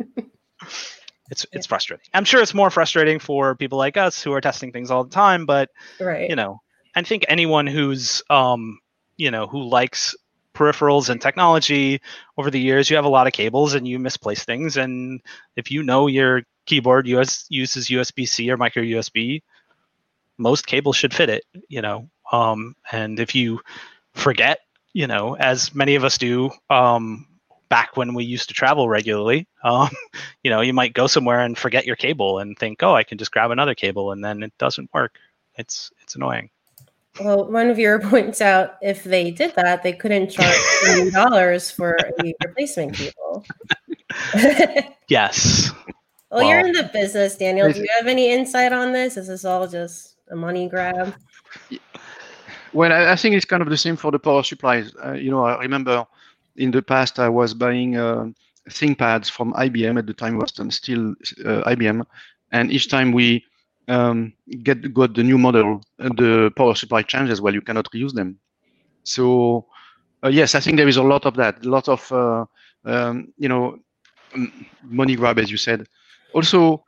it's 1.30 1.46
it's 1.52 1.66
frustrating. 1.66 2.06
I'm 2.14 2.24
sure 2.24 2.42
it's 2.42 2.54
more 2.54 2.70
frustrating 2.70 3.18
for 3.18 3.54
people 3.56 3.78
like 3.78 3.96
us 3.96 4.22
who 4.22 4.32
are 4.32 4.40
testing 4.40 4.72
things 4.72 4.90
all 4.90 5.04
the 5.04 5.10
time, 5.10 5.46
but 5.46 5.70
right. 5.98 6.28
you 6.28 6.36
know, 6.36 6.60
I 6.94 7.02
think 7.02 7.24
anyone 7.28 7.66
who's 7.66 8.22
um, 8.30 8.78
you 9.16 9.30
know, 9.30 9.46
who 9.46 9.62
likes 9.62 10.14
peripherals 10.61 11.09
and 11.09 11.20
technology 11.20 12.01
over 12.37 12.51
the 12.51 12.61
years, 12.61 12.90
you 12.90 12.96
have 12.96 13.05
a 13.05 13.09
lot 13.09 13.27
of 13.27 13.33
cables 13.33 13.75
and 13.75 13.88
you 13.88 13.99
misplace 13.99 14.44
things. 14.44 14.77
And 14.77 15.20
if 15.57 15.70
you 15.70 15.83
know 15.83 16.07
your 16.07 16.42
keyboard 16.66 17.07
US 17.09 17.46
uses 17.49 17.88
USB 17.88 18.29
C 18.29 18.51
or 18.51 18.57
micro 18.57 18.83
USB, 18.83 19.42
most 20.38 20.66
cables 20.66 20.96
should 20.96 21.14
fit 21.14 21.29
it, 21.29 21.44
you 21.68 21.83
know. 21.83 22.09
Um, 22.33 22.77
and 22.92 23.18
if 23.18 23.35
you 23.35 23.61
forget 24.14 24.61
you 24.92 25.07
know, 25.07 25.37
as 25.37 25.75
many 25.75 25.94
of 25.94 26.05
us 26.05 26.18
do 26.18 26.51
um, 26.68 27.27
back 27.68 27.96
when 27.96 28.14
we 28.14 28.25
used 28.25 28.49
to 28.49 28.55
travel 28.55 28.88
regularly. 28.88 29.46
Um, 29.62 29.90
you 30.42 30.51
know, 30.51 30.62
you 30.62 30.73
might 30.73 30.94
go 30.94 31.07
somewhere 31.07 31.40
and 31.40 31.59
forget 31.59 31.85
your 31.85 31.94
cable 31.94 32.38
and 32.38 32.59
think, 32.59 32.83
oh, 32.83 32.94
I 32.94 33.03
can 33.03 33.18
just 33.18 33.31
grab 33.31 33.51
another 33.51 33.75
cable, 33.75 34.12
and 34.12 34.25
then 34.25 34.42
it 34.42 34.55
doesn't 34.57 34.88
work. 34.94 35.16
It's 35.55 35.92
it's 36.01 36.14
annoying. 36.14 36.49
Well, 37.20 37.50
one 37.50 37.72
viewer 37.74 37.98
points 38.11 38.40
out 38.40 38.76
if 38.83 39.04
they 39.04 39.30
did 39.30 39.54
that, 39.56 39.83
they 39.83 39.92
couldn't 39.92 40.30
charge 40.30 40.56
twenty 40.85 41.11
dollars 41.20 41.70
for 41.70 41.96
a 42.18 42.35
replacement 42.42 42.94
cable. 42.94 43.44
yes. 45.09 45.70
Well, 46.30 46.40
well, 46.40 46.48
you're 46.48 46.66
in 46.66 46.72
the 46.72 46.88
business, 46.92 47.37
Daniel. 47.37 47.72
Do 47.72 47.80
you 47.80 47.88
have 47.98 48.06
any 48.06 48.33
insight 48.33 48.72
on 48.72 48.92
this? 48.92 49.16
Is 49.16 49.26
this 49.26 49.44
all 49.44 49.66
just 49.66 50.16
a 50.30 50.37
money 50.37 50.68
grab? 50.68 51.14
Well, 52.72 52.92
I, 52.92 53.12
I, 53.12 53.16
think 53.16 53.35
it's 53.35 53.44
kind 53.44 53.62
of 53.62 53.68
the 53.68 53.76
same 53.76 53.96
for 53.96 54.12
the 54.12 54.18
power 54.18 54.44
supplies. 54.44 54.92
Uh, 55.04 55.12
you 55.12 55.30
know, 55.30 55.44
I 55.44 55.61
remember 55.61 56.06
in 56.56 56.70
the 56.70 56.83
past 56.83 57.18
I 57.18 57.28
was 57.28 57.52
buying 57.52 57.96
uh, 57.96 58.26
ThinkPads 58.68 59.28
from 59.28 59.52
IBM 59.54 59.98
at 59.98 60.06
the 60.06 60.14
time 60.14 60.38
was 60.38 60.52
still 60.72 61.11
uh, 61.44 61.68
IBM, 61.68 62.06
and 62.52 62.70
each 62.70 62.88
time 62.88 63.11
we 63.11 63.44
um, 63.90 64.33
get 64.62 64.94
got 64.94 65.14
the 65.14 65.22
new 65.22 65.38
model, 65.38 65.83
uh, 65.98 66.09
the 66.16 66.53
power 66.57 66.74
supply 66.74 67.03
changes. 67.03 67.40
Well, 67.40 67.55
you 67.55 67.61
cannot 67.61 67.88
reuse 67.92 68.14
them. 68.14 68.38
So 69.05 69.66
uh, 70.24 70.29
yes, 70.29 70.55
I 70.55 70.61
think 70.61 70.76
there 70.76 70.88
is 70.88 70.96
a 70.96 71.03
lot 71.03 71.26
of 71.26 71.35
that, 71.37 71.64
a 71.64 71.68
lot 71.68 71.88
of 71.88 72.12
uh, 72.12 72.44
um, 72.85 73.33
you 73.37 73.48
know 73.48 73.79
money 74.85 75.16
grab, 75.16 75.38
as 75.38 75.50
you 75.50 75.57
said. 75.57 75.87
Also, 76.35 76.85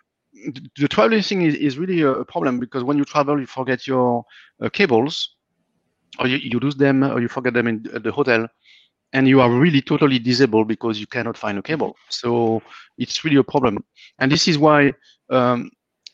the 0.79 0.88
traveling 0.88 1.23
thing 1.23 1.43
is, 1.43 1.55
is 1.57 1.79
really 1.79 2.03
a, 2.03 2.25
problem 2.25 2.59
because 2.59 2.85
when 2.85 2.97
you 2.97 3.05
travel, 3.05 3.41
you 3.41 3.47
forget 3.47 3.87
your 3.87 4.25
uh, 4.62 4.69
cables 4.69 5.37
or 6.19 6.27
you, 6.27 6.37
you 6.37 6.59
lose 6.61 6.77
them 6.77 7.03
or 7.03 7.21
you 7.21 7.29
forget 7.29 7.55
them 7.55 7.67
in 7.67 7.83
the 7.83 8.12
hotel 8.12 8.47
and 9.12 9.29
you 9.29 9.41
are 9.41 9.51
really 9.51 9.83
totally 9.83 10.19
disabled 10.19 10.69
because 10.69 10.99
you 11.01 11.07
cannot 11.07 11.37
find 11.37 11.59
a 11.59 11.62
cable. 11.62 11.97
So 12.09 12.62
it's 12.99 13.25
really 13.25 13.37
a 13.37 13.45
problem. 13.45 13.85
And 14.19 14.31
this 14.31 14.49
is 14.49 14.59
why, 14.59 14.93
um, 15.31 15.71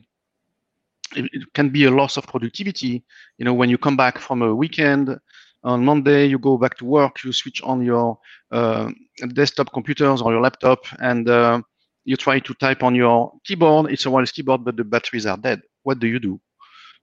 it 1.16 1.52
can 1.54 1.70
be 1.70 1.84
a 1.84 1.90
loss 1.90 2.16
of 2.16 2.26
productivity. 2.26 3.04
You 3.38 3.44
know, 3.46 3.54
when 3.54 3.70
you 3.70 3.78
come 3.78 3.96
back 3.96 4.18
from 4.18 4.42
a 4.42 4.54
weekend 4.54 5.18
on 5.64 5.84
Monday, 5.84 6.26
you 6.26 6.38
go 6.38 6.58
back 6.58 6.76
to 6.78 6.84
work, 6.86 7.24
you 7.24 7.32
switch 7.32 7.62
on 7.62 7.82
your 7.84 8.18
uh, 8.52 8.90
desktop 9.34 9.72
computers 9.72 10.22
or 10.22 10.32
your 10.32 10.42
laptop, 10.42 10.80
and 11.00 11.28
uh, 11.28 11.60
you 12.04 12.16
try 12.16 12.38
to 12.40 12.54
type 12.54 12.82
on 12.82 12.94
your 12.94 13.32
keyboard. 13.44 13.90
It's 13.92 14.06
a 14.06 14.10
wireless 14.10 14.32
keyboard, 14.32 14.64
but 14.64 14.76
the 14.76 14.84
batteries 14.84 15.26
are 15.26 15.38
dead 15.38 15.60
what 15.84 16.00
do 16.00 16.06
you 16.06 16.20
do? 16.20 16.40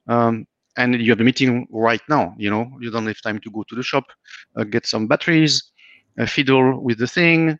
Um, 0.07 0.45
and 0.77 0.95
you 1.01 1.11
have 1.11 1.21
a 1.21 1.23
meeting 1.23 1.67
right 1.71 2.01
now. 2.09 2.35
You 2.37 2.49
know, 2.51 2.71
you 2.81 2.91
don't 2.91 3.07
have 3.07 3.21
time 3.21 3.39
to 3.39 3.51
go 3.51 3.63
to 3.69 3.75
the 3.75 3.83
shop, 3.83 4.05
uh, 4.57 4.63
get 4.63 4.85
some 4.85 5.07
batteries, 5.07 5.71
uh, 6.19 6.25
fiddle 6.25 6.83
with 6.83 6.99
the 6.99 7.07
thing, 7.07 7.57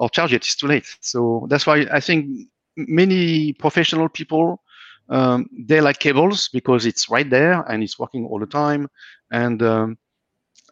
or 0.00 0.10
charge 0.10 0.32
it. 0.32 0.36
It's 0.36 0.56
too 0.56 0.66
late. 0.66 0.86
So 1.00 1.46
that's 1.48 1.66
why 1.66 1.86
I 1.92 2.00
think 2.00 2.48
many 2.76 3.52
professional 3.52 4.08
people 4.08 4.62
um, 5.10 5.48
they 5.68 5.80
like 5.80 5.98
cables 5.98 6.48
because 6.48 6.86
it's 6.86 7.10
right 7.10 7.28
there 7.28 7.62
and 7.68 7.82
it's 7.82 7.98
working 7.98 8.26
all 8.26 8.38
the 8.38 8.46
time, 8.46 8.88
and 9.32 9.60
um, 9.62 9.98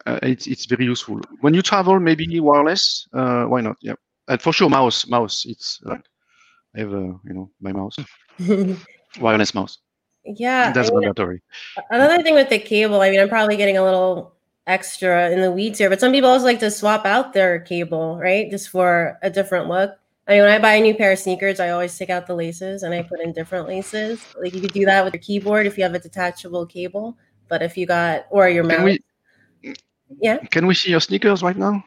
uh, 0.05 0.19
it's 0.23 0.47
it's 0.47 0.65
very 0.65 0.85
useful. 0.85 1.19
When 1.41 1.53
you 1.53 1.61
travel, 1.61 1.99
maybe 1.99 2.39
wireless. 2.39 3.07
Uh, 3.13 3.43
why 3.45 3.61
not? 3.61 3.75
Yeah, 3.81 3.95
and 4.29 4.41
for 4.41 4.53
sure, 4.53 4.69
mouse 4.69 5.07
mouse. 5.07 5.45
It's 5.45 5.79
like 5.83 6.05
I 6.75 6.79
have 6.79 6.93
a, 6.93 7.19
you 7.25 7.33
know 7.33 7.51
my 7.59 7.73
mouse, 7.73 7.97
wireless 9.19 9.53
mouse. 9.53 9.77
Yeah. 10.25 10.71
That's 10.71 10.89
I 10.89 10.93
mean, 10.93 11.01
mandatory. 11.01 11.41
Another 11.89 12.21
thing 12.23 12.35
with 12.35 12.49
the 12.49 12.59
cable, 12.59 13.01
I 13.01 13.09
mean, 13.09 13.19
I'm 13.19 13.29
probably 13.29 13.57
getting 13.57 13.77
a 13.77 13.83
little 13.83 14.35
extra 14.69 15.31
in 15.31 15.41
the 15.41 15.51
weeds 15.51 15.79
here, 15.79 15.89
but 15.89 15.99
some 15.99 16.11
people 16.11 16.29
also 16.29 16.45
like 16.45 16.59
to 16.59 16.71
swap 16.71 17.05
out 17.05 17.33
their 17.33 17.59
cable, 17.59 18.17
right? 18.17 18.49
Just 18.49 18.69
for 18.69 19.17
a 19.21 19.29
different 19.29 19.67
look. 19.67 19.91
I 20.27 20.33
mean, 20.33 20.41
when 20.41 20.51
I 20.51 20.59
buy 20.59 20.73
a 20.73 20.81
new 20.81 20.93
pair 20.93 21.11
of 21.11 21.17
sneakers, 21.17 21.59
I 21.59 21.69
always 21.69 21.97
take 21.97 22.11
out 22.11 22.27
the 22.27 22.35
laces 22.35 22.83
and 22.83 22.93
I 22.93 23.01
put 23.01 23.19
in 23.19 23.33
different 23.33 23.67
laces. 23.67 24.23
Like 24.39 24.53
you 24.53 24.61
could 24.61 24.73
do 24.73 24.85
that 24.85 25.03
with 25.03 25.15
your 25.15 25.21
keyboard 25.21 25.65
if 25.65 25.75
you 25.75 25.83
have 25.83 25.95
a 25.95 25.99
detachable 25.99 26.67
cable, 26.67 27.17
but 27.47 27.63
if 27.63 27.75
you 27.75 27.87
got 27.87 28.27
or 28.29 28.47
your 28.47 28.63
mouse. 28.63 28.83
We, 29.63 29.75
yeah. 30.21 30.37
Can 30.37 30.67
we 30.67 30.75
see 30.75 30.91
your 30.91 30.99
sneakers 30.99 31.41
right 31.41 31.57
now? 31.57 31.83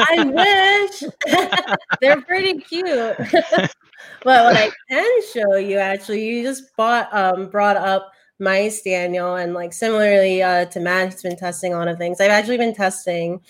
I 0.00 0.88
wish. 0.90 1.10
They're 2.00 2.20
pretty 2.22 2.58
cute. 2.58 2.86
but 3.16 3.70
what 4.24 4.56
I 4.56 4.70
can 4.90 5.20
show 5.32 5.56
you 5.56 5.78
actually, 5.78 6.26
you 6.26 6.42
just 6.42 6.76
bought 6.76 7.12
um 7.14 7.48
brought 7.50 7.76
up 7.76 8.12
mice, 8.38 8.82
Daniel, 8.82 9.36
and 9.36 9.54
like 9.54 9.72
similarly 9.72 10.42
uh, 10.42 10.64
to 10.66 10.80
Matt, 10.80 11.12
he's 11.12 11.22
been 11.22 11.36
testing 11.36 11.74
a 11.74 11.78
lot 11.78 11.88
of 11.88 11.98
things. 11.98 12.20
I've 12.20 12.30
actually 12.30 12.58
been 12.58 12.74
testing 12.74 13.40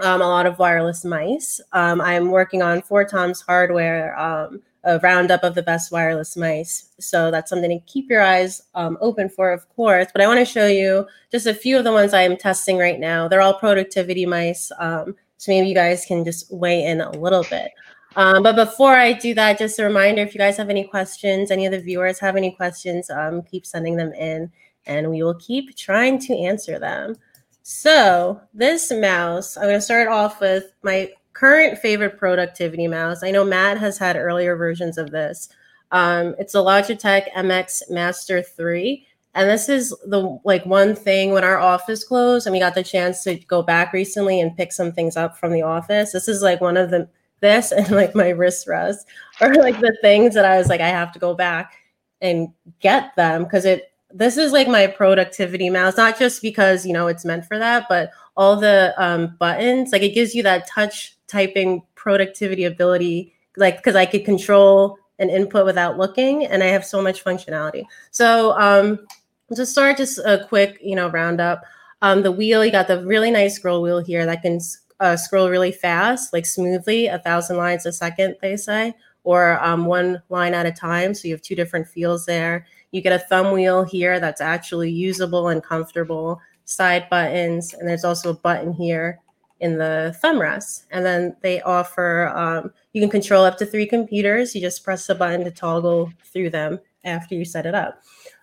um, 0.00 0.22
a 0.22 0.28
lot 0.28 0.46
of 0.46 0.58
wireless 0.58 1.04
mice. 1.04 1.60
Um, 1.72 2.00
I'm 2.00 2.30
working 2.30 2.62
on 2.62 2.82
for 2.82 3.04
Tom's 3.04 3.40
Hardware, 3.40 4.18
um, 4.18 4.62
a 4.84 4.98
roundup 5.00 5.44
of 5.44 5.54
the 5.54 5.62
best 5.62 5.92
wireless 5.92 6.36
mice. 6.36 6.90
So 6.98 7.30
that's 7.30 7.50
something 7.50 7.70
to 7.70 7.78
keep 7.86 8.10
your 8.10 8.22
eyes 8.22 8.62
um, 8.74 8.98
open 9.00 9.28
for, 9.28 9.52
of 9.52 9.68
course. 9.70 10.08
But 10.12 10.22
I 10.22 10.26
want 10.26 10.40
to 10.40 10.44
show 10.44 10.66
you 10.66 11.06
just 11.30 11.46
a 11.46 11.54
few 11.54 11.78
of 11.78 11.84
the 11.84 11.92
ones 11.92 12.14
I 12.14 12.22
am 12.22 12.36
testing 12.36 12.78
right 12.78 12.98
now. 12.98 13.28
They're 13.28 13.40
all 13.42 13.58
productivity 13.58 14.26
mice. 14.26 14.72
Um, 14.78 15.14
so 15.36 15.52
maybe 15.52 15.68
you 15.68 15.74
guys 15.74 16.04
can 16.06 16.24
just 16.24 16.52
weigh 16.52 16.84
in 16.84 17.00
a 17.00 17.10
little 17.10 17.44
bit. 17.50 17.72
Um, 18.16 18.42
but 18.42 18.56
before 18.56 18.94
I 18.94 19.12
do 19.12 19.34
that, 19.34 19.58
just 19.58 19.78
a 19.78 19.84
reminder 19.84 20.22
if 20.22 20.34
you 20.34 20.38
guys 20.38 20.56
have 20.56 20.70
any 20.70 20.84
questions, 20.84 21.50
any 21.50 21.66
of 21.66 21.72
the 21.72 21.80
viewers 21.80 22.18
have 22.20 22.36
any 22.36 22.52
questions, 22.52 23.08
um, 23.10 23.42
keep 23.42 23.64
sending 23.64 23.96
them 23.96 24.12
in 24.12 24.50
and 24.86 25.10
we 25.10 25.22
will 25.22 25.34
keep 25.34 25.76
trying 25.76 26.18
to 26.18 26.36
answer 26.36 26.78
them. 26.78 27.16
So, 27.62 28.40
this 28.52 28.90
mouse, 28.90 29.56
I'm 29.56 29.64
going 29.64 29.76
to 29.76 29.80
start 29.80 30.08
off 30.08 30.40
with 30.40 30.72
my 30.82 31.12
current 31.32 31.78
favorite 31.78 32.18
productivity 32.18 32.88
mouse. 32.88 33.22
I 33.22 33.30
know 33.30 33.44
Matt 33.44 33.78
has 33.78 33.98
had 33.98 34.16
earlier 34.16 34.56
versions 34.56 34.98
of 34.98 35.10
this. 35.10 35.48
Um, 35.92 36.34
it's 36.38 36.54
a 36.54 36.58
Logitech 36.58 37.32
MX 37.32 37.90
Master 37.90 38.42
3. 38.42 39.06
And 39.34 39.48
this 39.48 39.68
is 39.68 39.94
the 40.06 40.38
like 40.44 40.66
one 40.66 40.94
thing 40.94 41.30
when 41.30 41.44
our 41.44 41.58
office 41.58 42.04
closed 42.04 42.46
and 42.46 42.52
we 42.52 42.60
got 42.60 42.74
the 42.74 42.82
chance 42.82 43.22
to 43.24 43.36
go 43.36 43.62
back 43.62 43.92
recently 43.92 44.40
and 44.40 44.56
pick 44.56 44.72
some 44.72 44.92
things 44.92 45.16
up 45.16 45.38
from 45.38 45.52
the 45.52 45.62
office. 45.62 46.12
This 46.12 46.28
is 46.28 46.42
like 46.42 46.60
one 46.60 46.76
of 46.76 46.90
the 46.90 47.08
this 47.42 47.72
and 47.72 47.90
like 47.90 48.14
my 48.14 48.30
wrist 48.30 48.66
rest 48.66 49.06
are 49.42 49.54
like 49.56 49.78
the 49.80 49.94
things 50.00 50.34
that 50.34 50.46
I 50.46 50.56
was 50.56 50.68
like, 50.68 50.80
I 50.80 50.88
have 50.88 51.12
to 51.12 51.18
go 51.18 51.34
back 51.34 51.74
and 52.22 52.48
get 52.80 53.14
them 53.16 53.44
because 53.44 53.66
it 53.66 53.92
this 54.14 54.36
is 54.36 54.52
like 54.52 54.68
my 54.68 54.86
productivity 54.86 55.70
mouse, 55.70 55.96
not 55.96 56.18
just 56.18 56.42
because 56.42 56.86
you 56.86 56.92
know 56.92 57.06
it's 57.06 57.24
meant 57.24 57.44
for 57.46 57.58
that, 57.58 57.86
but 57.88 58.10
all 58.36 58.56
the 58.56 58.94
um, 58.96 59.36
buttons, 59.38 59.92
like 59.92 60.02
it 60.02 60.14
gives 60.14 60.34
you 60.34 60.42
that 60.42 60.66
touch 60.66 61.16
typing 61.26 61.82
productivity 61.94 62.64
ability, 62.64 63.34
like 63.56 63.78
because 63.78 63.96
I 63.96 64.06
could 64.06 64.24
control 64.24 64.98
an 65.18 65.30
input 65.30 65.64
without 65.64 65.98
looking, 65.98 66.46
and 66.46 66.62
I 66.62 66.66
have 66.66 66.84
so 66.84 67.02
much 67.02 67.24
functionality. 67.24 67.84
So 68.10 68.58
um, 68.58 69.06
to 69.54 69.66
start, 69.66 69.96
just 69.96 70.18
a 70.18 70.46
quick 70.48 70.78
you 70.82 70.96
know 70.96 71.08
roundup. 71.08 71.64
Um, 72.02 72.22
the 72.22 72.32
wheel, 72.32 72.64
you 72.64 72.72
got 72.72 72.88
the 72.88 73.04
really 73.06 73.30
nice 73.30 73.54
scroll 73.54 73.80
wheel 73.80 74.00
here 74.00 74.26
that 74.26 74.42
can 74.42 74.58
uh, 75.02 75.16
scroll 75.16 75.50
really 75.50 75.72
fast, 75.72 76.32
like 76.32 76.46
smoothly, 76.46 77.08
a 77.08 77.18
thousand 77.18 77.56
lines 77.56 77.84
a 77.84 77.92
second, 77.92 78.36
they 78.40 78.56
say, 78.56 78.94
or 79.24 79.62
um, 79.62 79.84
one 79.84 80.22
line 80.28 80.54
at 80.54 80.64
a 80.64 80.70
time. 80.70 81.12
So 81.12 81.26
you 81.26 81.34
have 81.34 81.42
two 81.42 81.56
different 81.56 81.88
feels 81.88 82.24
there. 82.24 82.64
You 82.92 83.00
get 83.00 83.12
a 83.12 83.18
thumb 83.18 83.52
wheel 83.52 83.82
here 83.82 84.20
that's 84.20 84.40
actually 84.40 84.92
usable 84.92 85.48
and 85.48 85.60
comfortable, 85.62 86.40
side 86.66 87.10
buttons, 87.10 87.74
and 87.74 87.88
there's 87.88 88.04
also 88.04 88.30
a 88.30 88.34
button 88.34 88.72
here 88.72 89.18
in 89.58 89.76
the 89.76 90.16
thumb 90.22 90.40
rest. 90.40 90.86
And 90.92 91.04
then 91.04 91.36
they 91.42 91.60
offer, 91.62 92.28
um, 92.28 92.72
you 92.92 93.00
can 93.00 93.10
control 93.10 93.44
up 93.44 93.58
to 93.58 93.66
three 93.66 93.86
computers. 93.86 94.54
You 94.54 94.60
just 94.60 94.84
press 94.84 95.08
the 95.08 95.16
button 95.16 95.44
to 95.44 95.50
toggle 95.50 96.12
through 96.32 96.50
them 96.50 96.78
after 97.04 97.34
you 97.34 97.44
set 97.44 97.66
it 97.66 97.74
up. 97.74 98.00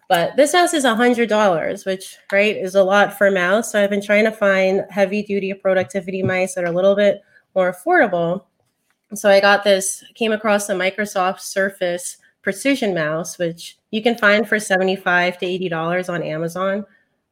But 0.09 0.35
this 0.35 0.53
mouse 0.53 0.73
is 0.73 0.85
$100, 0.85 1.85
which, 1.85 2.17
right, 2.31 2.57
is 2.57 2.73
a 2.73 2.83
lot 2.83 3.15
for 3.15 3.27
a 3.27 3.31
mouse. 3.31 3.71
So 3.71 3.81
I've 3.81 3.91
been 3.91 4.01
trying 4.01 4.25
to 4.25 4.31
find 4.31 4.83
heavy 4.89 5.21
duty 5.21 5.53
productivity 5.53 6.23
mice 6.23 6.55
that 6.55 6.63
are 6.63 6.67
a 6.67 6.71
little 6.71 6.95
bit 6.95 7.21
more 7.55 7.71
affordable. 7.71 8.45
So 9.13 9.29
I 9.29 9.39
got 9.39 9.63
this, 9.63 10.03
came 10.15 10.31
across 10.31 10.65
the 10.65 10.73
Microsoft 10.73 11.41
Surface 11.41 12.17
Precision 12.41 12.95
Mouse, 12.95 13.37
which 13.37 13.77
you 13.91 14.01
can 14.01 14.17
find 14.17 14.49
for 14.49 14.59
75 14.59 15.37
to 15.37 15.45
$80 15.45 16.11
on 16.11 16.23
Amazon. 16.23 16.85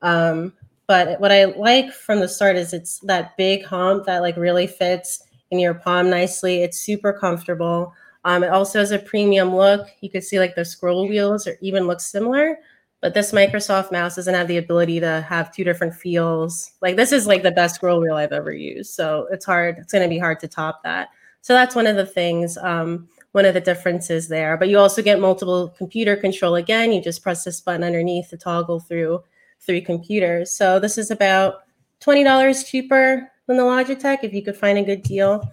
Um, 0.04 0.54
but 0.86 1.20
what 1.20 1.32
I 1.32 1.46
like 1.46 1.92
from 1.92 2.20
the 2.20 2.30
start 2.30 2.58
is 2.58 2.74
it's 2.74 3.00
that 3.00 3.36
big 3.38 3.66
hump 3.66 4.06
that 4.06 4.22
like 4.22 4.38
really 4.38 4.68
fits 4.68 5.24
in 5.50 5.58
your 5.58 5.74
palm 5.74 6.12
nicely. 6.12 6.62
It's 6.62 6.80
super 6.80 7.12
comfortable. 7.12 7.94
Um, 8.28 8.44
it 8.44 8.50
also 8.50 8.80
has 8.80 8.92
a 8.92 9.00
premium 9.00 9.56
look. 9.56 9.88
You 10.02 10.10
can 10.10 10.22
see 10.22 10.38
like 10.38 10.54
the 10.54 10.66
scroll 10.66 11.08
wheels 11.08 11.48
or 11.48 11.58
even 11.62 11.88
look 11.88 12.02
similar, 12.02 12.58
but 13.00 13.14
this 13.14 13.32
Microsoft 13.32 13.90
mouse 13.90 14.18
doesn't 14.18 14.34
have 14.34 14.50
the 14.50 14.58
ability 14.58 15.00
to 15.00 15.22
have 15.22 15.50
two 15.50 15.64
different 15.64 15.96
feels. 15.96 16.74
Like 16.82 16.98
this 16.98 17.14
is 17.14 17.26
like 17.26 17.42
the 17.42 17.52
best 17.52 17.76
scroll 17.76 18.02
wheel 18.02 18.16
I've 18.16 18.34
ever 18.34 18.52
used. 18.52 18.94
So 18.94 19.30
it's 19.32 19.46
hard. 19.46 19.78
It's 19.78 19.94
going 19.94 20.04
to 20.04 20.10
be 20.10 20.20
hard 20.20 20.42
to 20.42 20.48
top 20.50 20.84
that. 20.84 21.08
So 21.40 21.54
that's 21.54 21.74
one 21.74 21.88
of 21.88 21.96
the 21.96 22.06
things, 22.06 22.58
um, 22.58 23.08
one 23.32 23.46
of 23.46 23.54
the 23.54 23.62
differences 23.62 24.28
there. 24.28 24.58
But 24.58 24.68
you 24.68 24.78
also 24.78 25.02
get 25.02 25.22
multiple 25.22 25.70
computer 25.78 26.18
control 26.18 26.56
again. 26.56 26.92
You 26.92 27.02
just 27.02 27.24
press 27.24 27.46
this 27.46 27.62
button 27.62 27.82
underneath 27.86 28.30
to 28.32 28.38
toggle 28.38 28.82
through 28.82 29.24
three 29.62 29.80
computers. 29.80 30.52
So 30.52 30.82
this 30.82 30.98
is 30.98 31.12
about 31.12 31.60
$20 32.02 32.70
cheaper 32.70 33.32
than 33.46 33.56
the 33.56 33.64
Logitech 33.64 34.18
if 34.24 34.34
you 34.34 34.44
could 34.44 34.58
find 34.58 34.78
a 34.78 34.84
good 34.84 35.02
deal. 35.02 35.50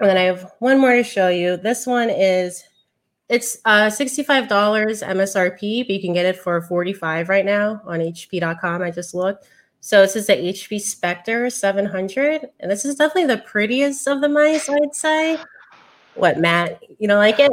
And 0.00 0.08
then 0.08 0.16
I 0.16 0.22
have 0.22 0.52
one 0.58 0.80
more 0.80 0.92
to 0.92 1.04
show 1.04 1.28
you. 1.28 1.56
This 1.56 1.86
one 1.86 2.10
is 2.10 2.64
it's 3.28 3.58
uh, 3.64 3.86
$65 3.86 4.48
MSRP, 4.48 5.86
but 5.86 5.90
you 5.90 6.00
can 6.00 6.12
get 6.12 6.26
it 6.26 6.36
for 6.36 6.60
45 6.60 7.28
right 7.28 7.44
now 7.44 7.80
on 7.86 8.00
HP.com. 8.00 8.82
I 8.82 8.90
just 8.90 9.14
looked. 9.14 9.46
So 9.80 10.00
this 10.00 10.16
is 10.16 10.26
the 10.26 10.34
HP 10.34 10.80
Spectre 10.80 11.50
700, 11.50 12.48
and 12.60 12.70
this 12.70 12.84
is 12.84 12.96
definitely 12.96 13.34
the 13.34 13.42
prettiest 13.42 14.08
of 14.08 14.20
the 14.20 14.28
mice, 14.28 14.68
I'd 14.68 14.94
say. 14.94 15.38
What, 16.14 16.38
Matt? 16.38 16.82
You 16.98 17.08
don't 17.08 17.18
like 17.18 17.36
it? 17.38 17.52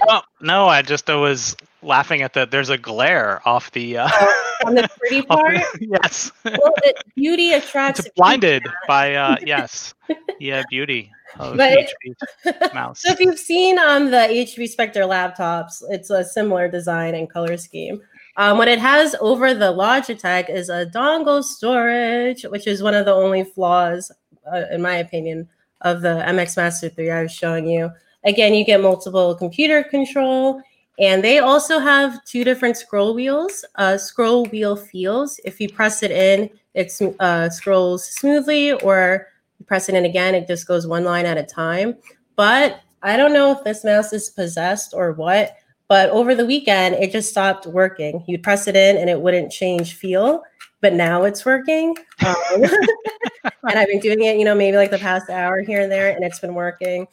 no, 0.08 0.22
no, 0.40 0.66
I 0.66 0.82
just 0.82 1.08
I 1.08 1.14
was 1.14 1.56
laughing 1.82 2.22
at 2.22 2.34
the. 2.34 2.46
There's 2.46 2.70
a 2.70 2.78
glare 2.78 3.46
off 3.46 3.70
the. 3.72 3.98
Uh, 3.98 4.08
oh, 4.12 4.50
on 4.66 4.74
the 4.74 4.88
pretty 4.98 5.22
part. 5.26 5.54
The, 5.54 5.98
yes. 6.02 6.32
Well, 6.44 6.74
it, 6.84 7.02
beauty 7.14 7.52
attracts. 7.52 8.00
It's 8.00 8.08
blinded 8.14 8.62
by 8.86 9.14
uh, 9.14 9.36
yes, 9.46 9.94
yeah, 10.38 10.62
beauty 10.70 11.10
of 11.38 11.56
but 11.56 11.92
mouse. 12.74 13.02
So 13.02 13.12
if 13.12 13.20
you've 13.20 13.38
seen 13.38 13.78
um, 13.78 14.10
the 14.10 14.16
HP 14.16 14.68
Spectre 14.68 15.02
laptops, 15.02 15.82
it's 15.90 16.10
a 16.10 16.24
similar 16.24 16.68
design 16.68 17.14
and 17.14 17.30
color 17.30 17.56
scheme. 17.56 18.00
Um, 18.36 18.58
what 18.58 18.68
it 18.68 18.78
has 18.78 19.14
over 19.20 19.54
the 19.54 19.72
Logitech 19.72 20.48
is 20.48 20.68
a 20.68 20.86
dongle 20.86 21.42
storage, 21.42 22.44
which 22.44 22.66
is 22.66 22.82
one 22.82 22.94
of 22.94 23.04
the 23.04 23.12
only 23.12 23.44
flaws, 23.44 24.10
uh, 24.52 24.62
in 24.70 24.80
my 24.80 24.96
opinion, 24.96 25.48
of 25.82 26.00
the 26.00 26.22
MX 26.26 26.56
Master 26.56 26.88
3 26.88 27.10
I 27.10 27.22
was 27.22 27.32
showing 27.32 27.66
you. 27.66 27.90
Again, 28.24 28.54
you 28.54 28.64
get 28.64 28.80
multiple 28.80 29.34
computer 29.34 29.82
control, 29.82 30.60
and 31.00 31.24
they 31.24 31.38
also 31.38 31.78
have 31.78 32.22
two 32.26 32.44
different 32.44 32.76
scroll 32.76 33.14
wheels, 33.14 33.64
uh, 33.76 33.96
scroll 33.96 34.44
wheel 34.46 34.76
feels. 34.76 35.40
If 35.46 35.58
you 35.58 35.68
press 35.70 36.02
it 36.02 36.10
in, 36.10 36.50
it 36.74 36.92
uh, 37.18 37.48
scrolls 37.48 38.04
smoothly, 38.04 38.72
or 38.72 39.26
you 39.58 39.64
press 39.64 39.88
it 39.88 39.94
in 39.94 40.04
again, 40.04 40.34
it 40.34 40.46
just 40.46 40.68
goes 40.68 40.86
one 40.86 41.04
line 41.04 41.24
at 41.24 41.38
a 41.38 41.42
time. 41.42 41.96
But 42.36 42.80
I 43.02 43.16
don't 43.16 43.32
know 43.32 43.50
if 43.50 43.64
this 43.64 43.82
mouse 43.82 44.12
is 44.12 44.28
possessed 44.28 44.92
or 44.94 45.12
what, 45.12 45.56
but 45.88 46.10
over 46.10 46.34
the 46.34 46.44
weekend, 46.44 46.96
it 46.96 47.12
just 47.12 47.30
stopped 47.30 47.66
working. 47.66 48.22
You'd 48.28 48.42
press 48.42 48.68
it 48.68 48.76
in 48.76 48.98
and 48.98 49.08
it 49.08 49.20
wouldn't 49.20 49.50
change 49.50 49.94
feel, 49.94 50.42
but 50.82 50.92
now 50.92 51.24
it's 51.24 51.44
working. 51.44 51.96
Um, 52.26 52.64
and 53.44 53.78
I've 53.78 53.88
been 53.88 54.00
doing 54.00 54.22
it, 54.22 54.36
you 54.36 54.44
know, 54.44 54.54
maybe 54.54 54.76
like 54.76 54.90
the 54.90 54.98
past 54.98 55.30
hour 55.30 55.62
here 55.62 55.80
and 55.80 55.90
there, 55.90 56.14
and 56.14 56.22
it's 56.22 56.38
been 56.38 56.54
working. 56.54 57.08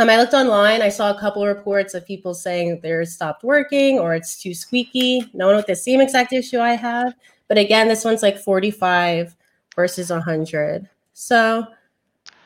Um, 0.00 0.08
I 0.08 0.16
looked 0.16 0.32
online. 0.32 0.80
I 0.80 0.88
saw 0.88 1.10
a 1.10 1.20
couple 1.20 1.42
of 1.42 1.54
reports 1.54 1.92
of 1.92 2.06
people 2.06 2.32
saying 2.32 2.80
they're 2.82 3.04
stopped 3.04 3.44
working 3.44 3.98
or 3.98 4.14
it's 4.14 4.42
too 4.42 4.54
squeaky. 4.54 5.28
No 5.34 5.48
one 5.48 5.56
with 5.56 5.66
the 5.66 5.76
same 5.76 6.00
exact 6.00 6.32
issue 6.32 6.58
I 6.58 6.72
have. 6.72 7.14
But 7.48 7.58
again, 7.58 7.86
this 7.86 8.02
one's 8.02 8.22
like 8.22 8.38
45 8.38 9.36
versus 9.76 10.08
100. 10.08 10.88
So, 11.12 11.66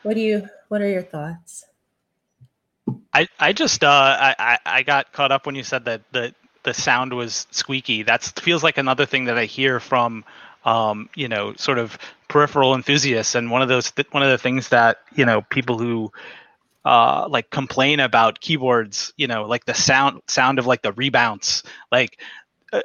what 0.03 0.15
do 0.15 0.19
you? 0.19 0.49
What 0.67 0.81
are 0.81 0.89
your 0.89 1.03
thoughts? 1.03 1.63
I 3.13 3.25
I 3.39 3.53
just 3.53 3.85
uh 3.85 4.33
I 4.37 4.59
I 4.65 4.83
got 4.83 5.13
caught 5.13 5.31
up 5.31 5.45
when 5.45 5.55
you 5.55 5.63
said 5.63 5.85
that 5.85 6.01
the 6.11 6.35
the 6.63 6.73
sound 6.73 7.13
was 7.13 7.47
squeaky. 7.51 8.03
That 8.03 8.21
feels 8.21 8.63
like 8.63 8.77
another 8.77 9.05
thing 9.05 9.23
that 9.25 9.37
I 9.37 9.45
hear 9.45 9.79
from 9.79 10.25
um 10.65 11.09
you 11.15 11.29
know 11.29 11.53
sort 11.55 11.77
of 11.77 11.97
peripheral 12.27 12.75
enthusiasts, 12.75 13.33
and 13.33 13.49
one 13.49 13.61
of 13.61 13.69
those 13.69 13.91
th- 13.91 14.11
one 14.11 14.23
of 14.23 14.29
the 14.29 14.37
things 14.37 14.67
that 14.69 14.99
you 15.15 15.25
know 15.25 15.41
people 15.43 15.77
who 15.77 16.11
uh, 16.85 17.27
like 17.29 17.49
complain 17.49 17.99
about 17.99 18.39
keyboards, 18.39 19.13
you 19.17 19.27
know, 19.27 19.45
like 19.45 19.65
the 19.65 19.73
sound 19.73 20.21
sound 20.27 20.59
of 20.59 20.67
like 20.67 20.83
the 20.83 20.93
rebounds. 20.93 21.63
Like 21.91 22.21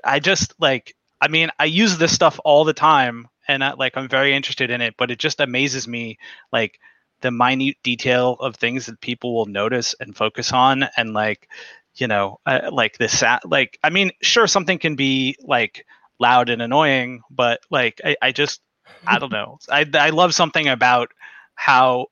I 0.04 0.18
just 0.18 0.54
like 0.58 0.96
I 1.20 1.28
mean, 1.28 1.50
I 1.58 1.66
use 1.66 1.98
this 1.98 2.14
stuff 2.14 2.40
all 2.44 2.64
the 2.64 2.72
time 2.72 3.28
and 3.46 3.62
I, 3.62 3.72
like 3.74 3.96
I'm 3.96 4.08
very 4.08 4.34
interested 4.34 4.70
in 4.70 4.80
it, 4.80 4.94
but 4.96 5.10
it 5.10 5.18
just 5.18 5.40
amazes 5.40 5.86
me 5.86 6.18
like 6.52 6.80
the 7.20 7.30
minute 7.30 7.76
detail 7.82 8.36
of 8.40 8.56
things 8.56 8.86
that 8.86 9.00
people 9.00 9.34
will 9.34 9.46
notice 9.46 9.94
and 10.00 10.16
focus 10.16 10.52
on 10.52 10.88
and 10.96 11.12
like 11.12 11.48
you 11.96 12.06
know 12.06 12.38
uh, 12.46 12.70
like 12.72 12.96
this 12.98 13.22
like 13.44 13.78
i 13.82 13.90
mean 13.90 14.10
sure 14.22 14.46
something 14.46 14.78
can 14.78 14.96
be 14.96 15.36
like 15.42 15.84
loud 16.18 16.48
and 16.48 16.62
annoying 16.62 17.20
but 17.30 17.60
like 17.70 18.00
i, 18.04 18.16
I 18.22 18.32
just 18.32 18.60
i 19.06 19.18
don't 19.18 19.32
know 19.32 19.58
I, 19.68 19.84
I 19.94 20.10
love 20.10 20.34
something 20.34 20.68
about 20.68 21.12
how 21.54 22.06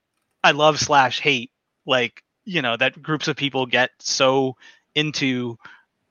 i 0.45 0.51
love 0.51 0.79
slash 0.79 1.21
hate 1.21 1.51
like 1.89 2.23
you 2.45 2.63
know 2.63 2.77
that 2.77 3.03
groups 3.03 3.27
of 3.27 3.37
people 3.37 3.67
get 3.67 3.91
so 3.99 4.55
into 4.95 5.57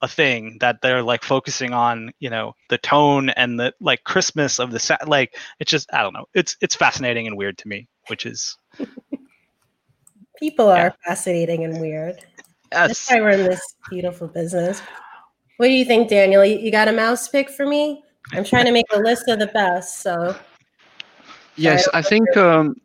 a 0.02 0.08
thing 0.08 0.58
that 0.60 0.82
they're 0.82 1.02
like 1.02 1.24
focusing 1.24 1.74
on 1.74 2.12
you 2.20 2.30
know 2.30 2.54
the 2.70 2.78
tone 2.78 3.30
and 3.30 3.60
the 3.60 3.74
like 3.80 4.04
christmas 4.04 4.60
of 4.60 4.72
the 4.72 4.80
set 4.80 5.08
like 5.08 5.36
it's 5.60 5.72
just 5.72 5.92
i 5.94 6.04
don't 6.04 6.14
know 6.14 6.26
it's 6.34 6.58
it's 6.62 6.76
fascinating 6.76 7.26
and 7.26 7.38
weird 7.38 7.58
to 7.58 7.68
me 7.68 7.88
which 8.08 8.26
is 8.26 8.58
people 10.40 10.68
are 10.68 10.94
fascinating 11.06 11.64
and 11.64 11.80
weird 11.80 12.24
That's 12.72 13.10
why 13.10 13.22
we're 13.22 13.30
in 13.32 13.46
this 13.46 13.62
beautiful 13.90 14.28
business. 14.28 14.82
What 15.58 15.68
do 15.68 15.74
you 15.74 15.86
think, 15.86 16.10
Daniel? 16.10 16.46
You 16.46 16.58
you 16.58 16.72
got 16.72 16.88
a 16.88 16.92
mouse 16.92 17.28
pick 17.28 17.50
for 17.50 17.66
me? 17.66 18.04
I'm 18.34 18.44
trying 18.44 18.66
to 18.66 18.72
make 18.72 18.86
a 18.94 19.00
list 19.00 19.28
of 19.28 19.40
the 19.40 19.48
best. 19.48 20.02
So 20.02 20.36
Yes, 21.56 21.86
Sorry, 21.86 21.96
I 21.96 22.02
think 22.02 22.38
um, 22.38 22.76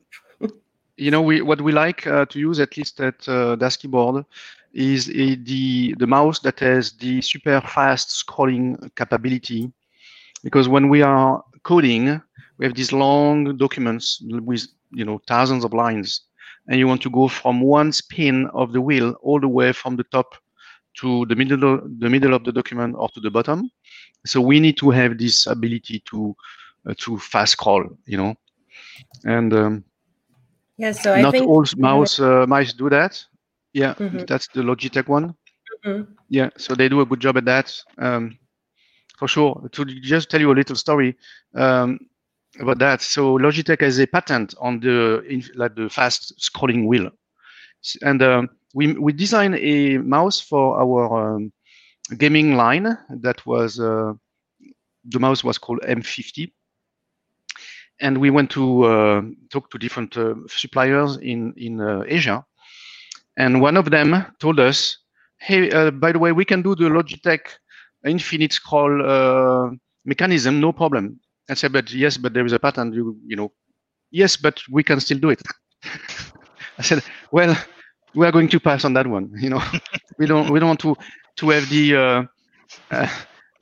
you 1.02 1.10
know 1.10 1.22
we 1.22 1.42
what 1.42 1.60
we 1.60 1.72
like 1.72 2.06
uh, 2.06 2.24
to 2.26 2.38
use 2.38 2.60
at 2.60 2.76
least 2.76 3.00
at 3.00 3.28
uh, 3.28 3.56
Das 3.56 3.76
Keyboard 3.76 4.24
is 4.72 5.08
uh, 5.08 5.36
the 5.42 5.94
the 5.98 6.06
mouse 6.06 6.38
that 6.40 6.60
has 6.60 6.92
the 6.92 7.20
super 7.20 7.60
fast 7.60 8.08
scrolling 8.10 8.66
capability. 8.94 9.70
Because 10.44 10.68
when 10.68 10.88
we 10.88 11.02
are 11.02 11.42
coding 11.64 12.20
we 12.58 12.66
have 12.66 12.74
these 12.74 12.92
long 12.92 13.56
documents 13.56 14.22
with 14.48 14.66
you 14.90 15.04
know 15.04 15.20
thousands 15.26 15.64
of 15.64 15.72
lines 15.72 16.22
and 16.68 16.78
you 16.78 16.86
want 16.86 17.02
to 17.02 17.10
go 17.10 17.26
from 17.28 17.60
one 17.60 17.92
spin 17.92 18.46
of 18.54 18.72
the 18.72 18.80
wheel 18.80 19.16
all 19.22 19.40
the 19.40 19.48
way 19.48 19.72
from 19.72 19.96
the 19.96 20.04
top 20.04 20.34
to 20.94 21.26
the 21.26 21.34
middle 21.34 21.74
of, 21.74 22.00
the 22.00 22.10
middle 22.10 22.34
of 22.34 22.44
the 22.44 22.52
document 22.52 22.94
or 22.98 23.08
to 23.08 23.20
the 23.20 23.30
bottom. 23.30 23.70
So 24.26 24.40
we 24.40 24.60
need 24.60 24.76
to 24.76 24.90
have 24.90 25.18
this 25.18 25.46
ability 25.46 26.02
to 26.10 26.36
uh, 26.88 26.94
to 26.98 27.18
fast 27.18 27.52
scroll 27.52 27.84
you 28.06 28.16
know. 28.16 28.34
And 29.24 29.52
um, 29.52 29.84
yeah, 30.82 30.92
so 30.92 31.14
I 31.14 31.22
not 31.22 31.32
think 31.32 31.48
all 31.48 31.64
mouse 31.76 32.18
uh, 32.20 32.46
mice 32.46 32.72
do 32.72 32.90
that. 32.90 33.24
Yeah, 33.72 33.94
Mhm. 33.94 34.26
that's 34.26 34.48
the 34.48 34.62
Logitech 34.62 35.08
one. 35.08 35.34
Mhm. 35.84 36.06
Yeah, 36.28 36.50
so 36.56 36.74
they 36.74 36.88
do 36.88 37.00
a 37.00 37.06
good 37.06 37.20
job 37.20 37.36
at 37.36 37.44
that, 37.44 37.82
um, 37.98 38.38
for 39.18 39.28
sure. 39.28 39.68
To 39.72 39.84
just 39.84 40.30
tell 40.30 40.40
you 40.40 40.52
a 40.52 40.58
little 40.60 40.76
story 40.76 41.16
um, 41.54 41.98
about 42.60 42.78
that. 42.78 43.00
So 43.02 43.38
Logitech 43.38 43.80
has 43.80 43.98
a 44.00 44.06
patent 44.06 44.54
on 44.60 44.80
the 44.80 45.22
in, 45.28 45.42
like 45.54 45.74
the 45.76 45.88
fast 45.88 46.34
scrolling 46.38 46.86
wheel, 46.86 47.10
and 48.02 48.22
um, 48.22 48.48
we 48.74 48.92
we 48.94 49.12
designed 49.12 49.56
a 49.56 49.98
mouse 49.98 50.40
for 50.40 50.78
our 50.80 51.36
um, 51.36 51.52
gaming 52.18 52.56
line 52.56 52.98
that 53.22 53.46
was 53.46 53.78
uh, 53.80 54.12
the 55.04 55.18
mouse 55.20 55.44
was 55.44 55.58
called 55.58 55.80
M50 55.86 56.52
and 58.02 58.18
we 58.18 58.30
went 58.30 58.50
to 58.50 58.84
uh, 58.84 59.22
talk 59.50 59.70
to 59.70 59.78
different 59.78 60.16
uh, 60.18 60.34
suppliers 60.48 61.16
in 61.18 61.54
in 61.56 61.80
uh, 61.80 62.04
Asia, 62.06 62.44
and 63.38 63.62
one 63.62 63.76
of 63.78 63.90
them 63.90 64.26
told 64.40 64.60
us, 64.60 64.98
"Hey, 65.38 65.90
by 65.90 66.12
the 66.12 66.18
way, 66.18 66.32
we 66.32 66.44
can 66.44 66.62
do 66.62 66.74
the 66.74 66.90
Logitech 66.90 67.40
infinite 68.04 68.52
scroll 68.52 69.70
mechanism, 70.04 70.60
no 70.60 70.72
problem." 70.72 71.20
I 71.48 71.54
said, 71.54 71.72
"But 71.72 71.92
yes, 71.92 72.18
but 72.18 72.34
there 72.34 72.44
is 72.46 72.52
a 72.52 72.58
patent. 72.58 72.94
You 72.94 73.16
you 73.26 73.36
know, 73.36 73.52
yes, 74.10 74.36
but 74.36 74.60
we 74.70 74.82
can 74.82 75.00
still 75.00 75.18
do 75.18 75.30
it." 75.30 75.42
I 76.78 76.82
said, 76.82 77.02
"Well, 77.32 77.56
we 78.14 78.26
are 78.26 78.32
going 78.32 78.48
to 78.48 78.60
pass 78.60 78.84
on 78.84 78.94
that 78.94 79.06
one. 79.06 79.30
You 79.38 79.50
know, 79.50 79.62
we 80.18 80.26
don't 80.26 80.50
we 80.50 80.58
don't 80.60 80.68
want 80.68 80.80
to 80.80 80.96
to 81.38 81.50
have 81.50 81.68
the." 81.70 81.96
Uh, 81.96 82.22
uh, 82.90 83.08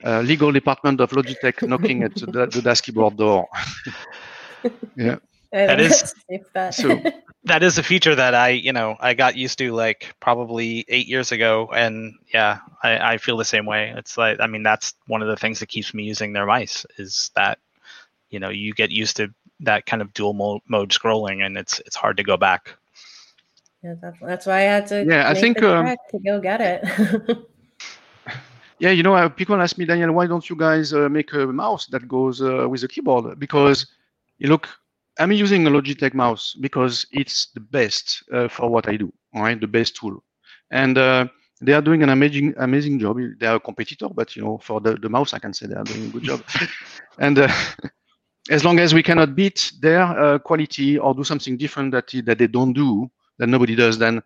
uh, 0.03 0.21
legal 0.21 0.51
department 0.51 0.99
of 1.01 1.11
Logitech 1.11 1.67
knocking 1.67 2.03
at 2.03 2.15
the, 2.15 2.47
the 2.47 2.61
Das 2.61 2.81
Keyboard 2.81 3.17
door. 3.17 3.47
yeah. 4.95 5.17
I 5.53 5.65
That 5.65 5.77
that's 5.77 6.13
safe. 6.29 6.75
So- 6.75 7.01
that 7.45 7.63
is 7.63 7.77
a 7.77 7.83
feature 7.83 8.15
that 8.15 8.35
I, 8.35 8.49
you 8.49 8.71
know, 8.71 8.95
I 8.99 9.13
got 9.13 9.35
used 9.35 9.57
to 9.57 9.71
like 9.73 10.15
probably 10.19 10.85
eight 10.87 11.07
years 11.07 11.31
ago, 11.31 11.69
and 11.73 12.13
yeah, 12.33 12.59
I, 12.83 13.13
I 13.13 13.17
feel 13.17 13.35
the 13.35 13.45
same 13.45 13.65
way. 13.65 13.93
It's 13.97 14.17
like, 14.17 14.39
I 14.39 14.47
mean, 14.47 14.63
that's 14.63 14.93
one 15.07 15.21
of 15.21 15.27
the 15.27 15.35
things 15.35 15.59
that 15.59 15.67
keeps 15.67 15.93
me 15.93 16.03
using 16.03 16.33
their 16.33 16.45
mice 16.45 16.85
is 16.97 17.31
that, 17.35 17.59
you 18.29 18.39
know, 18.39 18.49
you 18.49 18.73
get 18.73 18.91
used 18.91 19.17
to 19.17 19.33
that 19.61 19.85
kind 19.85 20.01
of 20.01 20.13
dual 20.13 20.33
mode, 20.33 20.61
mode 20.67 20.91
scrolling, 20.91 21.45
and 21.45 21.57
it's 21.57 21.79
it's 21.79 21.95
hard 21.95 22.17
to 22.17 22.23
go 22.23 22.37
back. 22.37 22.75
yeah, 23.83 23.95
that's, 24.01 24.17
that's 24.21 24.45
why 24.45 24.57
I 24.57 24.61
had 24.61 24.87
to. 24.87 25.05
Yeah, 25.05 25.29
I 25.29 25.33
think, 25.33 25.59
the 25.59 25.75
um, 25.75 25.95
to 26.11 26.19
go 26.19 26.39
get 26.39 26.61
it. 26.61 27.37
Yeah, 28.81 28.91
you 28.91 29.03
know, 29.03 29.15
uh, 29.15 29.29
people 29.29 29.61
ask 29.61 29.77
me, 29.77 29.85
Daniel, 29.85 30.11
why 30.11 30.27
don't 30.27 30.49
you 30.49 30.55
guys 30.55 30.93
uh, 30.93 31.07
make 31.07 31.33
a 31.33 31.45
mouse 31.47 31.85
that 31.87 32.07
goes 32.07 32.41
uh, 32.41 32.67
with 32.67 32.83
a 32.83 32.87
keyboard? 32.89 33.39
Because, 33.39 33.85
you 34.39 34.49
look, 34.49 34.67
I'm 35.19 35.31
using 35.31 35.67
a 35.67 35.71
Logitech 35.71 36.15
mouse 36.15 36.55
because 36.59 37.05
it's 37.11 37.51
the 37.53 37.61
best 37.61 38.23
uh, 38.33 38.47
for 38.49 38.69
what 38.69 38.89
I 38.89 38.97
do. 38.97 39.13
Right, 39.35 39.59
the 39.61 39.67
best 39.67 39.95
tool, 39.95 40.23
and 40.71 40.97
uh, 40.97 41.27
they 41.61 41.73
are 41.73 41.81
doing 41.81 42.03
an 42.03 42.09
amazing, 42.09 42.53
amazing 42.57 42.99
job. 42.99 43.17
They 43.39 43.47
are 43.47 43.55
a 43.57 43.59
competitor, 43.61 44.09
but 44.09 44.35
you 44.35 44.41
know, 44.43 44.57
for 44.57 44.81
the, 44.81 44.95
the 44.95 45.09
mouse, 45.09 45.33
I 45.33 45.39
can 45.39 45.53
say 45.53 45.67
they 45.67 45.75
are 45.75 45.85
doing 45.85 46.07
a 46.07 46.09
good 46.09 46.23
job. 46.23 46.43
and 47.19 47.39
as 48.49 48.65
long 48.65 48.79
as 48.79 48.93
we 48.93 49.03
cannot 49.03 49.35
beat 49.35 49.71
their 49.81 50.39
quality 50.39 50.97
or 50.97 51.13
do 51.13 51.23
something 51.23 51.57
different 51.57 51.91
that 51.93 52.11
that 52.25 52.39
they 52.39 52.47
don't 52.47 52.73
do, 52.73 53.09
that 53.37 53.47
nobody 53.47 53.75
does, 53.75 53.97
then 53.99 54.21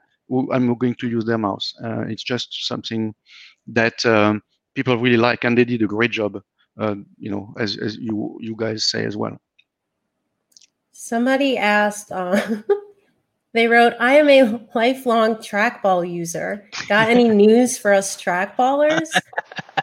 I'm 0.51 0.73
going 0.75 0.95
to 0.95 1.07
use 1.07 1.25
their 1.25 1.37
mouse. 1.37 1.75
It's 2.07 2.23
just 2.23 2.65
something 2.65 3.13
that 3.67 4.05
um, 4.05 4.41
people 4.73 4.97
really 4.97 5.17
like, 5.17 5.43
and 5.43 5.57
they 5.57 5.65
did 5.65 5.81
a 5.81 5.87
great 5.87 6.11
job. 6.11 6.41
Uh, 6.77 6.95
you 7.17 7.31
know, 7.31 7.53
as 7.57 7.77
as 7.77 7.97
you 7.97 8.37
you 8.41 8.55
guys 8.57 8.83
say 8.83 9.05
as 9.05 9.15
well. 9.15 9.39
Somebody 10.91 11.57
asked, 11.57 12.11
uh, 12.11 12.39
they 13.53 13.67
wrote, 13.67 13.93
I 13.99 14.15
am 14.15 14.29
a 14.29 14.59
lifelong 14.73 15.35
trackball 15.35 16.09
user. 16.09 16.69
Got 16.87 17.09
any 17.09 17.29
news 17.45 17.77
for 17.77 17.93
us 17.93 18.21
trackballers? 18.21 19.09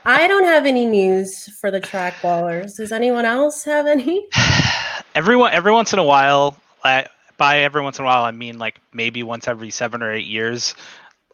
I 0.04 0.26
don't 0.26 0.44
have 0.44 0.66
any 0.66 0.84
news 0.84 1.48
for 1.60 1.70
the 1.70 1.80
trackballers. 1.80 2.76
Does 2.76 2.92
anyone 2.92 3.24
else 3.24 3.62
have 3.64 3.86
any? 3.86 4.26
Everyone, 5.14 5.52
every 5.52 5.72
once 5.72 5.92
in 5.92 5.98
a 5.98 6.04
while, 6.04 6.56
I, 6.82 7.06
by 7.36 7.58
every 7.58 7.82
once 7.82 7.98
in 7.98 8.04
a 8.04 8.06
while, 8.06 8.24
I 8.24 8.30
mean 8.30 8.58
like 8.58 8.80
maybe 8.92 9.22
once 9.22 9.46
every 9.48 9.70
seven 9.70 10.02
or 10.02 10.12
eight 10.12 10.26
years, 10.26 10.74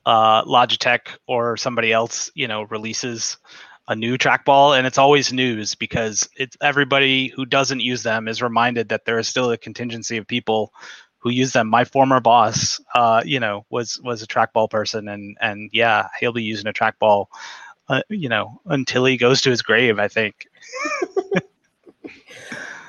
uh, 0.09 0.43
Logitech 0.45 1.19
or 1.27 1.59
somebody 1.59 1.93
else, 1.93 2.31
you 2.35 2.49
know, 2.49 2.63
releases 2.63 3.37
a 3.89 3.95
new 3.95 4.17
trackball, 4.17 4.77
and 4.77 4.87
it's 4.87 4.97
always 4.97 5.35
news 5.35 5.75
because 5.75 6.27
it's 6.35 6.57
everybody 6.63 7.29
who 7.29 7.45
doesn't 7.45 7.81
use 7.81 8.03
them 8.03 8.27
is 8.27 8.41
reminded 8.41 8.89
that 8.89 9.05
there 9.05 9.19
is 9.19 9.29
still 9.29 9.51
a 9.51 9.59
contingency 9.59 10.17
of 10.17 10.27
people 10.27 10.73
who 11.19 11.29
use 11.31 11.53
them. 11.53 11.69
My 11.69 11.85
former 11.85 12.21
boss, 12.21 12.81
uh, 12.95 13.23
you 13.27 13.39
know, 13.39 13.67
was 13.69 14.01
was 14.03 14.23
a 14.23 14.27
trackball 14.27 14.71
person, 14.71 15.09
and 15.09 15.37
and 15.43 15.69
yeah, 15.75 16.09
he'll 16.21 16.33
be 16.33 16.43
using 16.43 16.69
a 16.69 16.73
trackball, 16.73 17.27
uh, 17.91 18.01
you 18.09 18.31
know, 18.31 18.63
until 18.65 19.05
he 19.05 19.19
goes 19.19 19.43
to 19.43 19.51
his 19.51 19.61
grave. 19.61 19.99
I 19.99 20.09
think. 20.09 20.47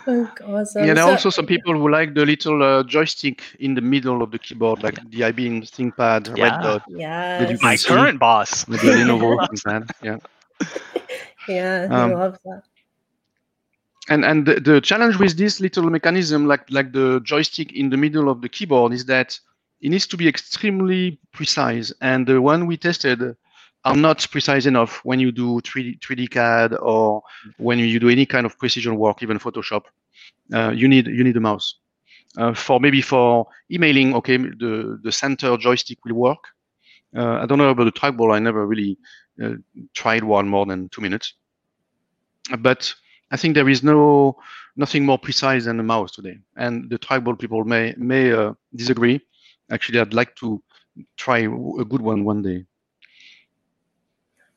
Oh, 0.07 0.29
awesome. 0.45 0.85
yeah, 0.85 0.93
there 0.93 1.03
are 1.03 1.07
So- 1.07 1.11
also 1.11 1.29
some 1.29 1.45
people 1.45 1.73
who 1.73 1.89
like 1.89 2.13
the 2.15 2.25
little 2.25 2.63
uh, 2.63 2.83
joystick 2.83 3.41
in 3.59 3.75
the 3.75 3.81
middle 3.81 4.21
of 4.21 4.31
the 4.31 4.39
keyboard, 4.39 4.81
like 4.83 4.95
the 5.11 5.21
IBM 5.21 5.61
ThinkPad 5.75 6.35
Yeah. 6.37 6.43
red 6.43 6.61
dot, 6.63 6.83
yes. 6.89 7.47
can 7.49 7.59
My 7.61 7.75
see. 7.75 7.87
current 7.87 8.19
boss. 8.19 8.63
the 8.65 8.77
Lenovo 8.77 9.37
ThinkPad. 9.47 9.89
Yeah. 10.03 10.17
Yeah, 11.47 11.87
he 11.87 11.93
Um, 11.93 12.13
loves 12.13 12.39
that. 12.45 12.63
and 14.09 14.23
and 14.25 14.45
the, 14.45 14.59
the 14.59 14.81
challenge 14.81 15.17
with 15.17 15.37
this 15.37 15.59
little 15.59 15.89
mechanism 15.89 16.47
like 16.47 16.63
like 16.69 16.91
the 16.93 17.19
joystick 17.23 17.71
in 17.73 17.89
the 17.89 17.97
middle 17.97 18.29
of 18.29 18.41
the 18.41 18.49
keyboard 18.49 18.93
is 18.93 19.05
that 19.05 19.39
it 19.81 19.89
needs 19.89 20.07
to 20.07 20.17
be 20.17 20.27
extremely 20.27 21.17
precise 21.31 21.93
and 22.01 22.25
the 22.27 22.41
one 22.41 22.65
we 22.67 22.75
tested 22.77 23.35
are 23.85 23.95
not 23.95 24.27
precise 24.31 24.65
enough 24.65 24.99
when 25.03 25.19
you 25.19 25.31
do 25.31 25.61
3d 25.61 25.99
3d 25.99 26.29
cad 26.29 26.75
or 26.81 27.21
when 27.57 27.79
you 27.79 27.99
do 27.99 28.09
any 28.09 28.25
kind 28.25 28.45
of 28.45 28.57
precision 28.57 28.97
work 28.97 29.23
even 29.23 29.39
photoshop 29.39 29.83
uh, 30.53 30.71
you 30.71 30.87
need 30.87 31.07
you 31.07 31.23
need 31.23 31.37
a 31.37 31.39
mouse. 31.39 31.75
Uh, 32.37 32.53
for 32.53 32.79
maybe 32.79 33.01
for 33.01 33.47
emailing 33.71 34.13
okay 34.15 34.37
the 34.37 34.99
the 35.03 35.11
center 35.11 35.57
joystick 35.57 35.97
will 36.05 36.15
work. 36.15 36.43
Uh, 37.15 37.39
i 37.41 37.45
don't 37.45 37.57
know 37.57 37.69
about 37.69 37.85
the 37.85 37.91
trackball. 37.91 38.33
I 38.33 38.39
never 38.39 38.65
really 38.67 38.97
uh, 39.43 39.55
tried 39.93 40.23
one 40.23 40.47
more 40.47 40.65
than 40.65 40.89
two 40.89 41.01
minutes. 41.01 41.33
But 42.59 42.93
I 43.31 43.37
think 43.37 43.55
there 43.55 43.69
is 43.69 43.83
no 43.83 44.37
nothing 44.75 45.05
more 45.05 45.17
precise 45.17 45.65
than 45.65 45.79
a 45.79 45.83
mouse 45.83 46.11
today, 46.11 46.39
and 46.55 46.89
the 46.89 46.97
trackball 46.99 47.37
people 47.37 47.63
may 47.63 47.93
may 47.97 48.31
uh, 48.31 48.53
disagree. 48.75 49.21
Actually, 49.71 49.99
I'd 49.99 50.13
like 50.13 50.35
to 50.37 50.61
try 51.17 51.39
a 51.39 51.85
good 51.85 52.01
one 52.01 52.23
one 52.23 52.41
day. 52.41 52.65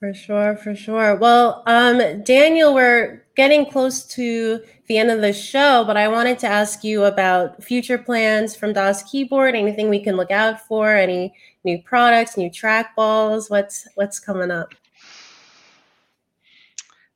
For 0.02 0.12
sure, 0.12 0.56
for 0.56 0.74
sure. 0.74 1.14
Well, 1.14 1.62
um, 1.64 2.24
Daniel, 2.24 2.74
we're 2.74 3.24
getting 3.36 3.64
close 3.64 4.02
to 4.16 4.60
the 4.88 4.98
end 4.98 5.12
of 5.12 5.20
the 5.20 5.32
show, 5.32 5.84
but 5.86 5.96
I 5.96 6.08
wanted 6.08 6.40
to 6.40 6.48
ask 6.48 6.82
you 6.82 7.04
about 7.04 7.62
future 7.62 7.98
plans 7.98 8.56
from 8.56 8.72
Das 8.72 9.04
Keyboard. 9.04 9.54
Anything 9.54 9.88
we 9.88 10.02
can 10.02 10.16
look 10.16 10.32
out 10.32 10.60
for? 10.66 10.90
Any 10.90 11.32
new 11.62 11.80
products, 11.84 12.36
new 12.36 12.50
trackballs? 12.50 13.48
What's 13.48 13.86
what's 13.94 14.18
coming 14.18 14.50
up? 14.50 14.74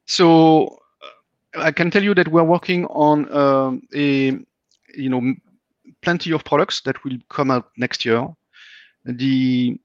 So 0.04 0.78
uh, 1.02 1.62
I 1.62 1.72
can 1.72 1.90
tell 1.90 2.04
you 2.04 2.14
that 2.14 2.28
we're 2.28 2.44
working 2.44 2.84
on 2.86 3.28
um, 3.36 3.82
a 3.96 4.38
you 4.94 5.10
know 5.10 5.34
plenty 6.02 6.30
of 6.30 6.44
products 6.44 6.82
that 6.82 7.02
will 7.02 7.18
come 7.30 7.50
out 7.50 7.68
next 7.76 8.04
year. 8.04 8.28
The 9.04 9.76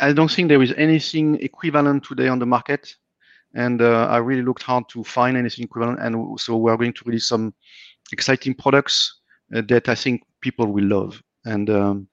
I 0.00 0.12
don't 0.12 0.30
think 0.30 0.48
there 0.48 0.62
is 0.62 0.72
anything 0.76 1.36
equivalent 1.40 2.04
today 2.04 2.28
on 2.28 2.38
the 2.38 2.46
market, 2.46 2.96
and 3.54 3.80
uh, 3.80 4.08
I 4.10 4.16
really 4.16 4.42
looked 4.42 4.62
hard 4.62 4.88
to 4.90 5.04
find 5.04 5.36
anything 5.36 5.64
equivalent. 5.64 6.00
And 6.00 6.38
so 6.40 6.56
we're 6.56 6.76
going 6.76 6.94
to 6.94 7.04
release 7.04 7.28
some 7.28 7.54
exciting 8.12 8.54
products 8.54 9.20
uh, 9.54 9.62
that 9.68 9.88
I 9.88 9.94
think 9.94 10.22
people 10.40 10.66
will 10.66 10.84
love, 10.84 11.22
and 11.44 11.70
um, 11.70 12.08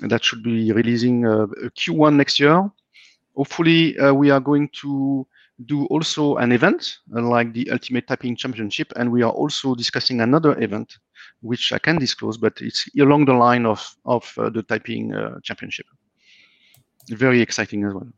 that 0.00 0.24
should 0.24 0.42
be 0.42 0.72
releasing 0.72 1.26
uh, 1.26 1.46
Q1 1.78 2.16
next 2.16 2.38
year. 2.38 2.70
hopefully, 3.34 3.98
uh, 3.98 4.12
we 4.12 4.30
are 4.30 4.40
going 4.40 4.68
to 4.82 5.26
do 5.64 5.86
also 5.86 6.36
an 6.36 6.52
event 6.52 6.98
uh, 7.14 7.22
like 7.22 7.54
the 7.54 7.70
Ultimate 7.70 8.06
Typing 8.06 8.36
Championship, 8.36 8.92
and 8.96 9.10
we 9.10 9.22
are 9.22 9.32
also 9.32 9.74
discussing 9.74 10.20
another 10.20 10.60
event, 10.62 10.98
which 11.40 11.72
I 11.72 11.78
can 11.78 11.98
disclose, 11.98 12.36
but 12.36 12.60
it's 12.60 12.90
along 12.98 13.24
the 13.24 13.32
line 13.32 13.64
of 13.64 13.80
of 14.04 14.30
uh, 14.36 14.50
the 14.50 14.62
typing 14.62 15.14
championship. 15.42 15.86
Very 17.08 17.40
exciting 17.40 17.84
as 17.84 17.94
well. 17.94 18.08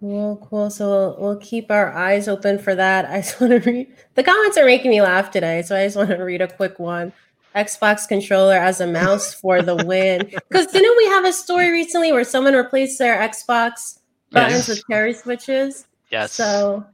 Cool, 0.00 0.46
cool. 0.48 0.70
So 0.70 0.88
we'll, 0.88 1.16
we'll 1.18 1.36
keep 1.38 1.70
our 1.70 1.92
eyes 1.92 2.28
open 2.28 2.58
for 2.58 2.74
that. 2.74 3.04
I 3.10 3.20
just 3.20 3.40
want 3.40 3.52
to 3.52 3.70
read 3.70 3.92
the 4.14 4.22
comments 4.22 4.58
are 4.58 4.66
making 4.66 4.90
me 4.90 5.00
laugh 5.02 5.30
today, 5.30 5.62
so 5.62 5.76
I 5.76 5.84
just 5.84 5.96
want 5.96 6.10
to 6.10 6.16
read 6.22 6.42
a 6.42 6.48
quick 6.48 6.78
one. 6.78 7.12
Xbox 7.54 8.08
controller 8.08 8.56
as 8.56 8.80
a 8.80 8.86
mouse 8.86 9.32
for 9.40 9.62
the 9.62 9.76
win. 9.76 10.28
Because 10.48 10.66
didn't 10.66 10.96
we 10.96 11.06
have 11.06 11.24
a 11.24 11.32
story 11.32 11.70
recently 11.70 12.12
where 12.12 12.24
someone 12.24 12.54
replaced 12.54 12.98
their 12.98 13.16
Xbox 13.16 13.98
buttons 14.30 14.68
Yes. 14.68 14.68
with 14.68 14.82
cherry 14.90 15.14
switches? 15.14 15.86
Yes. 16.10 16.32
So, 16.32 16.84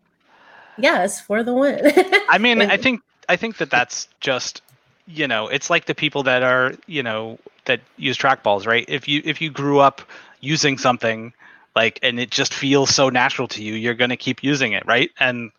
yes, 0.79 1.21
for 1.21 1.43
the 1.43 1.55
win. 1.55 1.81
I 2.29 2.39
mean, 2.39 2.61
I 2.63 2.77
think 2.79 3.01
I 3.29 3.37
think 3.37 3.57
that 3.57 3.71
that's 3.71 4.09
just 4.21 4.63
you 5.07 5.27
know, 5.27 5.49
it's 5.49 5.71
like 5.71 5.87
the 5.87 5.95
people 5.95 6.23
that 6.25 6.43
are 6.43 6.75
you 6.87 7.03
know 7.03 7.39
that 7.65 7.81
use 7.97 8.17
trackballs, 8.17 8.67
right? 8.67 8.85
If 8.87 9.09
you 9.09 9.23
if 9.25 9.41
you 9.41 9.51
grew 9.51 9.81
up 9.81 10.03
using 10.41 10.79
something 10.79 11.33
like 11.77 11.99
and 12.03 12.19
it 12.19 12.31
just 12.31 12.53
feels 12.53 12.95
so 12.95 13.09
natural 13.09 13.49
to 13.49 13.63
you, 13.63 13.75
you're 13.75 13.95
gonna 13.95 14.17
keep 14.17 14.43
using 14.43 14.73
it, 14.73 14.85
right? 14.87 15.11
And 15.21 15.51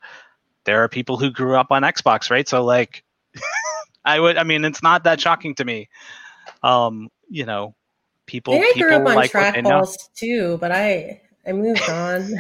there 0.65 0.83
are 0.83 0.89
people 0.89 1.17
who 1.17 1.31
grew 1.31 1.55
up 1.55 1.71
on 1.71 1.83
Xbox, 1.83 2.29
right? 2.29 2.47
So 2.47 2.63
like, 2.63 3.03
I 4.05 4.19
would, 4.19 4.37
I 4.37 4.43
mean, 4.43 4.65
it's 4.65 4.83
not 4.83 5.03
that 5.05 5.19
shocking 5.19 5.55
to 5.55 5.65
me. 5.65 5.89
Um, 6.63 7.09
you 7.29 7.45
know, 7.45 7.75
people 8.25 8.53
I 8.53 8.59
think 8.59 8.71
I 8.71 8.73
people 8.73 8.87
grew 8.89 9.05
up 9.07 9.09
on 9.09 9.15
like 9.15 9.33
what 9.33 9.53
trackballs 9.53 9.95
too, 10.15 10.57
but 10.59 10.71
I 10.71 11.21
I 11.47 11.53
moved 11.53 11.87
on. 11.89 12.29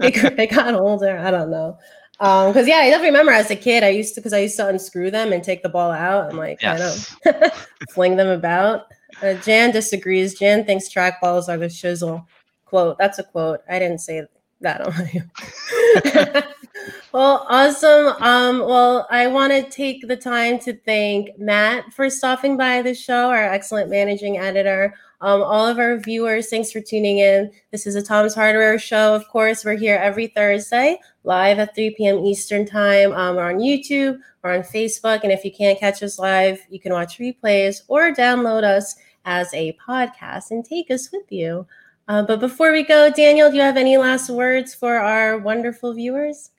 it, 0.00 0.36
grew- 0.36 0.46
got 0.46 0.74
older. 0.74 1.18
I 1.18 1.30
don't 1.30 1.50
know. 1.50 1.78
Um, 2.18 2.52
because 2.52 2.68
yeah, 2.68 2.76
I 2.76 2.90
definitely 2.90 3.10
remember 3.10 3.32
as 3.32 3.50
a 3.50 3.56
kid, 3.56 3.82
I 3.82 3.88
used 3.88 4.14
to 4.14 4.20
because 4.20 4.32
I 4.32 4.40
used 4.40 4.56
to 4.56 4.68
unscrew 4.68 5.10
them 5.10 5.32
and 5.32 5.42
take 5.42 5.62
the 5.62 5.68
ball 5.68 5.90
out 5.90 6.28
and 6.28 6.36
like 6.38 6.60
Yes. 6.60 7.16
kind 7.24 7.34
of 7.34 7.52
fling 7.90 8.16
them 8.16 8.28
about. 8.28 8.86
Uh, 9.22 9.34
Jan 9.34 9.70
disagrees. 9.70 10.38
Jan 10.38 10.64
thinks 10.64 10.88
trackballs 10.88 11.48
are 11.48 11.58
the 11.58 11.66
shizzle. 11.66 12.24
Quote. 12.64 12.98
That's 12.98 13.18
a 13.18 13.24
quote. 13.24 13.60
I 13.68 13.78
didn't 13.78 13.98
say 13.98 14.26
that 14.60 14.80
on 14.80 14.94
my. 14.94 16.44
well, 17.12 17.46
awesome. 17.48 18.14
Um, 18.22 18.60
well, 18.60 19.06
I 19.10 19.26
want 19.26 19.52
to 19.52 19.68
take 19.68 20.06
the 20.06 20.16
time 20.16 20.58
to 20.60 20.74
thank 20.74 21.38
Matt 21.38 21.92
for 21.92 22.08
stopping 22.10 22.56
by 22.56 22.82
the 22.82 22.94
show, 22.94 23.30
our 23.30 23.44
excellent 23.44 23.90
managing 23.90 24.38
editor. 24.38 24.94
Um, 25.22 25.42
all 25.42 25.66
of 25.66 25.78
our 25.78 25.98
viewers, 25.98 26.48
thanks 26.48 26.72
for 26.72 26.80
tuning 26.80 27.18
in. 27.18 27.50
This 27.72 27.86
is 27.86 27.94
a 27.94 28.02
Tom's 28.02 28.34
Hardware 28.34 28.78
show. 28.78 29.14
Of 29.14 29.28
course, 29.28 29.66
we're 29.66 29.76
here 29.76 29.96
every 29.96 30.28
Thursday, 30.28 30.98
live 31.24 31.58
at 31.58 31.74
3 31.74 31.94
p.m. 31.94 32.24
Eastern 32.24 32.64
Time. 32.64 33.12
Um, 33.12 33.36
we're 33.36 33.50
on 33.50 33.58
YouTube, 33.58 34.18
we're 34.42 34.54
on 34.54 34.62
Facebook, 34.62 35.22
and 35.22 35.30
if 35.30 35.44
you 35.44 35.52
can't 35.52 35.78
catch 35.78 36.02
us 36.02 36.18
live, 36.18 36.60
you 36.70 36.80
can 36.80 36.92
watch 36.92 37.18
replays 37.18 37.82
or 37.88 38.12
download 38.12 38.62
us 38.62 38.94
as 39.24 39.52
a 39.54 39.76
podcast 39.86 40.50
and 40.50 40.64
take 40.64 40.90
us 40.90 41.10
with 41.12 41.30
you. 41.30 41.66
Uh, 42.08 42.22
but 42.22 42.40
before 42.40 42.72
we 42.72 42.82
go, 42.82 43.10
Daniel, 43.10 43.50
do 43.50 43.56
you 43.56 43.62
have 43.62 43.76
any 43.76 43.96
last 43.96 44.30
words 44.30 44.74
for 44.74 44.96
our 44.96 45.38
wonderful 45.38 45.94
viewers? 45.94 46.50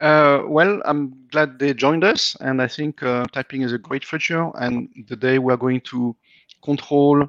Uh, 0.00 0.42
well, 0.46 0.80
I'm 0.84 1.26
glad 1.32 1.58
they 1.58 1.74
joined 1.74 2.04
us, 2.04 2.36
and 2.40 2.62
I 2.62 2.68
think 2.68 3.02
uh, 3.02 3.24
typing 3.32 3.62
is 3.62 3.72
a 3.72 3.78
great 3.78 4.04
feature. 4.04 4.50
And 4.54 4.88
the 5.08 5.16
day 5.16 5.40
we're 5.40 5.56
going 5.56 5.80
to 5.92 6.14
control 6.62 7.28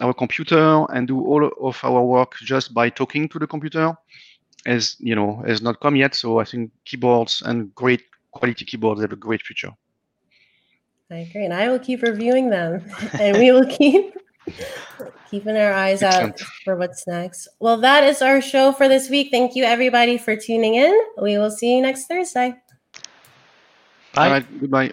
our 0.00 0.12
computer 0.12 0.84
and 0.92 1.08
do 1.08 1.24
all 1.24 1.50
of 1.62 1.80
our 1.82 2.02
work 2.02 2.34
just 2.40 2.74
by 2.74 2.90
talking 2.90 3.28
to 3.30 3.38
the 3.38 3.46
computer, 3.46 3.96
has 4.66 4.96
you 4.98 5.14
know 5.14 5.42
has 5.46 5.62
not 5.62 5.80
come 5.80 5.96
yet. 5.96 6.14
So 6.14 6.40
I 6.40 6.44
think 6.44 6.72
keyboards 6.84 7.42
and 7.42 7.74
great 7.74 8.02
quality 8.32 8.66
keyboards 8.66 9.00
have 9.00 9.12
a 9.12 9.16
great 9.16 9.42
future. 9.42 9.72
I 11.10 11.18
agree, 11.18 11.44
and 11.44 11.52
I 11.52 11.68
will 11.68 11.78
keep 11.78 12.02
reviewing 12.02 12.50
them, 12.50 12.84
and 13.14 13.38
we 13.38 13.50
will 13.50 13.66
keep 13.66 14.14
keeping 15.30 15.56
our 15.56 15.72
eyes 15.72 16.02
out 16.02 16.40
for 16.64 16.76
what's 16.76 17.06
next. 17.06 17.48
Well, 17.58 17.78
that 17.78 18.04
is 18.04 18.22
our 18.22 18.40
show 18.40 18.72
for 18.72 18.88
this 18.88 19.10
week. 19.10 19.28
Thank 19.30 19.56
you, 19.56 19.64
everybody, 19.64 20.18
for 20.18 20.36
tuning 20.36 20.74
in. 20.74 20.98
We 21.20 21.38
will 21.38 21.50
see 21.50 21.74
you 21.76 21.82
next 21.82 22.06
Thursday. 22.06 22.54
Bye. 24.14 24.24
All 24.24 24.30
right, 24.30 24.60
goodbye. 24.60 24.88